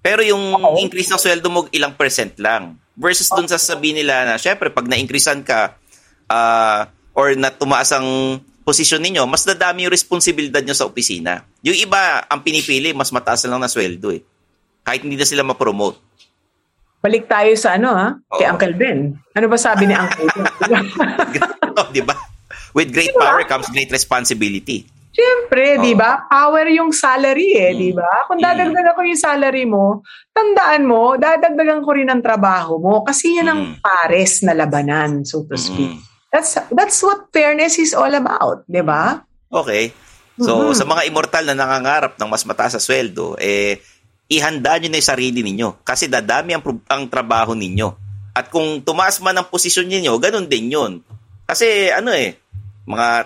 Pero 0.00 0.24
yung 0.24 0.56
Oo. 0.56 0.80
increase 0.80 1.12
ng 1.12 1.20
sweldo 1.20 1.52
mo, 1.52 1.60
ilang 1.74 1.92
percent 1.92 2.32
lang. 2.40 2.80
Versus 2.96 3.28
dun 3.28 3.46
sa 3.46 3.60
sabihin 3.60 4.00
nila 4.00 4.24
na, 4.24 4.34
syempre, 4.40 4.72
pag 4.72 4.88
na-increasean 4.88 5.44
ka, 5.44 5.76
ah, 6.32 6.88
or 7.12 7.34
na 7.34 7.52
tumaas 7.52 7.92
ang 7.92 8.40
posisyon 8.62 9.02
ninyo, 9.02 9.26
mas 9.26 9.42
dadami 9.42 9.84
yung 9.84 9.94
responsibilidad 9.94 10.62
nyo 10.62 10.76
sa 10.76 10.86
opisina. 10.86 11.44
Yung 11.66 11.76
iba, 11.76 12.24
ang 12.30 12.40
pinipili, 12.40 12.94
mas 12.94 13.10
mataas 13.10 13.44
lang 13.44 13.58
na 13.58 13.68
sweldo 13.68 14.14
eh. 14.14 14.22
Kahit 14.86 15.02
hindi 15.02 15.18
na 15.18 15.26
sila 15.26 15.42
ma-promote. 15.44 15.98
Balik 16.98 17.24
tayo 17.26 17.54
sa 17.54 17.78
ano 17.78 17.88
ha, 17.90 18.08
kay 18.32 18.44
Oo. 18.44 18.52
Uncle 18.52 18.74
Ben. 18.74 19.14
Ano 19.32 19.46
ba 19.46 19.54
sabi 19.54 19.86
ni 19.86 19.94
Uncle 19.94 20.26
Ben? 20.28 20.84
Oh, 21.78 21.86
di 21.88 22.02
ba? 22.02 22.10
With 22.74 22.90
great 22.90 23.14
Diba? 23.14 23.22
power 23.22 23.46
comes 23.46 23.70
great 23.70 23.86
responsibility. 23.88 24.82
Siyempre, 25.08 25.78
Oo. 25.78 25.82
di 25.84 25.94
ba? 25.94 26.26
Power 26.26 26.66
yung 26.68 26.90
salary 26.90 27.54
eh, 27.54 27.70
Mm. 27.70 27.78
di 27.78 27.90
ba? 27.94 28.26
Kung 28.26 28.38
Mm. 28.38 28.44
dadagdagan 28.44 28.92
ko 28.92 29.02
yung 29.06 29.18
salary 29.20 29.62
mo, 29.62 30.02
tandaan 30.30 30.82
mo, 30.82 31.14
dadagdagan 31.14 31.80
ko 31.80 31.90
rin 31.94 32.06
ang 32.06 32.18
trabaho 32.18 32.76
mo 32.76 33.06
kasi 33.06 33.38
yan 33.38 33.46
ang 33.46 33.60
Mm. 33.62 33.74
pares 33.78 34.42
na 34.42 34.52
labanan, 34.52 35.22
so 35.22 35.46
to 35.46 35.54
speak. 35.54 35.86
Mm. 35.88 36.02
That's 36.28 36.50
that's 36.68 36.98
what 36.98 37.30
fairness 37.30 37.78
is 37.78 37.94
all 37.94 38.10
about, 38.10 38.66
di 38.66 38.82
ba? 38.82 39.22
Okay. 39.48 39.94
So, 40.36 40.70
Mhm. 40.70 40.74
sa 40.74 40.84
mga 40.84 41.02
immortal 41.06 41.44
na 41.46 41.54
nangangarap 41.56 42.14
ng 42.14 42.28
mas 42.28 42.42
mataas 42.42 42.74
na 42.74 42.82
sweldo, 42.82 43.38
eh, 43.38 43.78
ihanda 44.28 44.76
nyo 44.76 44.88
na 44.92 45.00
yung 45.00 45.10
sarili 45.10 45.40
ninyo. 45.40 45.80
Kasi 45.82 46.06
dadami 46.06 46.52
ang, 46.52 46.62
ang 46.86 47.08
trabaho 47.08 47.56
ninyo. 47.56 47.88
At 48.36 48.52
kung 48.52 48.84
tumaas 48.84 49.18
man 49.24 49.34
ang 49.34 49.48
posisyon 49.48 49.88
ninyo, 49.88 50.14
ganun 50.20 50.46
din 50.46 50.70
yun. 50.70 50.92
Kasi, 51.48 51.88
ano 51.90 52.12
eh, 52.12 52.36
mga, 52.84 53.24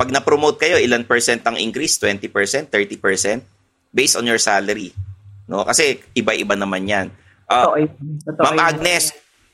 pag 0.00 0.08
na-promote 0.08 0.56
kayo, 0.56 0.80
ilan 0.80 1.04
percent 1.04 1.44
ang 1.44 1.60
increase? 1.60 2.00
20%, 2.00 2.72
30%? 2.72 3.92
Based 3.92 4.16
on 4.16 4.24
your 4.26 4.40
salary. 4.40 4.96
No? 5.44 5.62
Kasi, 5.62 6.00
iba-iba 6.16 6.56
naman 6.56 6.88
yan. 6.88 7.06
Ah, 7.46 7.68
Totoo 7.76 8.56
Ma'am. 8.56 8.58
Agnes, 8.58 9.12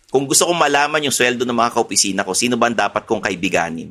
kung 0.09 0.24
gusto 0.24 0.47
kong 0.47 0.57
malaman 0.57 1.03
yung 1.03 1.12
sweldo 1.12 1.43
ng 1.43 1.59
mga 1.59 1.74
kaopisina 1.74 2.22
ko, 2.22 2.30
sino 2.30 2.55
ba 2.55 2.70
ang 2.70 2.78
dapat 2.78 3.03
kong 3.05 3.26
kaibiganin? 3.26 3.91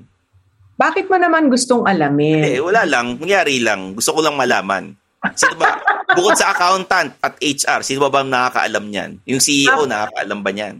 Bakit 0.79 1.11
mo 1.11 1.19
naman 1.19 1.51
gustong 1.51 1.83
alamin? 1.83 2.55
Eh, 2.55 2.59
wala 2.63 2.87
lang. 2.87 3.19
Nangyari 3.19 3.59
lang. 3.59 3.95
Gusto 3.95 4.15
ko 4.15 4.19
lang 4.23 4.35
malaman. 4.39 4.95
Sino 5.33 5.55
ba? 5.57 5.73
Bukod 6.13 6.37
sa 6.37 6.53
accountant 6.53 7.17
at 7.19 7.33
HR, 7.37 7.81
sino 7.81 8.05
ba 8.05 8.09
ba 8.11 8.21
nakakaalam 8.21 8.85
niyan? 8.85 9.11
Yung 9.25 9.41
CEO, 9.41 9.89
nakakaalam 9.89 10.39
ba 10.39 10.51
niyan? 10.53 10.75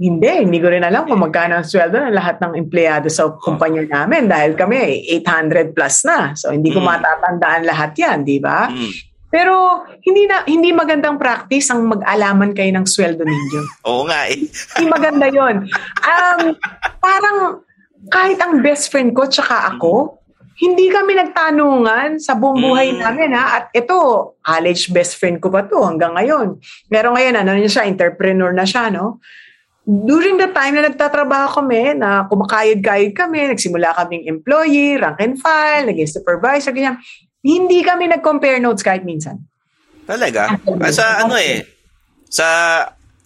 Hindi, 0.00 0.32
hindi 0.48 0.56
ko 0.64 0.72
rin 0.72 0.80
alam 0.80 1.04
kung 1.04 1.20
magkano 1.20 1.60
ang 1.60 1.68
sweldo 1.68 1.92
ng 1.92 2.16
lahat 2.16 2.40
ng 2.40 2.56
empleyado 2.56 3.12
sa 3.12 3.28
kumpanya 3.36 3.84
namin 3.84 4.32
dahil 4.32 4.56
kami 4.56 4.80
800 5.20 5.76
plus 5.76 6.08
na. 6.08 6.32
So 6.32 6.48
hindi 6.48 6.72
ko 6.72 6.80
Mm. 6.80 6.88
matatandaan 6.88 7.62
lahat 7.68 7.92
'yan, 7.92 8.24
di 8.24 8.40
ba? 8.40 8.72
Mm. 8.72 8.92
Pero 9.28 9.84
hindi 10.00 10.24
na 10.24 10.42
hindi 10.42 10.72
magandang 10.72 11.20
practice 11.20 11.68
ang 11.68 11.84
mag-alaman 11.84 12.56
kayo 12.56 12.72
ng 12.74 12.88
sweldo 12.88 13.22
ninyo. 13.22 13.84
Oo 13.84 14.08
nga 14.08 14.24
eh. 14.26 14.40
Hindi 14.74 14.88
maganda 14.88 15.28
'yon. 15.28 15.68
Um, 16.00 16.40
parang 16.96 17.60
kahit 18.08 18.40
ang 18.40 18.64
best 18.64 18.88
friend 18.88 19.12
ko 19.12 19.28
tsaka 19.28 19.76
ako, 19.76 20.19
hindi 20.60 20.92
kami 20.92 21.16
nagtanungan 21.16 22.20
sa 22.20 22.36
buong 22.36 22.60
buhay 22.60 22.92
Mm. 22.92 23.00
namin 23.00 23.30
ha. 23.32 23.44
At 23.56 23.64
ito, 23.72 23.96
college 24.44 24.92
best 24.92 25.16
friend 25.16 25.40
ko 25.40 25.48
pa 25.48 25.64
to 25.64 25.80
hanggang 25.80 26.12
ngayon. 26.12 26.60
Pero 26.86 27.16
ngayon, 27.16 27.40
ano 27.40 27.56
niya 27.56 27.80
siya, 27.80 27.88
entrepreneur 27.88 28.52
na 28.52 28.68
siya, 28.68 28.92
no? 28.92 29.24
During 29.88 30.36
the 30.36 30.52
time 30.52 30.76
na 30.76 30.92
nagtatrabaho 30.92 31.64
kami, 31.64 31.96
na 31.96 32.28
kumakayod-kayod 32.28 33.16
kami, 33.16 33.48
nagsimula 33.48 33.96
kaming 33.96 34.28
employee, 34.28 35.00
rank 35.00 35.18
and 35.24 35.40
file, 35.40 35.88
naging 35.88 36.06
supervisor, 36.06 36.76
ganyan. 36.76 37.00
Hindi 37.40 37.80
kami 37.80 38.04
nag-compare 38.12 38.60
notes 38.60 38.84
kahit 38.84 39.00
minsan. 39.00 39.40
Talaga? 40.04 40.60
Sa 40.92 41.24
ano 41.24 41.40
eh, 41.40 41.64
sa, 42.28 42.46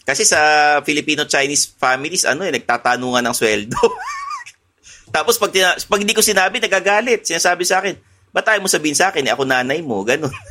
kasi 0.07 0.23
sa 0.23 0.39
Filipino-Chinese 0.87 1.75
families, 1.75 2.23
ano 2.23 2.47
eh, 2.47 2.55
nagtatanungan 2.55 3.27
ng 3.27 3.35
sweldo. 3.35 3.75
Tapos 5.15 5.39
pag, 5.39 5.55
tina- 5.55 5.79
pag 5.79 6.01
hindi 6.03 6.11
ko 6.11 6.19
sinabi, 6.21 6.59
nagagalit. 6.59 7.23
Sinasabi 7.23 7.63
sa 7.63 7.79
akin, 7.79 7.95
ba't 8.29 8.43
tayo 8.43 8.59
mo 8.59 8.67
sabihin 8.67 8.99
sa 8.99 9.09
akin? 9.09 9.23
Eh, 9.23 9.31
ako 9.31 9.47
nanay 9.47 9.79
mo. 9.79 10.03
Ganun. 10.03 10.35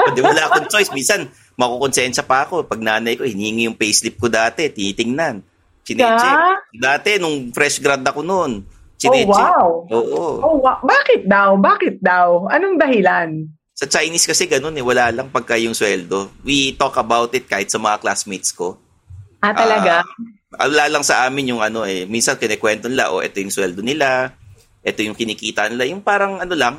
Hindi 0.00 0.24
wala 0.24 0.48
akong 0.48 0.66
choice. 0.66 0.88
Minsan, 0.90 1.28
makukonsensya 1.54 2.24
pa 2.24 2.42
ako. 2.42 2.64
Pag 2.64 2.80
nanay 2.80 3.14
ko, 3.14 3.22
hinihingi 3.22 3.68
yung 3.68 3.76
payslip 3.76 4.16
ko 4.16 4.26
dati, 4.26 4.66
tinitingnan. 4.66 5.44
Chinecheck. 5.84 6.34
Yeah? 6.34 6.56
Dati, 6.72 7.20
nung 7.20 7.52
fresh 7.52 7.78
grad 7.78 8.00
ako 8.00 8.24
noon, 8.24 8.64
Oh, 8.64 8.98
chinecheck. 8.98 9.28
wow. 9.28 9.84
Oo. 9.86 10.20
Oh, 10.40 10.56
wa- 10.58 10.80
bakit 10.80 11.24
daw? 11.24 11.52
Bakit 11.54 12.00
daw? 12.00 12.48
Anong 12.48 12.76
dahilan? 12.76 13.44
Sa 13.72 13.84
Chinese 13.86 14.24
kasi 14.24 14.44
ganun 14.44 14.72
eh, 14.72 14.80
wala 14.80 15.08
lang 15.08 15.28
pagka 15.28 15.56
yung 15.56 15.72
sweldo. 15.72 16.32
We 16.42 16.72
talk 16.74 16.96
about 16.96 17.32
it 17.32 17.44
kahit 17.44 17.68
sa 17.68 17.76
mga 17.76 17.96
classmates 17.98 18.52
ko. 18.52 18.80
Ah, 19.38 19.52
talaga? 19.52 20.00
Ah, 20.00 20.08
wala 20.50 20.90
lang 20.90 21.04
sa 21.06 21.26
amin 21.26 21.54
yung 21.54 21.62
ano 21.62 21.86
eh, 21.86 22.10
minsan 22.10 22.34
kinikwento 22.34 22.90
nila, 22.90 23.14
oh, 23.14 23.22
ito 23.22 23.38
yung 23.38 23.54
sweldo 23.54 23.86
nila, 23.86 24.34
ito 24.82 25.00
yung 25.06 25.14
kinikita 25.14 25.70
nila, 25.70 25.86
yung 25.86 26.02
parang 26.02 26.42
ano 26.42 26.54
lang, 26.58 26.74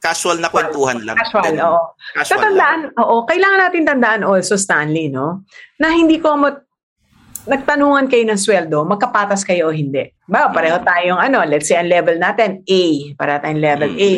casual 0.00 0.40
na 0.40 0.48
kwentuhan 0.48 1.04
lang. 1.04 1.14
Casual, 1.20 1.44
Ganun. 1.52 1.62
oo. 1.68 1.82
Casual 2.16 2.26
Sa 2.26 2.34
lang. 2.34 2.44
tandaan, 2.48 2.80
oo, 2.98 3.16
kailangan 3.28 3.60
natin 3.68 3.82
tandaan 3.86 4.22
also, 4.24 4.56
Stanley, 4.56 5.12
no? 5.12 5.44
Na 5.76 5.92
hindi 5.92 6.18
ko 6.18 6.34
mo, 6.34 6.48
nagtanungan 7.46 8.08
kayo 8.08 8.24
ng 8.26 8.40
sweldo, 8.40 8.82
magkapatas 8.88 9.44
kayo 9.44 9.68
o 9.70 9.74
hindi. 9.74 10.08
Ba, 10.26 10.48
pareho 10.50 10.80
tayong 10.80 11.20
ano, 11.20 11.44
let's 11.44 11.68
say 11.68 11.76
ang 11.78 11.90
level 11.90 12.16
natin, 12.16 12.64
A. 12.64 12.82
Para 13.14 13.38
tayong 13.38 13.62
level 13.62 13.90
Mm. 13.94 13.98
A. 14.00 14.08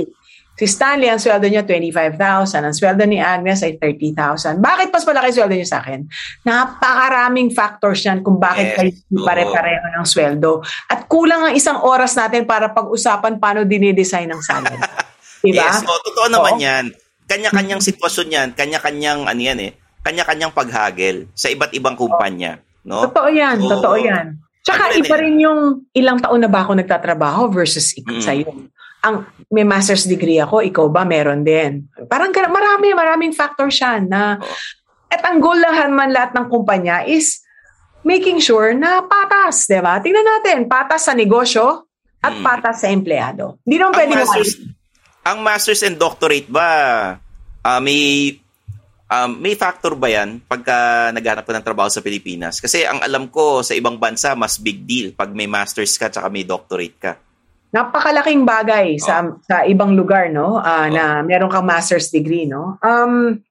Si 0.54 0.70
Stanley, 0.70 1.10
ang 1.10 1.18
sweldo 1.18 1.50
niya 1.50 1.66
25,000. 1.66 2.62
Ang 2.62 2.74
sweldo 2.74 3.02
ni 3.04 3.18
Agnes 3.18 3.58
ay 3.66 3.74
30,000. 3.74 4.62
Bakit 4.62 4.94
mas 4.94 5.02
malaki 5.02 5.34
sweldo 5.34 5.50
niya 5.50 5.66
sa 5.66 5.78
akin? 5.82 6.06
Napakaraming 6.46 7.50
factors 7.50 8.06
yan 8.06 8.22
kung 8.22 8.38
bakit 8.38 8.70
Yes. 8.70 8.76
kayo 8.78 8.90
pare-pareho 9.26 9.86
ng 9.98 10.06
sweldo. 10.06 10.62
At 10.86 11.10
kulang 11.10 11.50
ang 11.50 11.54
isang 11.54 11.82
oras 11.82 12.14
natin 12.14 12.46
para 12.46 12.70
pag-usapan 12.70 13.42
paano 13.42 13.66
dinidesign 13.66 14.30
ng 14.30 14.40
salary. 14.40 14.78
diba? 15.42 15.66
Yes, 15.66 15.82
oh, 15.82 16.00
totoo 16.00 16.26
naman 16.30 16.54
Oo. 16.56 16.62
yan. 16.62 16.84
Kanya-kanyang 17.24 17.82
sitwasyon 17.82 18.28
yan, 18.30 18.48
kanya-kanyang 18.54 19.26
ano 19.26 19.40
yan 19.40 19.58
eh, 19.58 19.72
kanya-kanyang 20.00 20.52
paghagel 20.52 21.32
sa 21.32 21.48
iba't 21.48 21.72
ibang 21.72 21.96
kumpanya, 21.96 22.60
no? 22.84 23.08
Totoo 23.08 23.28
yan, 23.28 23.58
Oo. 23.58 23.70
totoo 23.74 23.96
yan. 23.96 24.38
Tsaka 24.64 24.92
rin 24.92 25.04
iba 25.04 25.16
rin 25.20 25.36
yung 25.36 25.60
ilang 25.92 26.16
taon 26.16 26.40
na 26.40 26.48
ba 26.48 26.64
ako 26.64 26.72
nagtatrabaho 26.76 27.52
versus 27.52 27.92
ikaw 27.92 28.16
Mm. 28.16 28.24
sa'yo. 28.24 28.48
Ang 29.04 29.28
may 29.52 29.68
master's 29.68 30.08
degree 30.08 30.40
ako, 30.40 30.64
ikaw 30.64 30.88
ba 30.88 31.04
meron 31.04 31.44
din? 31.44 31.84
Parang 32.08 32.32
marami, 32.32 32.96
maraming 32.96 33.36
factors 33.36 33.76
yan 33.76 34.08
na 34.08 34.40
at 35.12 35.20
ang 35.22 35.38
goal 35.38 35.60
lang 35.60 35.92
man 35.92 36.10
lahat 36.10 36.32
ng 36.34 36.48
kumpanya 36.48 37.04
is 37.06 37.44
making 38.02 38.42
sure 38.42 38.74
na 38.74 39.04
patas, 39.04 39.70
di 39.70 39.78
ba? 39.78 40.00
Tingnan 40.00 40.26
natin, 40.26 40.66
patas 40.66 41.06
sa 41.06 41.14
negosyo 41.14 41.86
at 42.18 42.34
Mm. 42.34 42.44
patas 42.44 42.76
sa 42.82 42.88
empleyado. 42.88 43.60
Hindi 43.62 43.76
naman 43.78 43.92
ang 43.92 43.98
pwede 44.00 44.14
masters, 44.16 44.52
ang 45.24 45.38
masters 45.40 45.82
and 45.84 45.96
doctorate 46.00 46.48
ba 46.48 46.68
ah, 47.64 47.80
may 47.80 48.34
um, 49.08 49.30
may 49.40 49.54
factor 49.56 49.96
ba 49.96 50.08
yan 50.10 50.40
pagka 50.44 51.10
naghanap 51.12 51.44
ka 51.44 51.52
ng 51.54 51.66
trabaho 51.66 51.88
sa 51.88 52.04
Pilipinas? 52.04 52.60
Kasi 52.60 52.84
ang 52.84 53.00
alam 53.00 53.28
ko 53.28 53.64
sa 53.64 53.72
ibang 53.76 53.96
bansa 53.96 54.36
mas 54.36 54.60
big 54.60 54.84
deal 54.84 55.12
pag 55.16 55.32
may 55.32 55.48
masters 55.48 55.96
ka 55.96 56.10
tsaka 56.12 56.28
may 56.28 56.44
doctorate 56.44 56.98
ka. 57.00 57.12
Napakalaking 57.74 58.46
bagay 58.46 59.02
sa 59.02 59.34
sa 59.42 59.66
ibang 59.66 59.98
lugar 59.98 60.30
no? 60.30 60.62
Ah, 60.62 60.86
na 60.86 61.26
meron 61.26 61.50
kang 61.50 61.66
master's 61.66 62.06
degree 62.14 62.46
no? 62.46 62.78
Um 62.78 63.42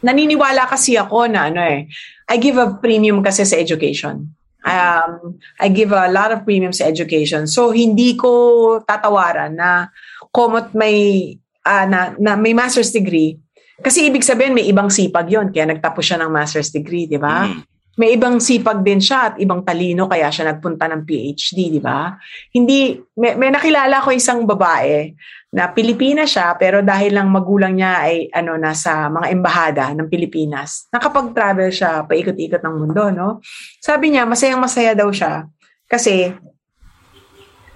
naniniwala 0.00 0.64
kasi 0.64 0.96
ako 0.96 1.28
na 1.28 1.52
ano 1.52 1.60
eh 1.60 1.84
I 2.24 2.40
give 2.40 2.56
a 2.56 2.72
premium 2.80 3.20
kasi 3.20 3.44
sa 3.44 3.60
education. 3.60 4.32
Um 4.64 5.36
I 5.60 5.68
give 5.68 5.92
a 5.92 6.08
lot 6.08 6.32
of 6.32 6.48
premium 6.48 6.72
sa 6.72 6.88
education. 6.88 7.44
So 7.44 7.68
hindi 7.68 8.16
ko 8.16 8.80
tatawaran 8.88 9.60
na 9.60 9.92
komot 10.32 10.72
may 10.72 11.36
ah, 11.68 11.84
na, 11.84 12.16
na 12.16 12.32
may 12.40 12.56
master's 12.56 12.96
degree. 12.96 13.36
Kasi 13.80 14.08
ibig 14.08 14.24
sabihin 14.24 14.56
may 14.56 14.64
ibang 14.64 14.88
sipag 14.88 15.28
yon 15.28 15.52
kaya 15.52 15.68
nagtapos 15.68 16.04
siya 16.04 16.24
ng 16.24 16.32
master's 16.32 16.72
degree 16.72 17.04
di 17.04 17.20
ba? 17.20 17.44
Mm. 17.44 17.60
May 18.00 18.16
ibang 18.16 18.40
sipag 18.40 18.80
din 18.80 18.96
siya 18.96 19.28
at 19.28 19.34
ibang 19.36 19.60
talino 19.60 20.08
kaya 20.08 20.32
siya 20.32 20.56
nagpunta 20.56 20.88
ng 20.88 21.04
PhD, 21.04 21.76
di 21.76 21.80
ba? 21.84 22.16
Hindi, 22.48 22.96
may, 23.20 23.36
may 23.36 23.52
nakilala 23.52 24.00
ko 24.00 24.08
isang 24.08 24.48
babae 24.48 25.12
na 25.52 25.68
Pilipina 25.68 26.24
siya 26.24 26.56
pero 26.56 26.80
dahil 26.80 27.12
lang 27.12 27.28
magulang 27.28 27.76
niya 27.76 28.08
ay 28.08 28.32
ano 28.32 28.56
nasa 28.56 29.12
mga 29.12 29.28
embahada 29.28 29.84
ng 29.92 30.08
Pilipinas, 30.08 30.88
nakapag-travel 30.88 31.68
siya 31.68 32.08
paikot-ikot 32.08 32.64
ng 32.64 32.74
mundo, 32.80 33.12
no? 33.12 33.28
Sabi 33.76 34.16
niya, 34.16 34.24
masayang 34.24 34.64
masaya 34.64 34.96
daw 34.96 35.12
siya 35.12 35.44
kasi 35.84 36.32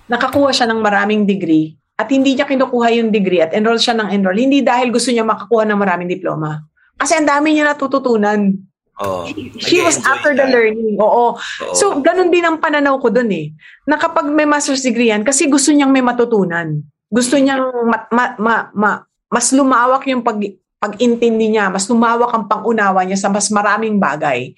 nakakuha 0.09 0.57
siya 0.57 0.72
ng 0.72 0.81
maraming 0.81 1.29
degree 1.29 1.77
at 2.01 2.09
hindi 2.09 2.33
niya 2.33 2.49
kinukuha 2.49 2.89
yung 2.97 3.12
degree 3.12 3.45
at 3.45 3.53
enroll 3.53 3.79
siya 3.79 3.95
ng 3.95 4.09
enroll, 4.09 4.41
hindi 4.41 4.64
dahil 4.64 4.89
gusto 4.89 5.12
niya 5.12 5.22
makakuha 5.22 5.68
ng 5.68 5.79
maraming 5.79 6.11
diploma. 6.11 6.64
Kasi 6.99 7.18
ang 7.18 7.27
dami 7.27 7.55
niya 7.55 7.70
natututunan. 7.70 8.51
Oo. 9.03 9.26
She 9.59 9.82
was 9.82 9.99
after 10.07 10.36
the 10.38 10.47
siya. 10.47 10.55
learning. 10.55 10.95
Oo. 11.03 11.34
Oo. 11.34 11.74
So, 11.74 11.99
ganun 11.99 12.30
din 12.30 12.47
ang 12.47 12.62
pananaw 12.62 13.03
ko 13.03 13.11
dun 13.11 13.30
eh. 13.34 13.51
Na 13.90 13.99
kapag 13.99 14.30
may 14.30 14.47
master's 14.47 14.86
degree 14.86 15.11
yan, 15.11 15.26
kasi 15.26 15.51
gusto 15.51 15.74
niyang 15.74 15.90
may 15.90 16.05
matutunan. 16.05 16.78
Gusto 17.11 17.34
niyang 17.34 17.90
ma- 17.90 18.09
ma- 18.14 18.36
ma- 18.38 18.68
ma- 18.70 19.03
mas 19.26 19.51
lumawak 19.51 20.07
yung 20.07 20.22
pag 20.22 20.38
pag-intindi 20.84 21.57
niya, 21.57 21.72
mas 21.72 21.88
lumawak 21.88 22.28
ang 22.36 22.45
pangunawa 22.45 23.01
niya 23.09 23.16
sa 23.16 23.32
mas 23.32 23.49
maraming 23.49 23.97
bagay. 23.97 24.53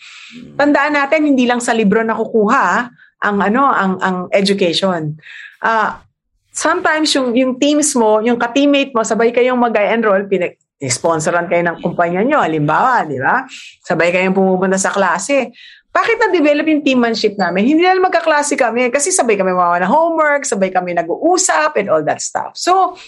Tandaan 0.58 0.98
natin, 0.98 1.22
hindi 1.22 1.46
lang 1.46 1.62
sa 1.62 1.70
libro 1.70 2.02
nakukuha 2.02 2.64
ah, 2.82 2.90
ang 3.22 3.38
ano, 3.38 3.70
ang 3.70 3.92
ang 4.02 4.16
education. 4.34 5.14
Ah, 5.62 6.02
sometimes 6.50 7.14
yung 7.14 7.30
yung 7.38 7.52
teams 7.62 7.94
mo, 7.94 8.18
yung 8.26 8.42
ka-teammate 8.42 8.90
mo, 8.90 9.06
sabay 9.06 9.30
kayong 9.30 9.56
mag-enroll, 9.56 10.26
pinag 10.26 10.58
sponsoran 10.84 11.48
kayo 11.48 11.64
ng 11.64 11.80
kumpanya 11.80 12.20
nyo, 12.20 12.44
halimbawa, 12.44 13.08
di 13.08 13.16
ba? 13.16 13.48
Sabay 13.80 14.12
kayong 14.12 14.36
pumupunta 14.36 14.76
sa 14.76 14.92
klase. 14.92 15.56
Bakit 15.88 16.16
na-develop 16.20 16.68
yung 16.68 16.84
teammanship 16.84 17.40
namin? 17.40 17.64
Hindi 17.64 17.88
na 17.88 17.96
magkaklase 17.96 18.52
kami 18.60 18.92
kasi 18.92 19.08
sabay 19.08 19.40
kami 19.40 19.56
mawawa 19.56 19.80
na 19.80 19.88
homework, 19.88 20.44
sabay 20.44 20.68
kami 20.68 20.92
nag-uusap 20.92 21.80
and 21.80 21.88
all 21.88 22.04
that 22.04 22.20
stuff. 22.20 22.52
So, 22.52 23.00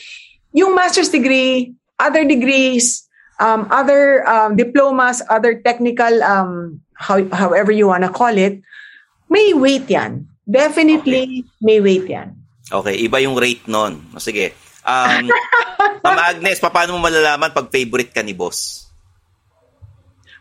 yung 0.57 0.73
master's 0.73 1.12
degree, 1.12 1.77
other 2.01 2.25
degrees, 2.25 3.05
um, 3.37 3.69
other 3.69 4.25
um, 4.25 4.57
diplomas, 4.57 5.21
other 5.29 5.61
technical, 5.61 6.25
um, 6.25 6.81
how, 6.97 7.21
however 7.37 7.69
you 7.69 7.93
wanna 7.93 8.09
call 8.09 8.33
it, 8.33 8.64
may 9.29 9.53
weight 9.53 9.85
yan. 9.93 10.25
Definitely 10.49 11.45
may 11.61 11.85
weight 11.85 12.09
yan. 12.09 12.33
Okay, 12.73 12.97
iba 13.05 13.21
yung 13.21 13.37
rate 13.37 13.69
nun. 13.69 14.01
O, 14.16 14.21
sige. 14.21 14.57
Um, 14.89 15.28
Ma'am 16.05 16.20
Agnes, 16.32 16.57
paano 16.64 16.97
mo 16.97 17.05
malalaman 17.05 17.53
pag 17.53 17.68
favorite 17.68 18.09
ka 18.09 18.24
ni 18.24 18.32
boss? 18.32 18.89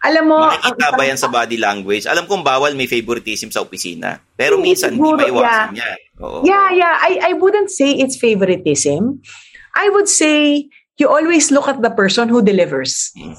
Alam 0.07 0.23
mo, 0.29 0.37
Makikita 0.39 0.93
ba 0.93 1.03
yan 1.03 1.19
sa 1.19 1.27
body 1.27 1.57
language? 1.57 2.05
Alam 2.07 2.29
kong 2.29 2.45
bawal 2.45 2.77
may 2.77 2.87
favoritism 2.87 3.49
sa 3.49 3.65
opisina. 3.65 4.21
Pero 4.37 4.61
Hindi, 4.61 4.77
minsan, 4.77 4.93
hindi 4.93 5.03
siguro, 5.03 5.19
maiwasan 5.19 5.73
yan. 5.73 5.97
Oo. 6.21 6.37
Yeah, 6.45 6.67
yeah. 6.71 6.95
I, 7.01 7.11
I 7.27 7.31
wouldn't 7.35 7.73
say 7.73 7.97
it's 7.97 8.15
favoritism. 8.15 9.25
I 9.73 9.89
would 9.89 10.07
say 10.07 10.69
you 11.01 11.09
always 11.09 11.49
look 11.49 11.65
at 11.65 11.81
the 11.81 11.89
person 11.91 12.29
who 12.29 12.45
delivers. 12.45 13.11
Mm. 13.17 13.35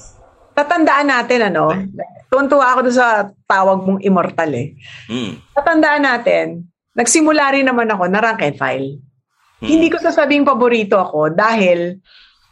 Tatandaan 0.55 1.07
natin, 1.07 1.39
ano, 1.47 1.71
tuntua 2.27 2.75
ako 2.75 2.91
doon 2.91 2.97
sa 2.99 3.31
tawag 3.47 3.79
mong 3.87 4.01
immortal 4.03 4.51
eh. 4.51 4.75
Mm. 5.07 5.39
Tatandaan 5.55 6.03
natin, 6.03 6.45
nagsimula 6.91 7.55
rin 7.55 7.67
naman 7.67 7.87
ako 7.87 8.03
na 8.11 8.19
rank 8.19 8.43
and 8.43 8.59
file. 8.59 8.99
Mm. 9.59 9.67
Hindi 9.67 9.87
ko 9.91 9.97
sasabing 9.99 10.47
paborito 10.47 10.95
ako 10.95 11.35
dahil 11.35 11.99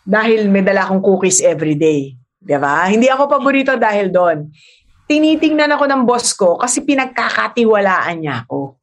dahil 0.07 0.47
may 0.47 0.63
dala 0.63 0.87
akong 0.87 1.03
cookies 1.03 1.43
every 1.43 1.75
day. 1.75 2.15
'Di 2.39 2.57
ba? 2.59 2.87
Hindi 2.87 3.07
ako 3.07 3.27
paborito 3.27 3.75
dahil 3.75 4.11
doon. 4.11 4.51
Tinitingnan 5.07 5.71
ako 5.71 5.87
ng 5.87 6.03
boss 6.03 6.35
ko 6.35 6.59
kasi 6.59 6.83
pinagkakatiwalaan 6.83 8.17
niya 8.19 8.43
ako. 8.43 8.75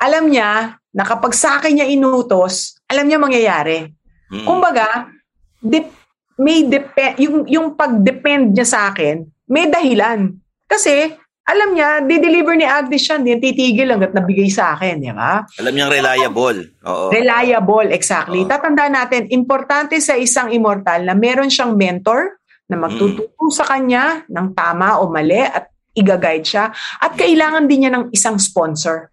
Alam 0.00 0.32
niya 0.32 0.80
na 0.90 1.04
kapag 1.04 1.36
sa 1.36 1.60
akin 1.60 1.76
niya 1.76 1.86
inutos, 1.86 2.80
alam 2.88 3.04
niya 3.04 3.20
mangyayari. 3.20 3.92
Mm. 4.32 4.46
Kumbaga, 4.48 5.12
dep- 5.60 6.00
may 6.40 6.64
dep- 6.64 7.20
yung, 7.20 7.44
yung 7.44 7.76
pag-depend 7.76 8.56
niya 8.56 8.66
sa 8.66 8.80
akin, 8.88 9.22
may 9.44 9.68
dahilan. 9.68 10.32
Kasi, 10.64 11.14
alam 11.46 11.74
niya, 11.74 12.04
di-deliver 12.04 12.54
ni 12.54 12.62
Agnes 12.68 13.02
siya, 13.02 13.18
hindi 13.18 13.34
titigil 13.40 13.90
hanggat 13.90 14.14
nabigay 14.14 14.46
sa 14.52 14.76
akin, 14.78 15.02
di 15.02 15.10
ba? 15.10 15.42
Alam 15.58 15.72
niyang 15.74 15.90
reliable. 15.90 16.58
Oo. 16.86 17.10
Reliable, 17.10 17.90
exactly. 17.90 18.46
Oo. 18.46 18.50
Tatandaan 18.50 18.94
natin, 18.94 19.26
importante 19.34 19.98
sa 19.98 20.14
isang 20.14 20.54
immortal 20.54 21.02
na 21.02 21.16
meron 21.18 21.50
siyang 21.50 21.74
mentor 21.74 22.38
na 22.70 22.78
magtuturo 22.78 23.50
sa 23.50 23.66
kanya 23.66 24.22
ng 24.30 24.54
tama 24.54 25.02
o 25.02 25.10
mali 25.10 25.42
at 25.42 25.74
i-guide 25.98 26.46
siya. 26.46 26.70
At 27.02 27.18
kailangan 27.18 27.66
din 27.66 27.86
niya 27.86 27.92
ng 27.98 28.14
isang 28.14 28.38
sponsor. 28.38 29.10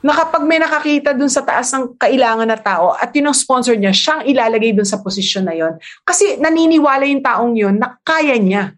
Na 0.00 0.16
kapag 0.16 0.44
may 0.48 0.60
nakakita 0.60 1.12
dun 1.12 1.28
sa 1.28 1.44
taas 1.44 1.72
ng 1.76 1.96
kailangan 2.00 2.48
na 2.48 2.56
tao 2.56 2.96
at 2.96 3.12
yun 3.12 3.28
ang 3.28 3.36
sponsor 3.36 3.76
niya, 3.76 3.92
siyang 3.92 4.24
ilalagay 4.28 4.72
dun 4.72 4.88
sa 4.88 5.00
posisyon 5.00 5.48
na 5.48 5.56
yon. 5.56 5.76
Kasi 6.04 6.40
naniniwala 6.40 7.04
yung 7.08 7.24
taong 7.24 7.52
yun 7.56 7.76
na 7.80 8.00
kaya 8.00 8.36
niya. 8.36 8.76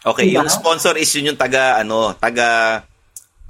Okay, 0.00 0.32
Diba? 0.32 0.40
yung 0.40 0.48
sponsor 0.48 0.96
is 0.96 1.12
yun 1.12 1.34
yung 1.34 1.40
taga, 1.40 1.76
ano, 1.76 2.16
taga, 2.16 2.80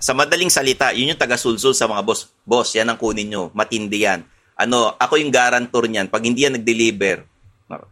sa 0.01 0.17
madaling 0.17 0.51
salita, 0.51 0.91
yun 0.91 1.15
yung 1.15 1.21
taga 1.21 1.39
sulsul 1.39 1.77
sa 1.77 1.87
mga 1.87 2.03
boss. 2.03 2.27
Boss, 2.43 2.75
yan 2.75 2.91
ang 2.91 2.99
kunin 2.99 3.31
nyo. 3.31 3.55
Matindi 3.55 4.03
yan. 4.03 4.27
Ano, 4.59 4.97
ako 4.99 5.21
yung 5.21 5.31
guarantor 5.31 5.87
niyan. 5.87 6.11
Pag 6.11 6.27
hindi 6.27 6.43
yan 6.43 6.59
nag-deliver, 6.59 7.23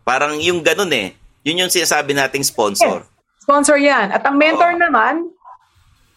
parang 0.02 0.40
yung 0.42 0.64
ganun 0.64 0.90
eh. 0.90 1.14
Yun 1.46 1.64
yung 1.64 1.72
sinasabi 1.72 2.16
nating 2.16 2.42
sponsor. 2.42 3.06
Sponsor 3.38 3.78
yan. 3.78 4.11
At 4.11 4.26
ang 4.26 4.36
mentor 4.36 4.74
Oo. 4.74 4.80
naman, 4.80 5.14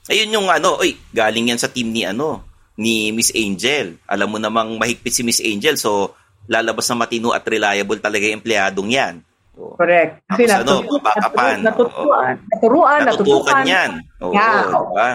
Ayun 0.10 0.34
yung 0.34 0.48
ano, 0.50 0.82
oy, 0.82 0.98
galing 1.14 1.54
yan 1.54 1.62
sa 1.62 1.70
team 1.70 1.94
ni 1.94 2.02
ano, 2.02 2.42
ni 2.74 3.14
Miss 3.14 3.30
Angel. 3.38 4.02
Alam 4.10 4.34
mo 4.34 4.38
namang 4.42 4.82
mahigpit 4.82 5.14
si 5.14 5.22
Miss 5.22 5.38
Angel, 5.38 5.78
so 5.78 6.18
lalabas 6.50 6.90
na 6.90 7.06
matino 7.06 7.30
at 7.32 7.46
reliable 7.46 8.02
talaga 8.02 8.26
yung 8.26 8.42
empleyadong 8.42 8.90
yan. 8.90 9.14
So, 9.52 9.76
correct. 9.76 10.24
Kasi 10.26 10.48
Tapos 10.48 10.64
ano, 10.64 10.74
bakapan. 10.98 11.56
natutuan, 11.60 12.34
naturuan, 12.48 13.00
natutukan 13.04 13.28
natutukan. 13.52 13.64
yan. 13.68 13.92
Oo, 14.20 14.32
Yeah. 14.32 14.64
diba? 14.64 15.10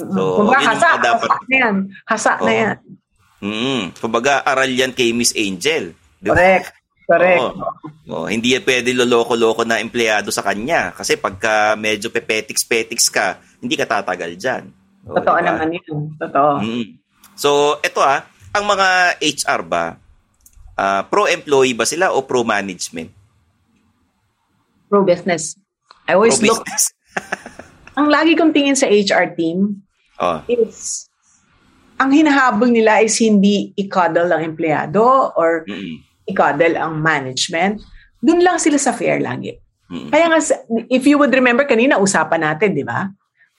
So, 0.00 0.20
Kumbaga, 0.38 0.60
hasa, 0.64 0.88
dapat- 0.96 1.28
hasa 1.28 1.44
na 1.44 1.56
yan. 1.58 1.74
Hasa 2.04 2.32
na 2.36 2.42
Oo. 2.46 2.60
yan. 2.62 2.76
Mm, 3.40 3.82
kumbaga, 3.98 4.32
aral 4.40 4.70
yan 4.70 4.92
kay 4.92 5.10
Miss 5.10 5.34
Angel. 5.34 5.92
Di 6.16 6.28
ba? 6.28 6.36
Correct. 6.36 6.68
Correct. 7.04 7.40
Oo. 7.42 7.64
Oo, 8.08 8.26
hindi 8.26 8.54
yan 8.54 8.62
pwede 8.62 8.94
loloko-loko 8.94 9.64
na 9.64 9.76
empleyado 9.76 10.30
sa 10.30 10.40
kanya. 10.40 10.94
Kasi 10.94 11.18
pagka 11.18 11.74
medyo 11.74 12.06
pepetiks-petiks 12.08 13.10
ka, 13.10 13.26
hindi 13.58 13.74
ka 13.74 13.84
tatagal 13.84 14.38
dyan. 14.38 14.70
Oo, 15.04 15.18
Totoo 15.18 15.36
di 15.36 15.42
ba? 15.42 15.48
naman 15.50 15.68
yun. 15.74 15.98
Totoo. 16.16 16.52
Mm. 16.60 16.84
So, 17.34 17.50
eto 17.80 17.98
ah, 17.98 18.22
ang 18.52 18.64
mga 18.64 18.88
HR 19.18 19.60
ba, 19.64 19.84
ah, 20.76 21.02
pro-employee 21.02 21.74
ba 21.74 21.84
sila 21.84 22.14
o 22.14 22.22
pro-management? 22.22 23.10
Pro-business. 24.90 25.54
I 26.10 26.18
always 26.18 26.42
look, 26.42 26.66
Pro-business? 26.66 26.84
ang 27.98 28.10
lagi 28.10 28.34
kong 28.34 28.50
tingin 28.50 28.74
sa 28.74 28.90
HR 28.90 29.38
team 29.38 29.86
oh. 30.18 30.42
is, 30.50 31.06
ang 32.02 32.10
hinahabol 32.10 32.66
nila 32.66 32.98
is 33.06 33.14
hindi 33.22 33.70
i-cuddle 33.78 34.34
ang 34.34 34.42
empleyado 34.42 35.30
or 35.38 35.62
Mm-mm. 35.70 36.02
i-cuddle 36.26 36.74
ang 36.74 36.98
management. 36.98 37.78
Doon 38.18 38.42
lang 38.42 38.58
sila 38.58 38.76
sa 38.76 38.90
fair 38.90 39.22
lagi. 39.22 39.54
Mm-mm. 39.90 40.10
Kaya 40.10 40.26
nga, 40.26 40.38
if 40.90 41.06
you 41.06 41.16
would 41.16 41.32
remember, 41.32 41.62
kanina 41.62 42.02
usapan 42.02 42.42
natin, 42.42 42.74
di 42.74 42.82
ba? 42.82 43.06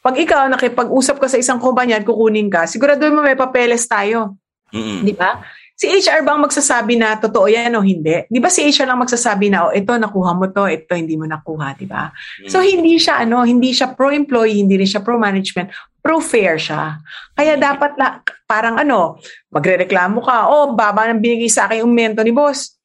Pag 0.01 0.17
ikaw 0.17 0.49
nakipag-usap 0.49 1.21
ka 1.21 1.27
sa 1.29 1.37
isang 1.37 1.61
kumpanya 1.61 2.01
at 2.01 2.05
kukunin 2.07 2.49
ka, 2.49 2.65
siguraduhin 2.65 3.13
mo 3.13 3.21
may 3.21 3.37
papeles 3.37 3.85
tayo. 3.87 4.35
Mm-mm. 4.73 5.05
Di 5.05 5.13
ba? 5.13 5.39
Si 5.81 5.89
HR 5.89 6.21
bang 6.21 6.37
magsasabi 6.37 6.93
na 6.93 7.17
totoo 7.17 7.49
yan 7.49 7.73
o 7.73 7.81
hindi? 7.81 8.21
Di 8.29 8.37
ba 8.37 8.53
si 8.53 8.61
HR 8.61 8.85
lang 8.85 9.01
magsasabi 9.01 9.49
na, 9.49 9.65
oh, 9.65 9.73
ito 9.73 9.89
nakuha 9.89 10.37
mo 10.37 10.45
to, 10.53 10.69
ito 10.69 10.93
hindi 10.93 11.17
mo 11.17 11.25
nakuha, 11.25 11.73
di 11.73 11.89
ba? 11.89 12.13
So 12.45 12.61
hindi 12.61 13.01
siya 13.01 13.25
ano, 13.25 13.41
hindi 13.41 13.73
siya 13.73 13.97
pro-employee, 13.97 14.61
hindi 14.61 14.77
rin 14.77 14.85
siya 14.85 15.01
pro-management, 15.01 15.73
pro-fair 16.05 16.61
siya. 16.61 17.01
Kaya 17.33 17.57
dapat 17.57 17.97
na, 17.97 18.21
parang 18.45 18.77
ano, 18.77 19.17
magrereklamo 19.49 20.21
ka, 20.21 20.53
oh, 20.53 20.77
baba 20.77 21.09
nang 21.09 21.17
binigay 21.17 21.49
sa 21.49 21.65
akin 21.65 21.81
yung 21.81 21.97
mento 21.97 22.21
ni 22.21 22.29
boss. 22.29 22.77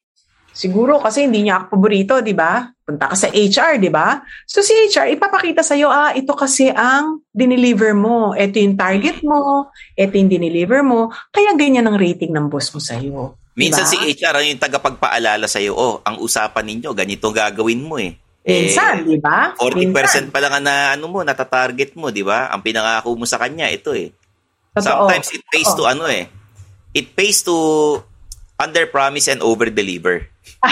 Siguro 0.57 0.97
kasi 0.97 1.29
hindi 1.29 1.45
niya 1.45 1.61
ako 1.61 1.77
paborito, 1.77 2.17
di 2.17 2.33
ba? 2.33 2.65
Punta 2.81 3.13
ka 3.13 3.15
sa 3.15 3.29
HR, 3.29 3.77
di 3.77 3.93
ba? 3.93 4.25
So 4.49 4.65
si 4.65 4.73
HR, 4.73 5.13
ipapakita 5.13 5.61
sa'yo, 5.61 5.85
ah, 5.93 6.17
ito 6.17 6.33
kasi 6.33 6.73
ang 6.73 7.21
dineliver 7.29 7.93
mo. 7.93 8.33
Ito 8.33 8.57
yung 8.57 8.73
target 8.73 9.21
mo. 9.21 9.69
Ito 9.93 10.17
yung 10.17 10.33
dineliver 10.33 10.81
mo. 10.81 11.13
Kaya 11.29 11.53
ganyan 11.53 11.85
ang 11.85 12.01
rating 12.01 12.33
ng 12.33 12.49
boss 12.49 12.73
mo 12.73 12.81
sa'yo. 12.81 13.37
Minsan 13.53 13.85
Diba? 13.85 13.93
si 13.93 13.97
HR 14.17 14.35
ang 14.41 14.47
yung 14.49 14.61
tagapagpaalala 14.61 15.45
sa'yo, 15.45 15.77
oh, 15.77 16.01
ang 16.01 16.17
usapan 16.17 16.65
ninyo, 16.65 16.89
ganito 16.97 17.29
gagawin 17.29 17.85
mo 17.85 18.01
eh. 18.01 18.17
Minsan, 18.47 19.05
di 19.05 19.19
ba? 19.21 19.53
40% 19.61 20.33
pa 20.33 20.39
lang 20.41 20.63
na 20.65 20.97
ano 20.97 21.05
mo, 21.05 21.21
natatarget 21.21 21.93
mo, 21.93 22.09
di 22.09 22.25
ba? 22.25 22.49
Ang 22.49 22.65
pinangako 22.65 23.13
mo 23.13 23.29
sa 23.29 23.37
kanya, 23.37 23.69
ito 23.69 23.93
eh. 23.93 24.09
Totoo. 24.73 25.05
Sometimes 25.05 25.27
it 25.37 25.43
pays 25.53 25.69
to 25.69 25.85
Totoo. 25.85 25.93
ano 25.93 26.05
eh. 26.09 26.25
It 26.97 27.13
pays 27.13 27.45
to 27.45 27.53
under-promise 28.57 29.29
and 29.29 29.41
over-deliver. 29.45 30.29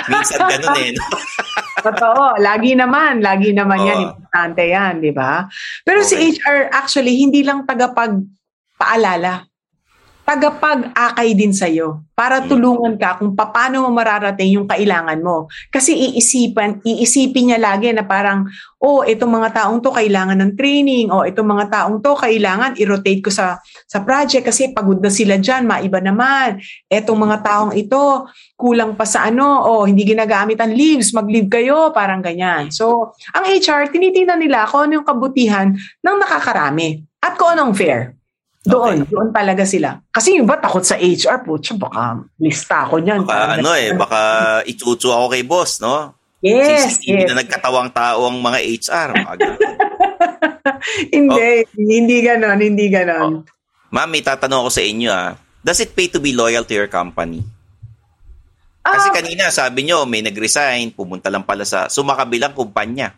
Minsan 0.09 0.39
ganun 0.49 0.75
eh. 0.81 0.91
no? 0.93 1.03
Totoo. 1.85 2.41
Lagi 2.41 2.73
naman. 2.73 3.21
Lagi 3.21 3.53
naman 3.53 3.79
yan. 3.85 3.97
Oo. 3.97 4.05
Importante 4.17 4.63
yan, 4.65 4.93
di 5.03 5.11
ba? 5.13 5.45
Pero 5.85 6.01
si 6.01 6.17
Okay. 6.17 6.41
HR, 6.41 6.59
actually, 6.73 7.13
hindi 7.21 7.45
lang 7.45 7.61
tagapag-paalala. 7.69 9.45
Tagapag-akay 10.25 11.37
din 11.37 11.53
sa'yo 11.53 12.01
para 12.17 12.41
tulungan 12.41 12.97
ka 12.97 13.21
kung 13.21 13.37
paano 13.37 13.85
mo 13.85 13.93
mararating 13.93 14.57
yung 14.57 14.65
kailangan 14.65 15.21
mo. 15.21 15.45
Kasi 15.69 15.93
iisipan, 15.93 16.81
iisipin 16.81 17.53
niya 17.53 17.59
lagi 17.61 17.93
na 17.93 18.01
parang, 18.01 18.49
oh, 18.81 19.05
itong 19.05 19.29
mga 19.29 19.53
taong 19.53 19.85
to 19.85 19.93
kailangan 19.93 20.33
ng 20.41 20.57
training, 20.57 21.13
o 21.13 21.21
itong 21.29 21.45
mga 21.45 21.65
taong 21.69 22.01
to 22.01 22.17
kailangan 22.17 22.73
i-rotate 22.81 23.21
ko 23.21 23.29
sa 23.29 23.61
sa 23.85 24.01
project 24.01 24.49
kasi 24.49 24.73
pagod 24.73 24.97
na 24.97 25.13
sila 25.13 25.37
dyan, 25.37 25.69
maiba 25.69 26.01
naman. 26.01 26.57
Etong 26.89 27.21
mga 27.21 27.37
taong 27.45 27.73
ito, 27.77 28.25
kulang 28.57 28.97
pa 28.97 29.05
sa 29.05 29.29
ano, 29.29 29.61
o 29.61 29.85
hindi 29.85 30.09
ginagamit 30.09 30.57
ang 30.57 30.73
leaves, 30.73 31.13
mag-leave 31.13 31.53
kayo, 31.53 31.93
parang 31.93 32.25
ganyan. 32.25 32.73
So, 32.73 33.13
ang 33.29 33.45
HR, 33.45 33.93
tinitingnan 33.93 34.41
nila 34.41 34.65
kung 34.65 34.89
ano 34.89 34.97
yung 34.97 35.07
kabutihan 35.07 35.69
ng 35.77 36.17
nakakarami 36.17 37.05
at 37.21 37.37
kung 37.37 37.53
anong 37.53 37.77
fair. 37.77 38.17
Doon, 38.65 39.05
doon 39.05 39.29
talaga 39.29 39.61
sila. 39.61 40.01
Kasi 40.09 40.37
yung 40.37 40.49
iba 40.49 40.57
takot 40.57 40.81
sa 40.81 40.97
HR, 40.97 41.45
putya, 41.45 41.77
baka 41.77 42.25
lista 42.41 42.89
ako 42.89 42.97
niyan. 42.97 43.21
Baka 43.21 43.61
ano 43.61 43.71
eh, 43.77 43.93
baka 43.93 44.19
ichuchu 44.65 45.13
ako 45.13 45.25
kay 45.29 45.45
boss, 45.45 45.77
no? 45.79 46.17
Yes, 46.41 46.97
Since 46.97 47.09
hindi 47.09 47.23
yes. 47.25 47.29
na 47.33 47.41
nagkatawang 47.41 47.89
tao 47.93 48.29
ang 48.29 48.37
mga 48.41 48.59
HR. 48.61 49.09
Mga 49.17 49.35
ganun. 49.37 49.59
hindi, 51.15 51.49
hindi 51.73 52.17
ganon, 52.21 52.59
hindi 52.61 52.85
ganon. 52.89 53.33
Ma'am, 53.89 54.09
may 54.09 54.21
tatanong 54.21 54.65
ako 54.65 54.71
sa 54.73 54.83
inyo 54.83 55.09
ah. 55.09 55.37
Does 55.65 55.81
it 55.81 55.97
pay 55.97 56.05
to 56.13 56.21
be 56.21 56.37
loyal 56.37 56.61
to 56.65 56.73
your 56.77 56.89
company? 56.89 57.41
Kasi 58.85 59.09
Ah, 59.09 59.13
kanina 59.17 59.49
sabi 59.49 59.89
nyo, 59.89 60.05
may 60.05 60.21
nag-resign, 60.21 60.93
pumunta 60.93 61.33
lang 61.33 61.41
pala 61.41 61.65
sa 61.65 61.89
sumakabilang 61.89 62.53
kumpanya. 62.53 63.17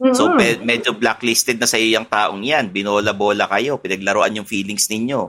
So, 0.00 0.32
pe- 0.32 0.64
medyo 0.64 0.96
blacklisted 0.96 1.60
na 1.60 1.68
sa 1.68 1.76
iyo 1.76 2.00
yung 2.00 2.08
taong 2.08 2.40
yan. 2.40 2.72
Binola-bola 2.72 3.44
kayo, 3.52 3.76
pinaglaruan 3.76 4.32
yung 4.32 4.48
feelings 4.48 4.88
ninyo. 4.88 5.28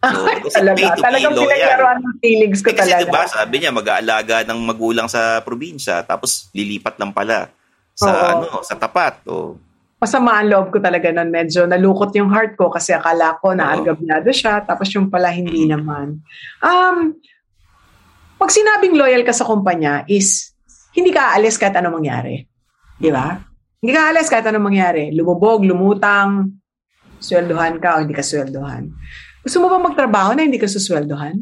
So, 0.00 0.18
talaga, 0.48 0.96
talagang 0.96 1.36
pinaglaruan 1.36 1.98
ng 2.00 2.16
feelings 2.24 2.64
ko 2.64 2.72
Eh, 2.72 2.76
kasi 2.78 2.96
talaga. 2.96 3.04
diba, 3.04 3.22
sabi 3.28 3.54
niya, 3.60 3.68
mag-aalaga 3.68 4.48
ng 4.48 4.58
magulang 4.64 5.12
sa 5.12 5.44
probinsya, 5.44 6.06
tapos 6.08 6.48
lilipat 6.56 6.96
lang 6.96 7.12
pala 7.12 7.52
sa 7.92 8.08
Oo. 8.08 8.28
ano, 8.32 8.48
sa 8.64 8.80
tapat. 8.80 9.20
O, 9.28 9.58
masama 10.00 10.38
ang 10.40 10.48
loob 10.48 10.70
ko 10.72 10.78
talaga 10.80 11.10
nun. 11.12 11.28
Medyo 11.28 11.66
nalukot 11.68 12.14
yung 12.16 12.30
heart 12.32 12.54
ko 12.54 12.70
kasi 12.72 12.94
akala 12.94 13.36
ko 13.42 13.52
na 13.52 13.68
Oo. 13.68 13.72
argabyado 13.82 14.30
siya, 14.32 14.64
tapos 14.64 14.88
yung 14.94 15.12
pala 15.12 15.28
hindi 15.28 15.68
naman. 15.68 16.22
Um, 16.64 17.18
pag 18.38 18.54
sinabing 18.54 18.94
loyal 18.96 19.26
ka 19.26 19.34
sa 19.34 19.44
kumpanya 19.44 20.06
is, 20.08 20.54
hindi 20.94 21.10
ka 21.12 21.34
aalis 21.34 21.58
kahit 21.58 21.76
anong 21.76 22.00
mangyari. 22.00 22.46
Di 22.96 23.10
ba? 23.10 23.34
Hindi 23.78 23.92
ka 23.94 24.00
aalis 24.10 24.26
kahit 24.26 24.46
anong 24.50 24.66
mangyari. 24.74 25.14
Lumubog, 25.14 25.62
lumutang, 25.62 26.58
sweldohan 27.22 27.78
ka 27.78 27.98
o 27.98 28.02
hindi 28.02 28.14
ka 28.14 28.26
sweldohan. 28.26 28.90
Gusto 29.42 29.62
mo 29.62 29.70
ba 29.70 29.78
magtrabaho 29.78 30.34
na 30.34 30.42
hindi 30.42 30.58
ka 30.58 30.66
susweldohan? 30.66 31.38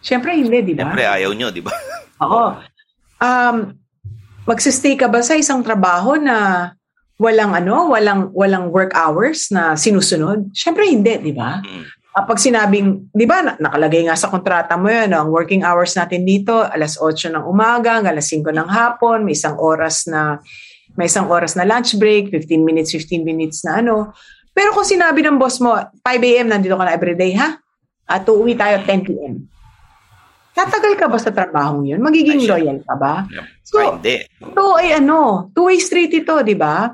Siyempre 0.00 0.36
hindi, 0.36 0.60
di 0.60 0.74
ba? 0.76 0.92
Siyempre, 0.92 1.04
ayaw 1.08 1.32
nyo, 1.32 1.48
di 1.48 1.64
ba? 1.64 1.72
Oo. 2.24 2.56
Um, 3.20 3.56
magsistay 4.44 4.96
ka 4.96 5.08
ba 5.08 5.24
sa 5.24 5.36
isang 5.36 5.64
trabaho 5.64 6.16
na 6.20 6.68
walang 7.20 7.52
ano, 7.52 7.92
walang 7.92 8.32
walang 8.32 8.72
work 8.72 8.96
hours 8.96 9.52
na 9.52 9.76
sinusunod? 9.76 10.52
Syempre 10.56 10.88
hindi, 10.88 11.16
di 11.20 11.32
ba? 11.32 11.60
Mm. 11.60 11.84
Ah, 12.10 12.26
pag 12.26 12.42
sinabing, 12.42 13.06
di 13.14 13.22
ba, 13.22 13.38
na- 13.38 13.56
nakalagay 13.60 14.02
nga 14.08 14.18
sa 14.18 14.26
kontrata 14.26 14.74
mo 14.74 14.90
yun, 14.90 15.14
ang 15.14 15.30
working 15.30 15.62
hours 15.62 15.94
natin 15.94 16.26
dito, 16.26 16.58
alas 16.58 16.98
8 16.98 17.30
ng 17.30 17.46
umaga, 17.46 18.02
alas 18.02 18.26
5 18.26 18.50
ng 18.50 18.66
hapon, 18.66 19.22
may 19.22 19.38
isang 19.38 19.54
oras 19.54 20.10
na 20.10 20.42
may 20.94 21.06
isang 21.06 21.30
oras 21.30 21.54
na 21.54 21.66
lunch 21.66 21.94
break, 21.98 22.30
15 22.32 22.62
minutes, 22.62 22.90
15 22.94 23.22
minutes 23.22 23.62
na 23.66 23.82
ano. 23.82 24.14
Pero 24.50 24.74
kung 24.74 24.86
sinabi 24.86 25.22
ng 25.22 25.38
boss 25.38 25.62
mo, 25.62 25.74
5 25.74 26.02
a.m. 26.04 26.50
nandito 26.50 26.74
ka 26.74 26.84
na 26.86 26.94
everyday, 26.94 27.32
ha? 27.38 27.58
At 28.10 28.26
uuwi 28.26 28.58
tayo 28.58 28.82
10 28.82 29.06
p.m. 29.06 29.46
Tatagal 30.50 30.98
ka 30.98 31.06
ba 31.06 31.18
sa 31.22 31.30
trabahong 31.30 31.86
yun? 31.86 32.02
Magiging 32.02 32.44
loyal 32.44 32.82
ka 32.82 32.94
ba? 32.98 33.24
So, 33.62 33.78
hindi. 33.78 34.26
ito 34.26 34.64
ay 34.74 34.98
ano, 34.98 35.48
two-way 35.54 35.78
street 35.78 36.10
ito, 36.10 36.42
di 36.42 36.58
ba? 36.58 36.90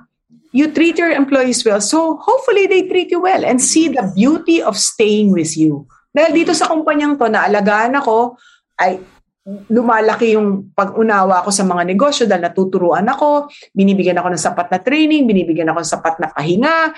You 0.53 0.71
treat 0.71 1.01
your 1.01 1.11
employees 1.11 1.65
well. 1.65 1.81
So, 1.81 2.21
hopefully 2.21 2.69
they 2.69 2.85
treat 2.85 3.09
you 3.09 3.25
well 3.25 3.43
and 3.43 3.59
see 3.59 3.89
the 3.89 4.13
beauty 4.13 4.61
of 4.61 4.77
staying 4.77 5.33
with 5.33 5.57
you. 5.57 5.89
Dahil 6.13 6.33
dito 6.37 6.53
sa 6.53 6.69
kumpanyang 6.69 7.17
to, 7.17 7.29
naalagaan 7.29 7.97
ako, 7.97 8.37
ay 8.77 9.01
lumalaki 9.47 10.35
yung 10.35 10.75
pag-unawa 10.75 11.47
ko 11.47 11.55
sa 11.55 11.63
mga 11.63 11.87
negosyo 11.87 12.27
dahil 12.27 12.51
natuturuan 12.51 13.07
ako, 13.07 13.47
binibigyan 13.71 14.19
ako 14.19 14.35
ng 14.35 14.43
sapat 14.43 14.67
na 14.75 14.79
training, 14.83 15.23
binibigyan 15.23 15.71
ako 15.71 15.87
ng 15.87 15.93
sapat 15.95 16.15
na 16.19 16.29
pahinga, 16.35 16.91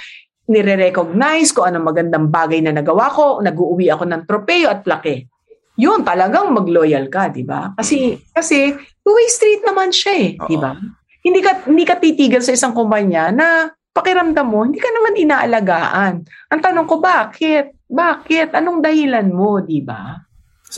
nire-recognize 0.49 1.53
ko 1.53 1.69
anong 1.69 1.93
magandang 1.93 2.33
bagay 2.33 2.65
na 2.65 2.73
nagawa 2.73 3.13
ko, 3.13 3.45
nag-uuwi 3.45 3.93
ako 3.93 4.09
ng 4.09 4.23
tropeyo 4.25 4.73
at 4.73 4.81
plake. 4.81 5.29
Yun, 5.77 6.03
talagang 6.03 6.51
mag-loyal 6.51 7.13
ka, 7.13 7.29
di 7.29 7.45
ba? 7.45 7.77
Kasi, 7.77 8.17
kasi 8.33 8.73
two-way 9.05 9.29
street 9.29 9.63
naman 9.69 9.93
siya 9.93 10.13
eh, 10.17 10.31
di 10.49 10.57
ba? 10.57 10.73
Hindi 11.21 11.45
ka, 11.45 11.69
hindi 11.69 11.85
ka 11.85 12.01
titigil 12.01 12.41
sa 12.41 12.57
isang 12.57 12.73
kumpanya 12.73 13.29
na 13.29 13.69
pakiramdam 13.93 14.49
mo, 14.49 14.65
hindi 14.65 14.81
ka 14.81 14.89
naman 14.89 15.21
inaalagaan. 15.21 16.15
Ang 16.49 16.61
tanong 16.65 16.89
ko, 16.89 16.97
bakit? 16.97 17.77
Bakit? 17.85 18.57
Anong 18.57 18.81
dahilan 18.81 19.29
mo, 19.29 19.61
di 19.61 19.85
ba? 19.85 20.28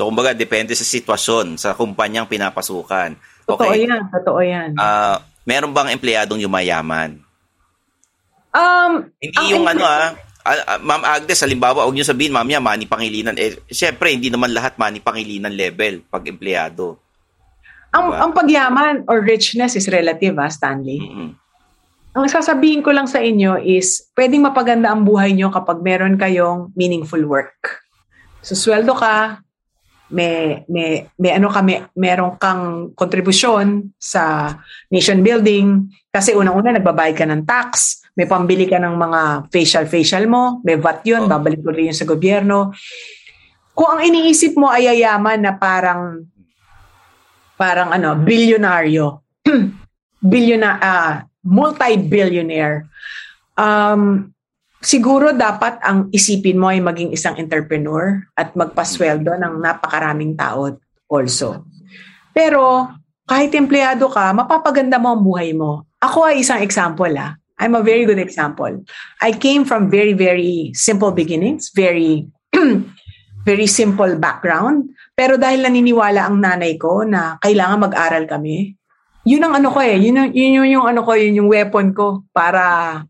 So, 0.01 0.09
kumbaga, 0.09 0.33
depende 0.33 0.73
sa 0.73 0.81
sitwasyon, 0.81 1.61
sa 1.61 1.77
kumpanyang 1.77 2.25
pinapasukan. 2.25 3.21
Totoo 3.45 3.69
Okay. 3.69 3.85
yan, 3.85 4.09
totoo 4.09 4.41
yan. 4.41 4.73
Ah, 4.81 5.21
meron 5.45 5.77
bang 5.77 5.93
empleyadong 5.93 6.41
yumayaman? 6.41 7.21
um, 8.57 9.13
Hindi 9.21 9.45
yung 9.53 9.69
ano 9.69 9.85
ah, 9.85 10.17
ah, 10.49 10.81
Ma'am 10.81 11.05
Agnes, 11.05 11.45
halimbawa, 11.45 11.85
huwag 11.85 11.93
niyo 11.93 12.09
sabihin, 12.09 12.33
ma'am, 12.33 12.49
yan, 12.49 12.65
mani 12.65 12.89
pangilinan. 12.89 13.37
Eh, 13.37 13.61
syempre, 13.69 14.17
hindi 14.17 14.33
naman 14.33 14.57
lahat 14.57 14.81
mani 14.81 15.05
pangilinan 15.05 15.53
level 15.53 16.01
pag 16.09 16.25
empleyado. 16.25 16.97
ang, 17.93 18.09
diba? 18.09 18.25
ang 18.25 18.33
pagyaman 18.33 18.95
or 19.05 19.21
richness 19.21 19.77
is 19.77 19.85
relative, 19.93 20.41
ha, 20.41 20.49
Stanley. 20.49 20.97
Mm-mm. 20.97 21.37
Ang 22.17 22.25
sasabihin 22.25 22.81
ko 22.81 22.89
lang 22.89 23.05
sa 23.05 23.21
inyo 23.21 23.61
is, 23.61 24.09
pwedeng 24.17 24.49
mapaganda 24.49 24.89
ang 24.89 25.05
buhay 25.05 25.37
nyo 25.37 25.53
kapag 25.53 25.85
meron 25.85 26.17
kayong 26.17 26.73
meaningful 26.73 27.21
work. 27.29 27.85
So, 28.41 28.57
sweldo 28.57 28.97
ka, 28.97 29.45
may, 30.11 30.63
may, 30.67 31.07
may 31.17 31.33
ano 31.39 31.49
ka, 31.51 31.63
may, 31.63 31.87
meron 31.95 32.37
kang 32.37 32.93
kontribusyon 32.95 33.95
sa 33.97 34.55
nation 34.91 35.23
building, 35.23 35.87
kasi 36.11 36.35
unang-una 36.35 36.75
nagbabayad 36.75 37.17
ka 37.17 37.27
ng 37.27 37.43
tax, 37.47 38.03
may 38.19 38.27
pambili 38.27 38.67
ka 38.67 38.83
ng 38.83 38.95
mga 38.99 39.21
facial-facial 39.49 40.27
mo, 40.27 40.59
may 40.67 40.77
VAT 40.77 41.01
yun, 41.07 41.25
Oo. 41.25 41.31
babalik 41.31 41.63
rin 41.71 41.95
yun 41.95 41.97
sa 41.97 42.05
gobyerno. 42.05 42.75
Kung 43.73 43.97
ang 43.97 44.03
iniisip 44.03 44.59
mo 44.59 44.69
ay 44.69 44.91
yayaman 44.91 45.41
na 45.41 45.55
parang 45.55 46.27
parang 47.55 47.93
ano, 47.95 48.17
bilyonaryo, 48.19 49.21
bilyona, 50.33 50.71
ah, 50.81 51.13
multi-billionaire, 51.45 52.89
um, 53.57 54.29
siguro 54.81 55.37
dapat 55.37 55.79
ang 55.85 56.09
isipin 56.11 56.57
mo 56.57 56.73
ay 56.73 56.81
maging 56.81 57.13
isang 57.13 57.37
entrepreneur 57.37 58.25
at 58.35 58.57
magpasweldo 58.57 59.37
ng 59.37 59.55
napakaraming 59.61 60.35
tao 60.35 60.73
also. 61.07 61.69
Pero 62.33 62.89
kahit 63.29 63.55
empleyado 63.55 64.09
ka, 64.11 64.33
mapapaganda 64.33 64.97
mo 64.97 65.15
ang 65.15 65.23
buhay 65.23 65.53
mo. 65.53 65.87
Ako 66.01 66.33
ay 66.33 66.43
isang 66.43 66.65
example 66.65 67.13
ah. 67.15 67.37
I'm 67.61 67.77
a 67.77 67.85
very 67.85 68.09
good 68.09 68.17
example. 68.17 68.73
I 69.21 69.37
came 69.37 69.69
from 69.69 69.93
very, 69.93 70.17
very 70.17 70.73
simple 70.73 71.13
beginnings, 71.13 71.69
very, 71.77 72.25
very 73.49 73.69
simple 73.69 74.17
background. 74.17 74.97
Pero 75.13 75.37
dahil 75.37 75.69
naniniwala 75.69 76.25
ang 76.25 76.41
nanay 76.41 76.81
ko 76.81 77.05
na 77.05 77.37
kailangan 77.37 77.85
mag-aral 77.85 78.25
kami, 78.25 78.81
yun 79.29 79.45
ang 79.45 79.61
ano 79.61 79.69
ko 79.69 79.85
eh, 79.85 80.01
yun, 80.01 80.33
yun, 80.33 80.65
yung, 80.65 80.69
yung 80.81 80.87
ano 80.89 81.05
ko, 81.05 81.13
yun 81.13 81.45
yung 81.45 81.53
weapon 81.53 81.93
ko 81.93 82.25
para 82.33 83.05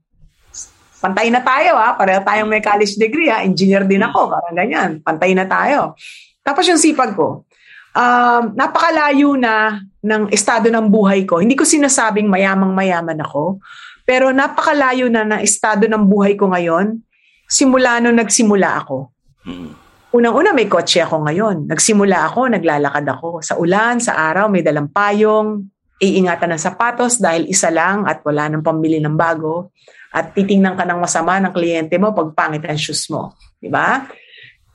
pantay 1.01 1.33
na 1.33 1.41
tayo 1.41 1.75
ha, 1.81 1.97
pareho 1.97 2.21
tayong 2.21 2.47
may 2.47 2.61
college 2.61 2.95
degree 3.01 3.33
ha, 3.33 3.41
engineer 3.43 3.89
din 3.89 4.05
ako, 4.05 4.29
parang 4.29 4.55
ganyan, 4.55 4.91
pantay 5.01 5.33
na 5.33 5.49
tayo. 5.49 5.97
Tapos 6.45 6.69
yung 6.69 6.79
sipag 6.79 7.17
ko, 7.17 7.49
um, 7.97 8.43
napakalayo 8.55 9.35
na 9.35 9.81
ng 10.05 10.29
estado 10.31 10.69
ng 10.69 10.87
buhay 10.93 11.25
ko. 11.25 11.41
Hindi 11.41 11.57
ko 11.57 11.65
sinasabing 11.65 12.29
mayamang 12.29 12.77
mayaman 12.77 13.19
ako, 13.25 13.59
pero 14.05 14.29
napakalayo 14.31 15.09
na 15.09 15.25
ng 15.25 15.41
estado 15.41 15.89
ng 15.89 16.05
buhay 16.05 16.37
ko 16.37 16.53
ngayon 16.53 17.01
simula 17.49 17.99
nung 17.99 18.21
nagsimula 18.21 18.85
ako. 18.85 19.11
Mm. 19.49 19.73
Unang-una 20.11 20.51
may 20.51 20.67
kotse 20.67 21.07
ako 21.07 21.23
ngayon. 21.23 21.71
Nagsimula 21.71 22.27
ako, 22.27 22.51
naglalakad 22.51 23.07
ako. 23.07 23.47
Sa 23.47 23.55
ulan, 23.63 24.03
sa 24.03 24.19
araw, 24.19 24.51
may 24.51 24.59
dalang 24.59 24.91
payong, 24.91 25.71
iingatan 26.01 26.57
ng 26.57 26.61
sapatos 26.61 27.21
dahil 27.21 27.45
isa 27.47 27.69
lang 27.69 28.09
at 28.09 28.25
wala 28.25 28.49
nang 28.49 28.65
pambili 28.65 28.99
ng 28.99 29.15
bago. 29.15 29.71
At 30.11 30.35
titingnan 30.35 30.75
ka 30.75 30.85
ng 30.87 30.99
masama 30.99 31.39
ng 31.39 31.55
kliyente 31.55 31.95
mo 31.97 32.11
pag 32.11 32.35
pangit 32.35 32.67
ang 32.67 32.79
shoes 32.79 33.07
mo. 33.11 33.35
Di 33.63 33.71
ba? 33.71 34.07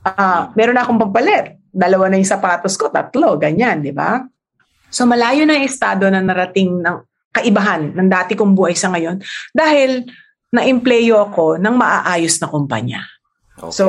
Ah, 0.00 0.48
meron 0.56 0.76
na 0.76 0.82
akong 0.84 1.00
pampalit. 1.00 1.60
Dalawa 1.68 2.08
na 2.08 2.16
yung 2.16 2.28
sapatos 2.28 2.74
ko, 2.80 2.88
tatlo, 2.88 3.36
ganyan, 3.36 3.84
di 3.84 3.92
ba? 3.92 4.24
So 4.88 5.04
malayo 5.04 5.44
na 5.44 5.60
yung 5.60 5.68
estado 5.68 6.08
na 6.08 6.24
narating 6.24 6.80
ng 6.80 6.96
kaibahan 7.36 7.92
ng 7.92 8.08
dati 8.08 8.32
kong 8.32 8.56
buhay 8.56 8.72
sa 8.72 8.88
ngayon 8.88 9.20
dahil 9.52 10.08
na-empleyo 10.56 11.28
ako 11.28 11.60
ng 11.60 11.74
maaayos 11.76 12.40
na 12.40 12.48
kumpanya. 12.48 13.04
Okay. 13.60 13.76
So, 13.76 13.84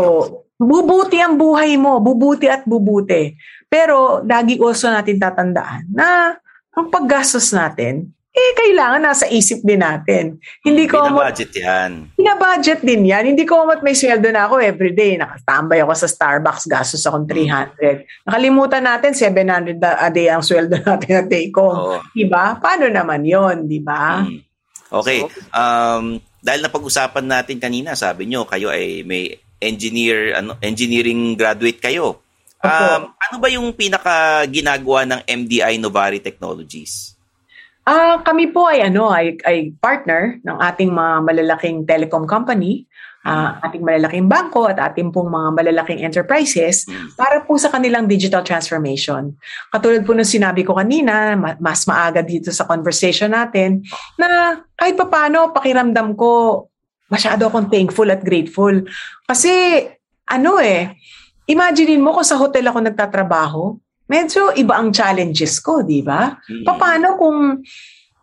bubuti 0.60 1.22
ang 1.22 1.40
buhay 1.40 1.80
mo, 1.80 2.04
bubuti 2.04 2.52
at 2.52 2.68
bubuti. 2.68 3.40
Pero, 3.72 4.26
lagi 4.26 4.60
also 4.60 4.92
natin 4.92 5.16
tatandaan 5.22 5.88
na 5.92 6.36
ang 6.76 6.88
paggastos 6.92 7.56
natin, 7.56 8.12
eh, 8.38 8.54
kailangan 8.54 9.02
nasa 9.02 9.26
isip 9.34 9.66
din 9.66 9.82
natin. 9.82 10.38
Hindi 10.62 10.86
ko 10.86 11.10
budget 11.10 11.58
yan. 11.58 12.14
Pina-budget 12.14 12.86
din 12.86 13.10
yan. 13.10 13.34
Hindi 13.34 13.50
ko 13.50 13.66
mat 13.66 13.82
may 13.82 13.98
sweldo 13.98 14.30
na 14.30 14.46
ako 14.46 14.62
everyday. 14.62 15.18
Nakatambay 15.18 15.82
ako 15.82 15.94
sa 15.98 16.08
Starbucks, 16.08 16.70
gastos 16.70 17.02
akong 17.10 17.26
300. 17.26 18.06
Nakalimutan 18.30 18.86
natin, 18.86 19.18
700 19.18 19.82
a 19.82 20.08
day 20.14 20.30
ang 20.30 20.46
sweldo 20.46 20.78
natin 20.86 21.12
na 21.18 21.24
take 21.26 21.50
home. 21.58 21.98
Oo. 21.98 21.98
Diba? 22.14 22.62
Paano 22.62 22.86
naman 22.86 23.26
yon 23.26 23.66
diba? 23.66 24.22
Mm. 24.22 24.46
Okay. 24.88 25.26
Um, 25.52 26.22
dahil 26.40 26.62
napag-usapan 26.62 27.26
natin 27.26 27.58
kanina, 27.58 27.98
sabi 27.98 28.30
nyo, 28.30 28.46
kayo 28.46 28.70
ay 28.70 29.02
may 29.02 29.34
engineer, 29.58 30.38
ano, 30.38 30.56
engineering 30.62 31.34
graduate 31.34 31.82
kayo. 31.82 32.22
Um, 32.62 33.14
ano 33.18 33.36
ba 33.42 33.50
yung 33.50 33.74
pinaka 33.74 34.46
ginagawa 34.50 35.06
ng 35.10 35.22
MDI 35.26 35.82
Novari 35.82 36.22
Technologies? 36.22 37.17
Ah, 37.88 38.20
kami 38.20 38.52
po 38.52 38.68
ay 38.68 38.84
ano 38.84 39.08
ay, 39.08 39.40
ay 39.48 39.72
partner 39.80 40.44
ng 40.44 40.58
ating 40.60 40.92
mga 40.92 41.14
malalaking 41.24 41.78
telecom 41.88 42.28
company, 42.28 42.84
ah, 43.24 43.64
ating 43.64 43.80
malalaking 43.80 44.28
bangko 44.28 44.68
at 44.68 44.76
ating 44.92 45.08
pong 45.08 45.32
mga 45.32 45.56
malalaking 45.56 46.04
enterprises 46.04 46.84
para 47.16 47.48
po 47.48 47.56
sa 47.56 47.72
kanilang 47.72 48.04
digital 48.04 48.44
transformation. 48.44 49.32
Katulad 49.72 50.04
po 50.04 50.12
ng 50.12 50.28
sinabi 50.28 50.68
ko 50.68 50.76
kanina, 50.76 51.40
ma- 51.40 51.56
mas 51.64 51.88
maaga 51.88 52.20
dito 52.20 52.52
sa 52.52 52.68
conversation 52.68 53.32
natin 53.32 53.80
na 54.20 54.60
kahit 54.76 55.00
papaano 55.00 55.56
pakiramdam 55.56 56.12
ko 56.20 56.68
masyado 57.08 57.48
akong 57.48 57.72
thankful 57.72 58.12
at 58.12 58.20
grateful. 58.20 58.84
Kasi 59.24 59.80
ano 60.28 60.60
eh, 60.60 60.92
imaginein 61.48 62.04
mo 62.04 62.12
kung 62.12 62.28
sa 62.28 62.36
hotel 62.36 62.68
ako 62.68 62.84
nagtatrabaho, 62.84 63.80
medyo 64.08 64.52
iba 64.56 64.80
ang 64.80 64.90
challenges 64.92 65.60
ko, 65.60 65.84
di 65.84 66.02
ba? 66.02 66.36
Mm. 66.48 66.64
Paano 66.64 67.08
kung 67.20 67.40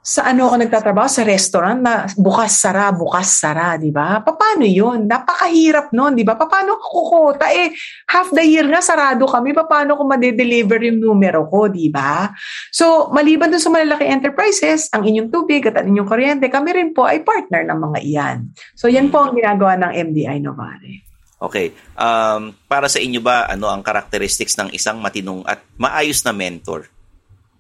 sa 0.05 0.29
ano 0.29 0.53
ako 0.53 0.61
nagtatrabaho? 0.61 1.09
Sa 1.09 1.25
restaurant 1.25 1.81
na 1.81 2.05
bukas 2.21 2.61
sara 2.61 2.93
bukas 2.93 3.41
sara 3.41 3.81
di 3.81 3.89
ba? 3.89 4.21
Paano 4.21 4.69
yun? 4.69 5.09
Napakahirap 5.09 5.97
noon 5.97 6.13
di 6.13 6.29
ba? 6.29 6.37
Paano 6.37 6.77
ako 6.77 6.87
kukota? 6.93 7.49
Eh 7.49 7.73
half 8.13 8.29
the 8.37 8.45
year 8.45 8.69
nga 8.69 8.85
sarado 8.85 9.25
kami. 9.25 9.57
Paano 9.57 9.97
ko 9.97 10.05
ma-deliver 10.05 10.77
yung 10.85 11.01
numero 11.01 11.49
ko 11.49 11.73
di 11.73 11.89
ba? 11.89 12.29
So 12.69 13.09
maliban 13.17 13.49
dun 13.49 13.65
sa 13.65 13.73
malalaking 13.73 14.13
enterprises 14.21 14.93
ang 14.93 15.09
inyong 15.09 15.33
tubig 15.33 15.65
at 15.65 15.81
ang 15.81 15.89
inyong 15.89 16.05
kuryente 16.05 16.53
kami 16.53 16.77
rin 16.77 16.93
po 16.93 17.09
ay 17.09 17.25
partner 17.25 17.65
ng 17.65 17.79
mga 17.81 17.99
iyan. 18.05 18.39
So 18.77 18.93
yan 18.93 19.09
po 19.09 19.25
ang 19.25 19.33
ginagawa 19.33 19.81
ng 19.81 20.13
MDI 20.13 20.37
Novare 20.45 21.04
Okay. 21.51 21.77
Um, 21.95 22.57
para 22.67 22.89
sa 22.89 22.99
inyo 22.99 23.21
ba, 23.21 23.49
ano 23.49 23.69
ang 23.69 23.85
characteristics 23.85 24.57
ng 24.57 24.73
isang 24.73 24.99
matinong 24.99 25.45
at 25.45 25.61
maayos 25.77 26.25
na 26.25 26.33
mentor? 26.33 26.89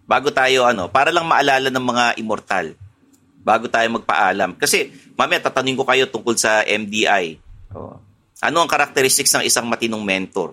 Bago 0.05 0.33
tayo, 0.33 0.65
ano, 0.69 0.89
para 0.89 1.13
lang 1.13 1.25
maalala 1.25 1.69
ng 1.69 1.85
mga 1.85 2.05
immortal, 2.21 2.77
bago 3.45 3.69
tayo 3.69 3.89
magpaalam. 4.01 4.57
Kasi, 4.57 4.93
mamaya 5.17 5.41
tatanungin 5.45 5.79
ko 5.81 5.85
kayo 5.85 6.05
tungkol 6.09 6.37
sa 6.37 6.65
MDI. 6.65 7.41
Oh. 7.73 8.01
Ano 8.45 8.61
ang 8.61 8.69
characteristics 8.69 9.33
ng 9.37 9.45
isang 9.49 9.65
matinong 9.65 10.05
mentor? 10.05 10.53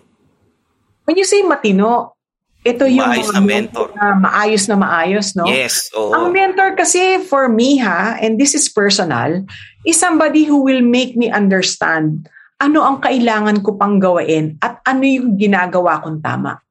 when 1.06 1.18
you 1.18 1.26
say 1.26 1.42
matino 1.44 2.16
ito 2.62 2.86
yung 2.86 3.10
Maayos 3.10 3.34
na 3.34 3.42
mentor. 3.42 3.90
na 3.98 4.06
maayos 4.22 4.64
na 4.70 4.78
maayos 4.78 5.34
no 5.34 5.50
Yes, 5.50 5.90
oo. 5.98 6.14
Ang 6.14 6.30
mentor 6.30 6.78
kasi 6.78 7.18
for 7.26 7.50
me 7.50 7.82
ha, 7.82 8.22
and 8.22 8.38
this 8.38 8.54
is 8.54 8.70
personal, 8.70 9.42
is 9.82 9.98
somebody 9.98 10.46
who 10.46 10.62
will 10.62 10.86
make 10.86 11.18
me 11.18 11.26
understand 11.34 12.30
ano 12.62 12.86
ang 12.86 13.01
kailangan 13.01 13.66
ko 13.66 13.74
pang 13.74 13.97
gawain 13.97 14.62
at 14.62 14.86
ano 14.86 15.01
yung 15.01 15.34
ginagawa 15.34 15.97
kong 16.05 16.22
tama. 16.22 16.62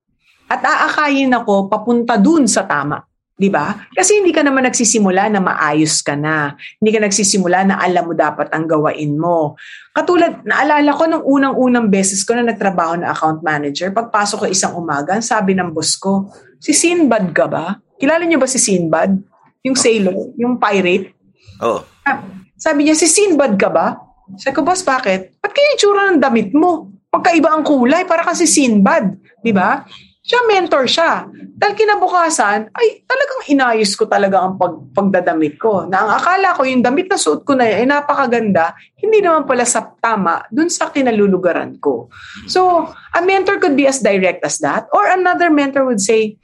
At 0.46 0.62
aakayin 0.62 1.34
ako 1.34 1.66
papunta 1.66 2.14
dun 2.14 2.46
sa 2.46 2.62
tama. 2.62 3.02
'Di 3.40 3.48
ba? 3.48 3.72
Kasi 3.90 4.20
hindi 4.20 4.30
ka 4.30 4.44
naman 4.44 4.68
nagsisimula 4.68 5.32
na 5.32 5.40
maayos 5.40 6.04
ka 6.04 6.12
na. 6.12 6.54
Hindi 6.76 6.90
ka 6.92 7.00
nagsisimula 7.08 7.58
na 7.66 7.74
alam 7.80 8.06
mo 8.06 8.14
dapat 8.14 8.52
ang 8.52 8.68
gawain 8.68 9.16
mo. 9.16 9.56
Katulad, 9.96 10.44
naalala 10.44 10.92
ko 10.92 11.08
nung 11.08 11.24
unang-unang 11.24 11.88
beses 11.88 12.20
ko 12.22 12.36
na 12.36 12.44
nagtrabaho 12.44 13.00
na 13.00 13.16
account 13.16 13.40
manager, 13.40 13.90
pagpasok 13.96 14.44
ko 14.44 14.46
isang 14.46 14.76
umaga, 14.76 15.18
sabi 15.24 15.56
ng 15.56 15.72
boss 15.72 15.96
ko, 15.96 16.28
si 16.60 16.76
Sinbad 16.76 17.32
ka 17.32 17.48
ba? 17.48 17.80
Kilala 17.96 18.28
niyo 18.28 18.36
ba 18.36 18.46
si 18.46 18.60
Sinbad? 18.60 19.16
Yung 19.64 19.76
sailor, 19.76 20.36
yung 20.36 20.60
pirate? 20.60 21.16
Oh. 21.64 21.80
Ah, 22.04 22.20
Sabi 22.60 22.84
niya, 22.84 22.92
si 22.92 23.08
Sinbad 23.08 23.56
ka 23.56 23.72
ba? 23.72 24.09
Sabi 24.36 24.52
ko, 24.54 24.62
boss, 24.62 24.84
bakit? 24.84 25.34
Ba't 25.40 25.50
kaya 25.50 25.74
yung 25.74 25.78
tsura 25.80 26.02
ng 26.12 26.20
damit 26.22 26.50
mo? 26.54 26.92
Pagkaiba 27.10 27.50
ang 27.50 27.66
kulay, 27.66 28.06
para 28.06 28.22
kasi 28.22 28.46
Sinbad. 28.46 29.18
Di 29.42 29.50
ba? 29.50 29.82
Siya, 30.20 30.46
mentor 30.46 30.84
siya. 30.86 31.26
Dahil 31.32 31.74
kinabukasan, 31.74 32.70
ay 32.70 33.02
talagang 33.02 33.42
inayos 33.50 33.98
ko 33.98 34.06
talaga 34.06 34.44
ang 34.44 34.54
pag, 34.60 34.78
pagdadamit 34.94 35.58
ko. 35.58 35.88
Na 35.90 36.06
ang 36.06 36.10
akala 36.22 36.54
ko, 36.54 36.62
yung 36.62 36.84
damit 36.84 37.10
na 37.10 37.18
suot 37.18 37.42
ko 37.42 37.58
na 37.58 37.66
yun, 37.66 37.76
ay 37.82 37.86
napakaganda, 37.88 38.76
hindi 39.00 39.18
naman 39.24 39.48
pala 39.48 39.66
sa 39.66 39.90
tama 39.98 40.46
dun 40.52 40.70
sa 40.70 40.92
kinalulugaran 40.92 41.80
ko. 41.82 42.12
So, 42.46 42.88
a 43.16 43.20
mentor 43.24 43.58
could 43.58 43.74
be 43.74 43.90
as 43.90 43.98
direct 43.98 44.44
as 44.46 44.62
that. 44.62 44.86
Or 44.94 45.08
another 45.08 45.50
mentor 45.50 45.82
would 45.88 46.00
say, 46.00 46.38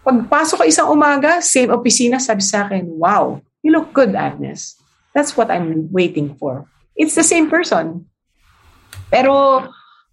pagpasok 0.00 0.56
ko 0.56 0.64
isang 0.64 0.88
umaga, 0.88 1.44
same 1.44 1.68
opisina, 1.68 2.16
sabi 2.16 2.40
sa 2.40 2.64
akin, 2.64 2.88
wow, 2.96 3.42
you 3.60 3.68
look 3.68 3.92
good, 3.92 4.16
Agnes. 4.16 4.80
That's 5.12 5.36
what 5.36 5.50
I'm 5.50 5.90
waiting 5.92 6.38
for. 6.40 6.64
It's 7.00 7.16
the 7.16 7.24
same 7.24 7.48
person. 7.48 8.04
Pero 9.08 9.64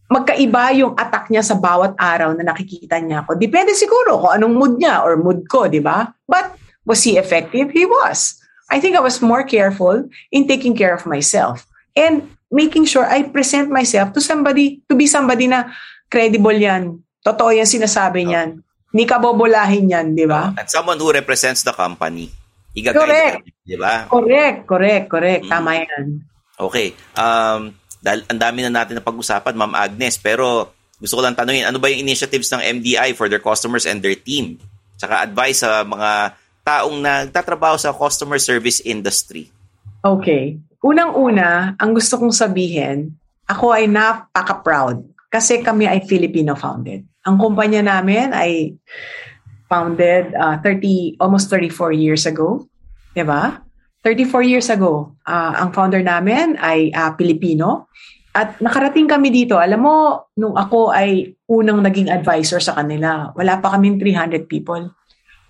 magkaiba 0.08 0.72
yung 0.80 0.96
attack 0.96 1.28
niya 1.28 1.44
sa 1.44 1.60
bawat 1.60 2.00
araw 2.00 2.32
na 2.32 2.48
nakikita 2.48 2.96
niya 3.04 3.28
ako. 3.28 3.36
Depende 3.36 3.76
siguro 3.76 4.24
kung 4.24 4.32
anong 4.32 4.56
mood 4.56 4.74
niya 4.80 5.04
or 5.04 5.20
mood 5.20 5.44
ko, 5.52 5.68
di 5.68 5.84
ba? 5.84 6.16
But 6.24 6.56
was 6.88 7.04
he 7.04 7.20
effective? 7.20 7.76
He 7.76 7.84
was. 7.84 8.40
I 8.72 8.80
think 8.80 8.96
I 8.96 9.04
was 9.04 9.20
more 9.20 9.44
careful 9.44 10.08
in 10.32 10.48
taking 10.48 10.80
care 10.80 10.96
of 10.96 11.04
myself 11.04 11.68
and 11.92 12.24
making 12.48 12.88
sure 12.88 13.04
I 13.04 13.28
present 13.28 13.68
myself 13.68 14.16
to 14.16 14.24
somebody, 14.24 14.80
to 14.88 14.96
be 14.96 15.12
somebody 15.12 15.52
na 15.52 15.68
credible 16.08 16.56
yan. 16.56 17.04
Totoo 17.20 17.52
yan 17.52 17.68
sinasabi 17.68 18.32
niyan. 18.32 18.64
Hindi 18.96 19.04
ka 19.04 19.20
bobolahin 19.20 19.92
yan, 19.92 20.16
di 20.16 20.24
ba? 20.24 20.56
At 20.56 20.72
someone 20.72 20.96
who 20.96 21.12
represents 21.12 21.68
the 21.68 21.76
company. 21.76 22.32
Igagay 22.72 22.96
Correct. 22.96 23.44
Di 23.68 23.76
ba? 23.76 24.08
Correct, 24.08 24.60
correct, 24.64 25.06
correct. 25.12 25.44
Mm. 25.44 25.52
Tama 25.52 25.72
yan. 25.84 26.06
Okay. 26.58 26.98
Um, 27.14 27.78
dahil 28.02 28.26
ang 28.28 28.40
dami 28.42 28.66
na 28.66 28.74
natin 28.82 28.98
na 28.98 29.06
pag-usapan, 29.06 29.54
Ma'am 29.54 29.78
Agnes, 29.78 30.18
pero 30.18 30.74
gusto 30.98 31.18
ko 31.18 31.22
lang 31.22 31.38
tanungin, 31.38 31.70
ano 31.70 31.78
ba 31.78 31.94
yung 31.94 32.02
initiatives 32.02 32.50
ng 32.50 32.82
MDI 32.82 33.14
for 33.14 33.30
their 33.30 33.42
customers 33.42 33.86
and 33.86 34.02
their 34.02 34.18
team? 34.18 34.58
Tsaka 34.98 35.22
advice 35.22 35.62
sa 35.62 35.86
mga 35.86 36.34
taong 36.66 36.98
nagtatrabaho 36.98 37.78
sa 37.78 37.94
customer 37.94 38.42
service 38.42 38.82
industry. 38.82 39.54
Okay. 40.02 40.58
Unang-una, 40.82 41.78
ang 41.78 41.94
gusto 41.94 42.18
kong 42.18 42.34
sabihin, 42.34 43.14
ako 43.46 43.72
ay 43.78 43.86
napaka-proud 43.86 45.06
kasi 45.30 45.62
kami 45.62 45.86
ay 45.86 46.04
Filipino-founded. 46.06 47.06
Ang 47.28 47.36
kumpanya 47.38 47.86
namin 47.86 48.34
ay 48.34 48.74
founded 49.68 50.34
uh, 50.34 50.58
30, 50.64 51.20
almost 51.20 51.52
34 51.52 51.94
years 51.94 52.24
ago. 52.26 52.66
Diba? 53.14 53.67
34 54.06 54.44
years 54.46 54.68
ago, 54.70 55.18
uh, 55.26 55.54
ang 55.58 55.74
founder 55.74 56.02
namin 56.02 56.56
ay 56.62 56.94
uh, 56.94 57.12
Pilipino. 57.18 57.92
At 58.38 58.62
nakarating 58.62 59.10
kami 59.10 59.34
dito, 59.34 59.58
alam 59.58 59.82
mo, 59.82 59.96
nung 60.38 60.54
ako 60.54 60.94
ay 60.94 61.34
unang 61.50 61.82
naging 61.82 62.14
advisor 62.14 62.62
sa 62.62 62.78
kanila, 62.78 63.34
wala 63.34 63.58
pa 63.58 63.74
kaming 63.74 63.98
300 63.98 64.46
people. 64.46 64.94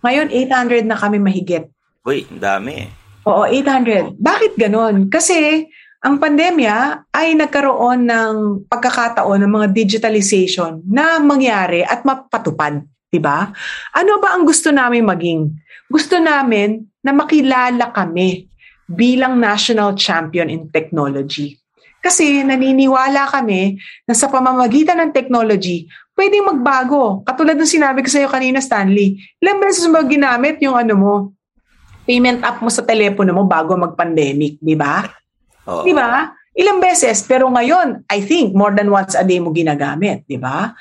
Ngayon, 0.07 0.31
800 0.31 0.87
na 0.87 0.95
kami 0.95 1.19
mahigit. 1.19 1.67
Uy, 2.07 2.23
dami. 2.31 2.87
Oo, 3.27 3.43
800. 3.43 4.15
Bakit 4.15 4.55
ganon? 4.55 5.11
Kasi 5.11 5.67
ang 5.99 6.15
pandemya 6.21 7.09
ay 7.11 7.35
nagkaroon 7.35 8.07
ng 8.07 8.35
pagkakataon 8.71 9.43
ng 9.43 9.51
mga 9.51 9.67
digitalization 9.75 10.79
na 10.87 11.19
mangyari 11.19 11.83
at 11.83 12.07
mapatupad. 12.07 12.87
Di 13.17 13.21
ba? 13.21 13.49
Ano 13.97 14.21
ba 14.21 14.37
ang 14.37 14.45
gusto 14.45 14.69
namin 14.69 15.01
maging? 15.01 15.49
Gusto 15.89 16.21
namin 16.21 16.85
na 17.01 17.09
makilala 17.17 17.89
kami 17.89 18.45
bilang 18.85 19.41
national 19.41 19.97
champion 19.97 20.53
in 20.53 20.69
technology. 20.69 21.57
Kasi 21.97 22.45
naniniwala 22.45 23.25
kami 23.25 23.81
na 24.05 24.13
sa 24.13 24.29
pamamagitan 24.29 25.01
ng 25.01 25.11
technology, 25.17 25.89
pwedeng 26.13 26.45
magbago. 26.45 27.25
Katulad 27.25 27.57
ng 27.57 27.65
sinabi 27.65 28.05
ko 28.05 28.07
sa 28.13 28.21
iyo 28.21 28.29
kanina, 28.29 28.61
Stanley. 28.61 29.17
Ilang 29.41 29.59
beses 29.59 29.89
mo 29.89 29.97
ginamit 30.05 30.61
yung 30.61 30.77
ano 30.77 30.93
mo, 30.93 31.13
payment 32.05 32.45
app 32.45 32.61
mo 32.61 32.69
sa 32.69 32.85
telepono 32.85 33.33
mo 33.33 33.43
bago 33.49 33.73
mag-pandemic, 33.75 34.61
di 34.61 34.77
ba? 34.77 35.03
Oo. 35.67 35.83
Di 35.83 35.91
ba? 35.91 36.31
Ilang 36.53 36.79
beses, 36.79 37.25
pero 37.27 37.49
ngayon, 37.49 38.07
I 38.07 38.23
think 38.23 38.55
more 38.55 38.71
than 38.71 38.93
once 38.93 39.17
a 39.17 39.25
day 39.25 39.41
mo 39.41 39.51
ginagamit, 39.51 40.23
di 40.29 40.39
ba? 40.39 40.71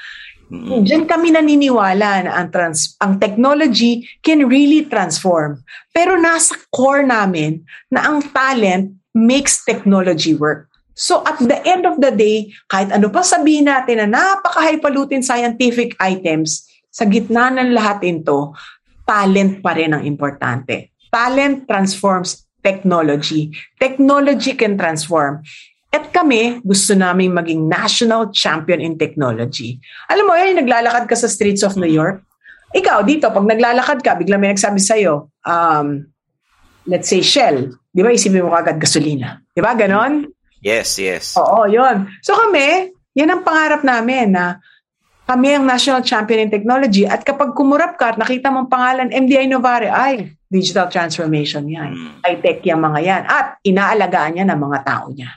Mm. 0.47 0.87
Diyan 0.87 1.05
kami 1.11 1.35
naniniwala 1.35 2.27
na 2.27 2.33
ang, 2.39 2.49
trans- 2.55 2.95
ang 3.03 3.19
technology 3.19 4.07
can 4.23 4.47
really 4.47 4.87
transform. 4.87 5.63
Pero 5.91 6.15
nasa 6.15 6.55
core 6.71 7.03
namin 7.03 7.67
na 7.91 8.07
ang 8.07 8.23
talent 8.31 8.95
makes 9.11 9.67
technology 9.67 10.39
work. 10.39 10.71
So 10.97 11.21
at 11.29 11.37
the 11.43 11.61
end 11.67 11.85
of 11.85 12.01
the 12.01 12.15
day, 12.15 12.55
kahit 12.73 12.89
ano 12.89 13.13
pa 13.13 13.21
sabihin 13.21 13.69
natin 13.69 14.01
na 14.01 14.09
napaka-highfalutin 14.09 15.21
scientific 15.21 15.93
items, 16.01 16.65
sa 16.89 17.05
gitna 17.05 17.53
ng 17.53 17.77
lahat 17.77 18.01
ito, 18.09 18.57
talent 19.05 19.61
pa 19.61 19.77
rin 19.77 19.93
ang 19.93 20.01
importante. 20.09 20.97
Talent 21.13 21.69
transforms 21.69 22.49
technology. 22.65 23.53
Technology 23.77 24.57
can 24.57 24.81
transform. 24.81 25.45
At 25.97 26.13
kami, 26.13 26.61
gusto 26.61 26.93
namin 26.93 27.33
maging 27.33 27.73
national 27.73 28.29
champion 28.37 28.85
in 28.85 29.01
technology. 29.01 29.81
Alam 30.13 30.29
mo, 30.29 30.37
yan, 30.37 30.61
naglalakad 30.61 31.09
ka 31.09 31.17
sa 31.17 31.25
streets 31.25 31.65
of 31.65 31.81
New 31.81 31.89
York. 31.89 32.21
Ikaw, 32.77 33.01
dito, 33.09 33.33
pag 33.33 33.49
naglalakad 33.49 34.05
ka, 34.05 34.13
bigla 34.21 34.37
may 34.37 34.53
nagsabi 34.53 34.77
sa'yo, 34.77 35.33
um, 35.49 36.05
let's 36.85 37.09
say 37.09 37.25
Shell, 37.25 37.73
di 37.97 38.05
ba, 38.05 38.13
isipin 38.13 38.45
mo 38.45 38.53
kagad 38.53 38.77
gasolina. 38.77 39.41
Di 39.57 39.65
ba, 39.65 39.73
ganon? 39.73 40.29
Yes, 40.61 41.01
yes. 41.01 41.33
Oo, 41.41 41.65
yon. 41.65 42.13
So 42.21 42.37
kami, 42.37 42.93
yan 43.17 43.33
ang 43.33 43.41
pangarap 43.41 43.81
namin 43.81 44.37
na 44.37 44.61
kami 45.25 45.57
ang 45.57 45.65
national 45.65 46.05
champion 46.05 46.45
in 46.45 46.53
technology 46.53 47.09
at 47.09 47.25
kapag 47.25 47.57
kumurap 47.57 47.97
ka 47.97 48.13
at 48.13 48.21
nakita 48.21 48.53
mong 48.53 48.69
pangalan 48.69 49.09
MDI 49.09 49.49
Novare, 49.49 49.89
ay, 49.89 50.37
digital 50.53 50.93
transformation 50.93 51.65
yan. 51.67 51.91
Mm. 51.97 52.13
High-tech 52.21 52.61
yung 52.69 52.85
mga 52.85 53.01
yan. 53.01 53.23
At 53.25 53.59
inaalagaan 53.65 54.37
niya 54.37 54.45
ng 54.45 54.61
mga 54.61 54.79
tao 54.85 55.09
niya. 55.11 55.33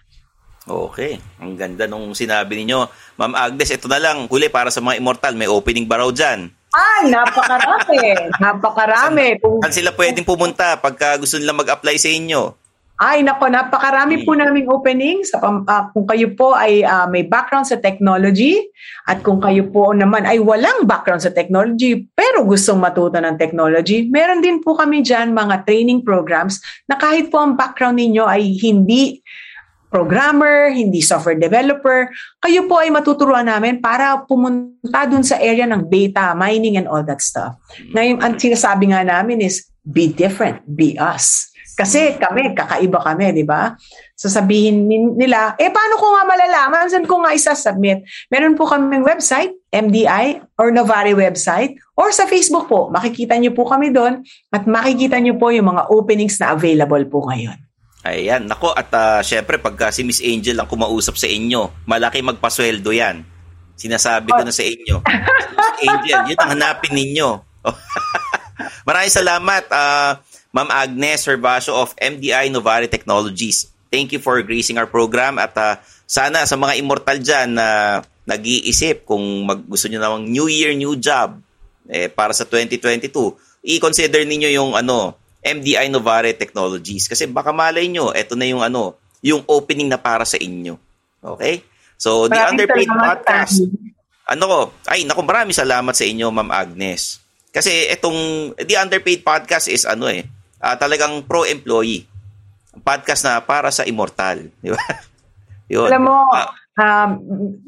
Okay. 0.70 1.18
Ang 1.42 1.58
ganda 1.58 1.90
nung 1.90 2.14
sinabi 2.14 2.62
ninyo. 2.62 2.86
Ma'am 3.18 3.34
Agnes, 3.34 3.74
ito 3.74 3.90
na 3.90 3.98
lang. 3.98 4.30
Huli 4.30 4.54
para 4.54 4.70
sa 4.70 4.86
mga 4.86 5.02
immortal. 5.02 5.34
May 5.34 5.50
opening 5.50 5.90
ba 5.90 5.98
raw 5.98 6.14
dyan? 6.14 6.54
Ay, 6.70 7.10
napakarami. 7.10 8.02
napakarami. 8.44 9.28
Kung, 9.42 9.58
Saan 9.66 9.74
sila 9.74 9.90
pwedeng 9.98 10.30
pumunta 10.30 10.78
pagka 10.78 11.18
gusto 11.18 11.42
nila 11.42 11.58
mag-apply 11.58 11.98
sa 11.98 12.14
inyo? 12.14 12.54
ay, 13.00 13.24
nako, 13.24 13.48
napakarami 13.48 14.28
po 14.28 14.36
naming 14.36 14.68
opening. 14.68 15.24
Sa, 15.24 15.40
ah, 15.40 15.88
kung 15.96 16.04
kayo 16.04 16.36
po 16.36 16.52
ay 16.52 16.84
ah, 16.84 17.08
may 17.08 17.24
background 17.24 17.64
sa 17.64 17.80
technology 17.80 18.60
at 19.08 19.24
kung 19.24 19.40
kayo 19.40 19.72
po 19.72 19.96
naman 19.96 20.28
ay 20.28 20.44
walang 20.44 20.84
background 20.84 21.24
sa 21.24 21.32
technology 21.32 22.04
pero 22.12 22.44
gustong 22.44 22.84
matuto 22.84 23.16
ng 23.16 23.40
technology, 23.40 24.04
meron 24.12 24.44
din 24.44 24.60
po 24.60 24.76
kami 24.76 25.00
dyan 25.00 25.32
mga 25.32 25.64
training 25.64 26.04
programs 26.04 26.60
na 26.92 27.00
kahit 27.00 27.32
po 27.32 27.40
ang 27.40 27.56
background 27.56 27.96
ninyo 27.96 28.28
ay 28.28 28.60
hindi 28.60 29.24
programmer, 29.90 30.70
hindi 30.70 31.02
software 31.02 31.38
developer, 31.38 32.08
kayo 32.40 32.70
po 32.70 32.80
ay 32.80 32.94
matuturuan 32.94 33.50
namin 33.50 33.82
para 33.82 34.22
pumunta 34.24 35.10
dun 35.10 35.26
sa 35.26 35.42
area 35.42 35.66
ng 35.66 35.90
data, 35.90 36.38
mining 36.38 36.78
and 36.78 36.88
all 36.88 37.02
that 37.02 37.20
stuff. 37.20 37.58
Ngayon, 37.92 38.22
ang 38.22 38.38
sinasabi 38.38 38.94
nga 38.94 39.02
namin 39.02 39.42
is, 39.42 39.66
be 39.82 40.08
different, 40.10 40.62
be 40.70 40.94
us. 41.02 41.50
Kasi 41.80 42.20
kami, 42.20 42.52
kakaiba 42.52 43.00
kami, 43.00 43.32
di 43.32 43.48
ba? 43.48 43.72
Sasabihin 44.12 44.84
nila, 45.16 45.56
eh 45.56 45.72
paano 45.72 45.96
ko 45.96 46.12
nga 46.12 46.24
malalaman? 46.28 46.92
Saan 46.92 47.08
ko 47.08 47.24
nga 47.24 47.32
isasubmit? 47.32 48.04
Meron 48.28 48.60
po 48.60 48.68
kaming 48.68 49.08
website, 49.08 49.56
MDI 49.72 50.44
or 50.60 50.76
Novari 50.76 51.16
website, 51.16 51.80
or 51.96 52.12
sa 52.12 52.28
Facebook 52.28 52.68
po. 52.68 52.92
Makikita 52.92 53.40
niyo 53.40 53.56
po 53.56 53.64
kami 53.64 53.96
doon 53.96 54.28
at 54.52 54.68
makikita 54.68 55.24
niyo 55.24 55.40
po 55.40 55.56
yung 55.56 55.72
mga 55.72 55.88
openings 55.88 56.36
na 56.44 56.52
available 56.52 57.08
po 57.08 57.32
ngayon. 57.32 57.69
Ayan, 58.00 58.47
nako 58.47 58.72
at 58.72 58.88
uh, 58.95 59.20
syempre 59.20 59.60
pagka 59.60 59.91
si 59.91 60.08
Miss 60.08 60.24
Angel 60.24 60.56
ang 60.56 60.72
kumausap 60.72 61.20
sa 61.20 61.28
inyo, 61.28 61.84
malaki 61.84 62.24
magpasweldo 62.24 62.95
yan. 62.95 63.28
Sinasabi 63.76 64.32
ko 64.32 64.39
na 64.39 64.56
sa 64.56 64.64
inyo. 64.64 65.04
Miss 65.56 65.72
Angel, 65.84 66.20
yun 66.32 66.39
ang 66.39 66.52
hanapin 66.56 66.95
ninyo. 66.95 67.43
Maraming 68.88 69.12
salamat, 69.12 69.68
uh, 69.68 70.16
Ma'am 70.56 70.72
Agnes 70.72 71.28
Herbacio 71.28 71.76
of 71.76 71.91
MDI 72.00 72.47
Novari 72.47 72.88
Technologies. 72.88 73.68
Thank 73.91 74.16
you 74.16 74.24
for 74.24 74.39
gracing 74.47 74.80
our 74.80 74.88
program 74.88 75.36
at 75.36 75.52
uh, 75.60 75.76
sana 76.08 76.47
sa 76.47 76.56
mga 76.56 76.80
immortal 76.80 77.20
dyan 77.20 77.60
na 77.60 78.00
nag-iisip 78.24 79.04
kung 79.04 79.43
mag, 79.43 79.60
gusto 79.68 79.91
nyo 79.91 80.00
namang 80.00 80.24
New 80.32 80.47
Year, 80.47 80.72
New 80.72 80.95
Job 80.95 81.36
eh, 81.91 82.08
para 82.08 82.32
sa 82.32 82.47
2022, 82.47 83.12
i-consider 83.76 84.24
ninyo 84.24 84.50
yung 84.56 84.72
ano, 84.78 85.19
MDI 85.40 85.88
Novare 85.88 86.36
Technologies 86.36 87.08
kasi 87.08 87.28
baka 87.28 87.56
malay 87.56 87.88
nyo, 87.88 88.12
eto 88.12 88.36
na 88.36 88.48
yung 88.48 88.60
ano, 88.60 89.00
yung 89.24 89.44
opening 89.48 89.88
na 89.88 90.00
para 90.00 90.24
sa 90.28 90.36
inyo. 90.36 90.76
Okay? 91.20 91.64
So, 92.00 92.32
the 92.32 92.40
Maraming 92.40 92.64
Underpaid 92.64 92.88
salamat, 92.88 93.08
Podcast. 93.20 93.56
Ano 94.30 94.44
ko? 94.46 94.60
Ay, 94.88 95.04
naku, 95.04 95.22
maraming 95.26 95.58
salamat 95.58 95.92
sa 95.96 96.06
inyo, 96.08 96.28
Ma'am 96.32 96.52
Agnes. 96.52 97.20
Kasi 97.50 97.90
itong 97.92 98.54
The 98.56 98.76
Underpaid 98.80 99.26
Podcast 99.26 99.68
is 99.68 99.84
ano 99.84 100.08
eh, 100.08 100.24
ah, 100.62 100.80
talagang 100.80 101.26
pro-employee. 101.26 102.08
Podcast 102.80 103.26
na 103.28 103.42
para 103.44 103.74
sa 103.74 103.84
immortal. 103.84 104.48
Di 104.64 104.72
ba? 104.72 104.84
Yun. 105.68 105.90
Alam 105.92 106.04
mo, 106.08 106.18
Ah, 106.80 107.12
um, 107.12 107.12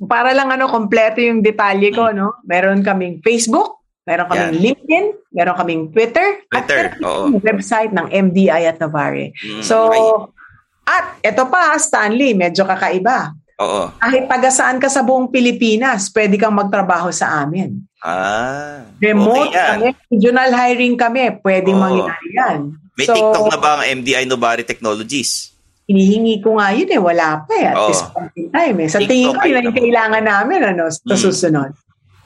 para 0.07 0.31
lang 0.31 0.47
ano, 0.55 0.71
kompleto 0.71 1.19
yung 1.19 1.43
detalye 1.43 1.91
ko, 1.91 2.15
no? 2.15 2.39
Meron 2.47 2.79
kaming 2.79 3.19
Facebook, 3.19 3.80
meron 4.01 4.25
kaming 4.27 4.49
Yan. 4.49 4.61
LinkedIn, 4.61 5.05
meron 5.31 5.55
kaming 5.55 5.81
Twitter, 5.89 6.27
Twitter, 6.43 6.79
at 6.89 6.97
meron 6.97 7.17
kaming 7.29 7.43
website 7.43 7.91
ng 7.91 8.07
MDI 8.09 8.61
at 8.65 8.77
Navarre. 8.77 9.29
Mm, 9.35 9.61
So, 9.61 9.75
ay. 9.89 10.01
at 10.83 11.05
eto 11.23 11.45
pa, 11.45 11.77
Stanley, 11.77 12.33
medyo 12.33 12.65
kakaiba. 12.65 13.33
oo. 13.55 13.93
Kahit 13.93 14.25
taga 14.25 14.49
saan 14.49 14.81
ka 14.81 14.89
sa 14.89 15.05
buong 15.05 15.29
Pilipinas, 15.29 16.09
pwede 16.09 16.33
kang 16.33 16.49
magtrabaho 16.51 17.13
sa 17.13 17.45
amin. 17.45 17.77
Ah. 18.01 18.81
Remote 18.97 19.53
okay 19.53 19.61
kami, 19.69 19.87
regional 20.09 20.49
hiring 20.49 20.97
kami, 20.97 21.21
pwedeng 21.39 21.77
Oo. 21.77 21.83
mangyari 21.83 22.27
yan. 22.33 22.59
May 22.97 23.05
so, 23.05 23.13
TikTok 23.13 23.45
na 23.47 23.57
ba 23.57 23.69
ang 23.77 24.01
MDI 24.01 24.25
Novare 24.25 24.65
Technologies? 24.65 25.53
hinihingi 25.81 26.39
ko 26.39 26.55
nga 26.55 26.71
yun 26.71 26.87
eh, 26.87 27.01
wala 27.03 27.43
pa 27.43 27.51
eh, 27.51 27.65
at 27.67 27.75
Oo. 27.75 27.89
this 27.91 28.01
point 28.07 28.31
in 28.33 28.47
time 28.47 28.77
eh. 28.79 28.87
Sa 28.87 28.97
TikTok 28.97 29.11
tingin 29.11 29.35
ko, 29.35 29.43
yun 29.45 29.59
ang 29.61 29.75
kailangan 29.75 30.23
namin 30.23 30.59
ano, 30.65 30.83
sa 30.87 31.03
Mm. 31.05 31.19
susunod. 31.19 31.71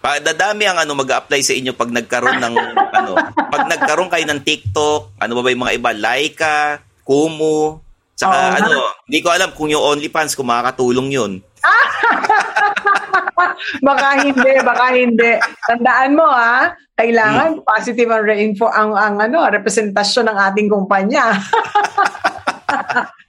Pa, 0.05 0.21
dadami 0.21 0.69
ang 0.69 0.77
ano 0.77 0.93
mag-apply 0.93 1.41
sa 1.41 1.57
inyo 1.57 1.73
pag 1.73 1.89
nagkaroon 1.89 2.37
ng 2.37 2.55
ano, 3.01 3.17
pag 3.49 3.65
nagkaroon 3.65 4.13
kayo 4.13 4.21
ng 4.29 4.45
TikTok, 4.45 5.17
ano 5.17 5.31
ba 5.33 5.41
ba 5.41 5.49
yung 5.49 5.63
mga 5.65 5.75
iba, 5.81 5.89
Laika, 5.97 6.57
Kumu, 7.01 7.81
saka 8.13 8.37
Oo. 8.37 8.53
ano, 8.61 8.69
hindi 9.09 9.19
ko 9.25 9.33
alam 9.33 9.49
kung 9.57 9.73
yung 9.73 9.81
OnlyFans 9.81 10.37
kung 10.37 10.45
makakatulong 10.45 11.09
yun. 11.09 11.31
baka 13.81 14.21
hindi, 14.21 14.51
baka 14.61 14.85
hindi. 14.93 15.41
Tandaan 15.65 16.13
mo 16.13 16.29
ha, 16.29 16.69
Hmm. 16.95 17.03
kailangan 17.03 17.49
positive 17.65 18.07
ang 18.07 18.23
reinfo 18.23 18.71
ang 18.71 18.95
ang 18.95 19.19
ano, 19.19 19.43
representasyon 19.49 20.31
ng 20.31 20.37
ating 20.37 20.67
kumpanya. 20.69 21.33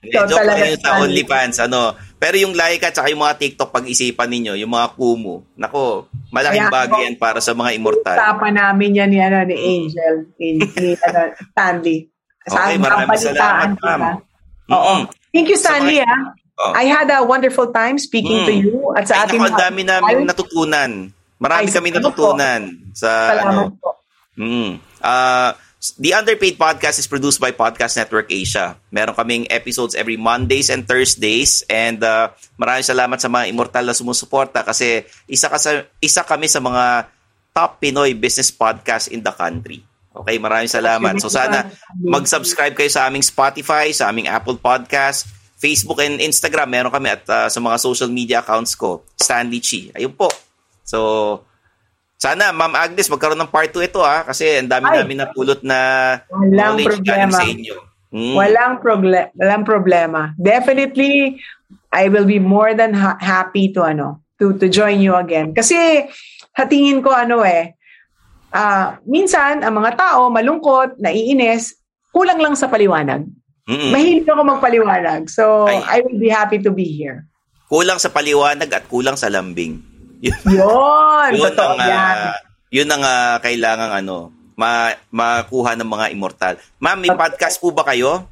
So, 0.07 0.23
joke 0.23 0.39
lang 0.39 0.39
talaga 0.39 0.63
yun 0.71 0.79
sa. 0.79 1.03
OnlyFans, 1.03 1.57
ano. 1.67 1.91
Pero 2.17 2.35
yung 2.41 2.57
Laika 2.57 2.89
tsaka 2.89 3.13
yung 3.13 3.21
mga 3.21 3.37
TikTok 3.37 3.69
pag-isipan 3.69 4.25
ninyo, 4.25 4.57
yung 4.57 4.73
mga 4.73 4.97
Kumu, 4.97 5.45
nako, 5.53 6.09
malaking 6.33 6.65
bagay 6.73 7.13
yan 7.13 7.15
para 7.21 7.37
sa 7.37 7.53
mga 7.53 7.77
immortal. 7.77 8.17
Usapan 8.17 8.57
namin 8.57 8.97
yan 8.97 9.09
ni, 9.13 9.19
ano, 9.21 9.37
ni 9.45 9.53
Angel, 9.53 10.15
ni, 10.41 10.57
ni 10.57 10.89
ano, 11.05 11.19
Stanley. 11.53 12.09
Okay, 12.47 12.75
maraming 12.81 13.21
salamat, 13.21 13.69
ma'am. 13.77 14.01
Oo. 14.73 14.93
Mm-mm. 14.97 15.01
Thank 15.29 15.47
you, 15.53 15.57
Stanley. 15.61 16.01
So, 16.01 16.09
ha. 16.09 16.17
Oh. 16.57 16.73
I 16.73 16.89
had 16.89 17.05
a 17.13 17.21
wonderful 17.21 17.69
time 17.69 18.01
speaking 18.01 18.41
Mm. 18.41 18.47
to 18.49 18.53
you 18.57 18.77
at 18.97 19.05
sa 19.05 19.21
Ay, 19.21 19.37
ating 19.37 19.45
naku, 19.45 19.61
dami 19.61 19.81
namin 19.85 20.25
natutunan. 20.25 20.91
Marami 21.37 21.69
Ay, 21.69 21.73
kami 21.73 21.93
natutunan 21.93 22.61
sa 22.97 23.09
ano. 23.29 23.37
Salamat 23.37 23.77
po. 23.77 23.89
Mm. 24.41 24.71
Uh, 24.97 25.49
the 25.97 26.13
Underpaid 26.17 26.57
Podcast 26.57 26.97
is 26.97 27.05
produced 27.05 27.37
by 27.37 27.53
Podcast 27.53 27.97
Network 27.97 28.33
Asia. 28.33 28.77
Meron 28.89 29.13
kaming 29.13 29.45
episodes 29.53 29.93
every 29.93 30.17
Mondays 30.17 30.73
and 30.73 30.89
Thursdays 30.89 31.61
and 31.69 32.01
uh, 32.01 32.33
maraming 32.57 32.85
salamat 32.85 33.21
sa 33.21 33.29
mga 33.29 33.53
immortal 33.53 33.85
na 33.85 33.93
sumusuporta 33.93 34.65
kasi 34.65 35.05
isa, 35.29 35.47
ka 35.47 35.61
sa, 35.61 35.85
isa 36.01 36.25
kami 36.25 36.49
sa 36.49 36.57
mga 36.57 37.13
top 37.53 37.77
Pinoy 37.77 38.17
business 38.17 38.49
podcast 38.49 39.09
in 39.13 39.21
the 39.21 39.33
country. 39.33 39.85
Okay, 40.17 40.41
maraming 40.41 40.69
salamat. 40.69 41.21
So 41.21 41.29
sana 41.29 41.69
mag-subscribe 42.01 42.73
kayo 42.73 42.89
sa 42.89 43.05
aming 43.05 43.21
Spotify, 43.21 43.93
sa 43.93 44.09
aming 44.09 44.25
Apple 44.25 44.57
Podcast, 44.57 45.29
Facebook 45.61 46.01
and 46.01 46.17
Instagram. 46.17 46.73
Meron 46.73 46.89
kami 46.89 47.13
at 47.13 47.21
uh, 47.29 47.49
sa 47.53 47.59
mga 47.61 47.77
social 47.77 48.09
media 48.09 48.41
accounts 48.41 48.73
ko, 48.73 49.05
Stanley 49.13 49.61
Chi. 49.61 49.93
Ayun 49.93 50.17
po. 50.17 50.29
So, 50.81 51.45
Sana, 52.17 52.49
Ma'am 52.49 52.73
Agnes, 52.73 53.05
magkaroon 53.07 53.37
ng 53.37 53.53
part 53.53 53.69
2 53.69 53.85
ito 53.85 54.01
ha, 54.01 54.25
kasi 54.25 54.57
ang 54.57 54.65
dami 54.65 54.89
Ay. 54.89 55.05
namin 55.05 55.21
napulot 55.21 55.61
na 55.61 55.77
Walang 56.33 56.81
problema. 56.81 57.37
sa 57.37 57.45
inyo. 57.45 57.77
Mm. 58.09 58.33
Walang, 58.33 58.73
proble- 58.81 59.29
walang 59.37 59.61
problema. 59.61 60.33
Definitely, 60.33 61.37
I 61.93 62.09
will 62.09 62.25
be 62.25 62.41
more 62.41 62.73
than 62.73 62.97
ha- 62.97 63.19
happy 63.21 63.69
to 63.69 63.85
ano 63.85 64.23
to 64.41 64.57
to 64.57 64.65
join 64.65 64.97
you 64.97 65.13
again. 65.13 65.53
Kasi 65.53 66.09
hatingin 66.57 67.05
ko 67.05 67.13
ano 67.13 67.45
eh, 67.45 67.77
ah, 68.49 68.97
minsan 69.05 69.61
ang 69.61 69.77
mga 69.77 69.93
tao 69.93 70.33
malungkot, 70.33 70.97
naiinis, 70.97 71.77
kulang 72.09 72.41
lang 72.41 72.57
sa 72.57 72.65
paliwanag. 72.65 73.29
Mm-mm. 73.67 73.91
Mahilig 73.91 74.25
ako 74.25 74.41
magpaliwanag. 74.47 75.27
So, 75.27 75.67
Ay. 75.67 75.99
I 75.99 76.07
will 76.07 76.17
be 76.17 76.31
happy 76.31 76.57
to 76.63 76.71
be 76.71 76.87
here. 76.87 77.27
Kulang 77.67 77.99
sa 77.99 78.07
paliwanag 78.07 78.71
at 78.71 78.87
kulang 78.87 79.19
sa 79.19 79.27
lambing. 79.27 79.83
Yun, 80.17 80.33
Yun! 80.49 81.29
yun 81.37 81.45
totoo 81.53 81.77
ang, 81.77 81.81
yan. 81.85 82.17
ah, 82.17 82.35
yun 82.73 82.89
ang 82.89 83.03
ah, 83.05 83.37
kailangang 83.37 83.93
ano, 83.93 84.33
ma 84.57 84.97
makuha 85.13 85.77
ng 85.77 85.85
mga 85.85 86.05
immortal. 86.17 86.53
Ma'am, 86.81 86.97
may 86.97 87.13
podcast 87.13 87.61
po 87.61 87.69
ba 87.69 87.85
kayo? 87.85 88.25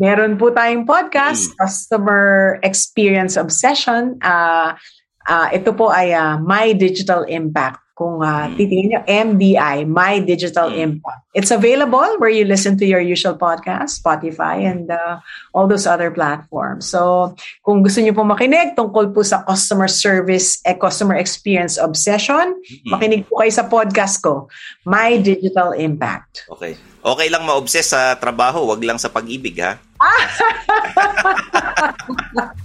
Meron 0.00 0.36
po 0.36 0.52
tayong 0.52 0.84
podcast, 0.88 1.52
Customer 1.60 2.56
Experience 2.64 3.40
Obsession. 3.40 4.20
Ah, 4.20 4.76
ah, 5.24 5.48
ito 5.52 5.72
po 5.72 5.88
ay 5.88 6.12
ah, 6.12 6.36
My 6.36 6.76
Digital 6.76 7.24
Impact. 7.28 7.80
Kung 8.00 8.24
uh, 8.24 8.48
titingin 8.56 8.96
nyo, 8.96 9.04
MDI, 9.04 9.84
My 9.84 10.24
Digital 10.24 10.72
Impact. 10.72 11.20
It's 11.36 11.52
available 11.52 12.16
where 12.16 12.32
you 12.32 12.48
listen 12.48 12.80
to 12.80 12.88
your 12.88 13.04
usual 13.04 13.36
podcast, 13.36 14.00
Spotify, 14.00 14.64
and 14.64 14.88
uh, 14.88 15.20
all 15.52 15.68
those 15.68 15.84
other 15.84 16.08
platforms. 16.08 16.88
So, 16.88 17.36
kung 17.60 17.84
gusto 17.84 18.00
nyo 18.00 18.16
po 18.16 18.24
makinig 18.24 18.72
tungkol 18.72 19.12
po 19.12 19.20
sa 19.20 19.44
customer 19.44 19.84
service, 19.84 20.64
eh, 20.64 20.80
customer 20.80 21.20
experience 21.20 21.76
obsession, 21.76 22.56
makinig 22.88 23.28
po 23.28 23.44
kayo 23.44 23.52
sa 23.52 23.68
podcast 23.68 24.24
ko, 24.24 24.48
My 24.88 25.20
Digital 25.20 25.76
Impact. 25.76 26.48
Okay. 26.56 26.80
Okay 27.04 27.28
lang 27.28 27.44
ma-obsess 27.44 27.92
sa 27.92 28.16
trabaho, 28.16 28.64
wag 28.64 28.80
lang 28.80 28.96
sa 28.96 29.12
pag-ibig 29.12 29.60
ha. 29.60 29.76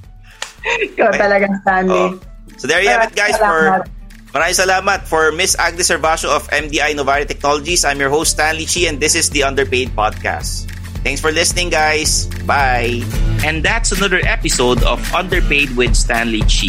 Ikaw 0.96 1.12
talaga, 1.12 1.52
Stanley. 1.60 2.16
Oh. 2.16 2.24
So 2.56 2.72
there 2.72 2.80
you 2.80 2.88
have 2.88 3.04
it 3.04 3.20
guys 3.20 3.36
for 3.36 3.84
Salamat. 3.84 3.95
Maraming 4.36 4.52
salamat 4.52 5.08
for 5.08 5.32
Miss 5.32 5.56
Agnes 5.56 5.88
Servacio 5.88 6.28
of 6.28 6.44
MDI 6.52 6.92
Novari 6.92 7.24
Technologies. 7.24 7.88
I'm 7.88 8.04
your 8.04 8.12
host 8.12 8.36
Stanley 8.36 8.68
Chi 8.68 8.84
and 8.84 9.00
this 9.00 9.16
is 9.16 9.32
the 9.32 9.48
Underpaid 9.48 9.96
Podcast. 9.96 10.68
Thanks 11.08 11.24
for 11.24 11.32
listening 11.32 11.72
guys. 11.72 12.28
Bye. 12.44 13.00
And 13.48 13.64
that's 13.64 13.96
another 13.96 14.20
episode 14.28 14.84
of 14.84 15.00
Underpaid 15.16 15.72
with 15.80 15.96
Stanley 15.96 16.44
Chi. 16.52 16.68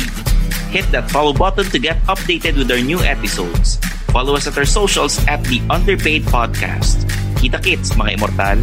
Hit 0.71 0.87
that 0.95 1.11
follow 1.11 1.35
button 1.35 1.67
to 1.75 1.83
get 1.83 1.99
updated 2.07 2.55
with 2.55 2.71
our 2.71 2.79
new 2.79 3.03
episodes. 3.03 3.83
Follow 4.15 4.39
us 4.39 4.47
at 4.47 4.55
our 4.55 4.63
socials 4.63 5.19
at 5.27 5.43
the 5.51 5.59
Underpaid 5.67 6.23
Podcast. 6.31 7.03
Kita 7.43 7.59
kits 7.59 7.99
mga 7.99 8.15
immortal. 8.15 8.63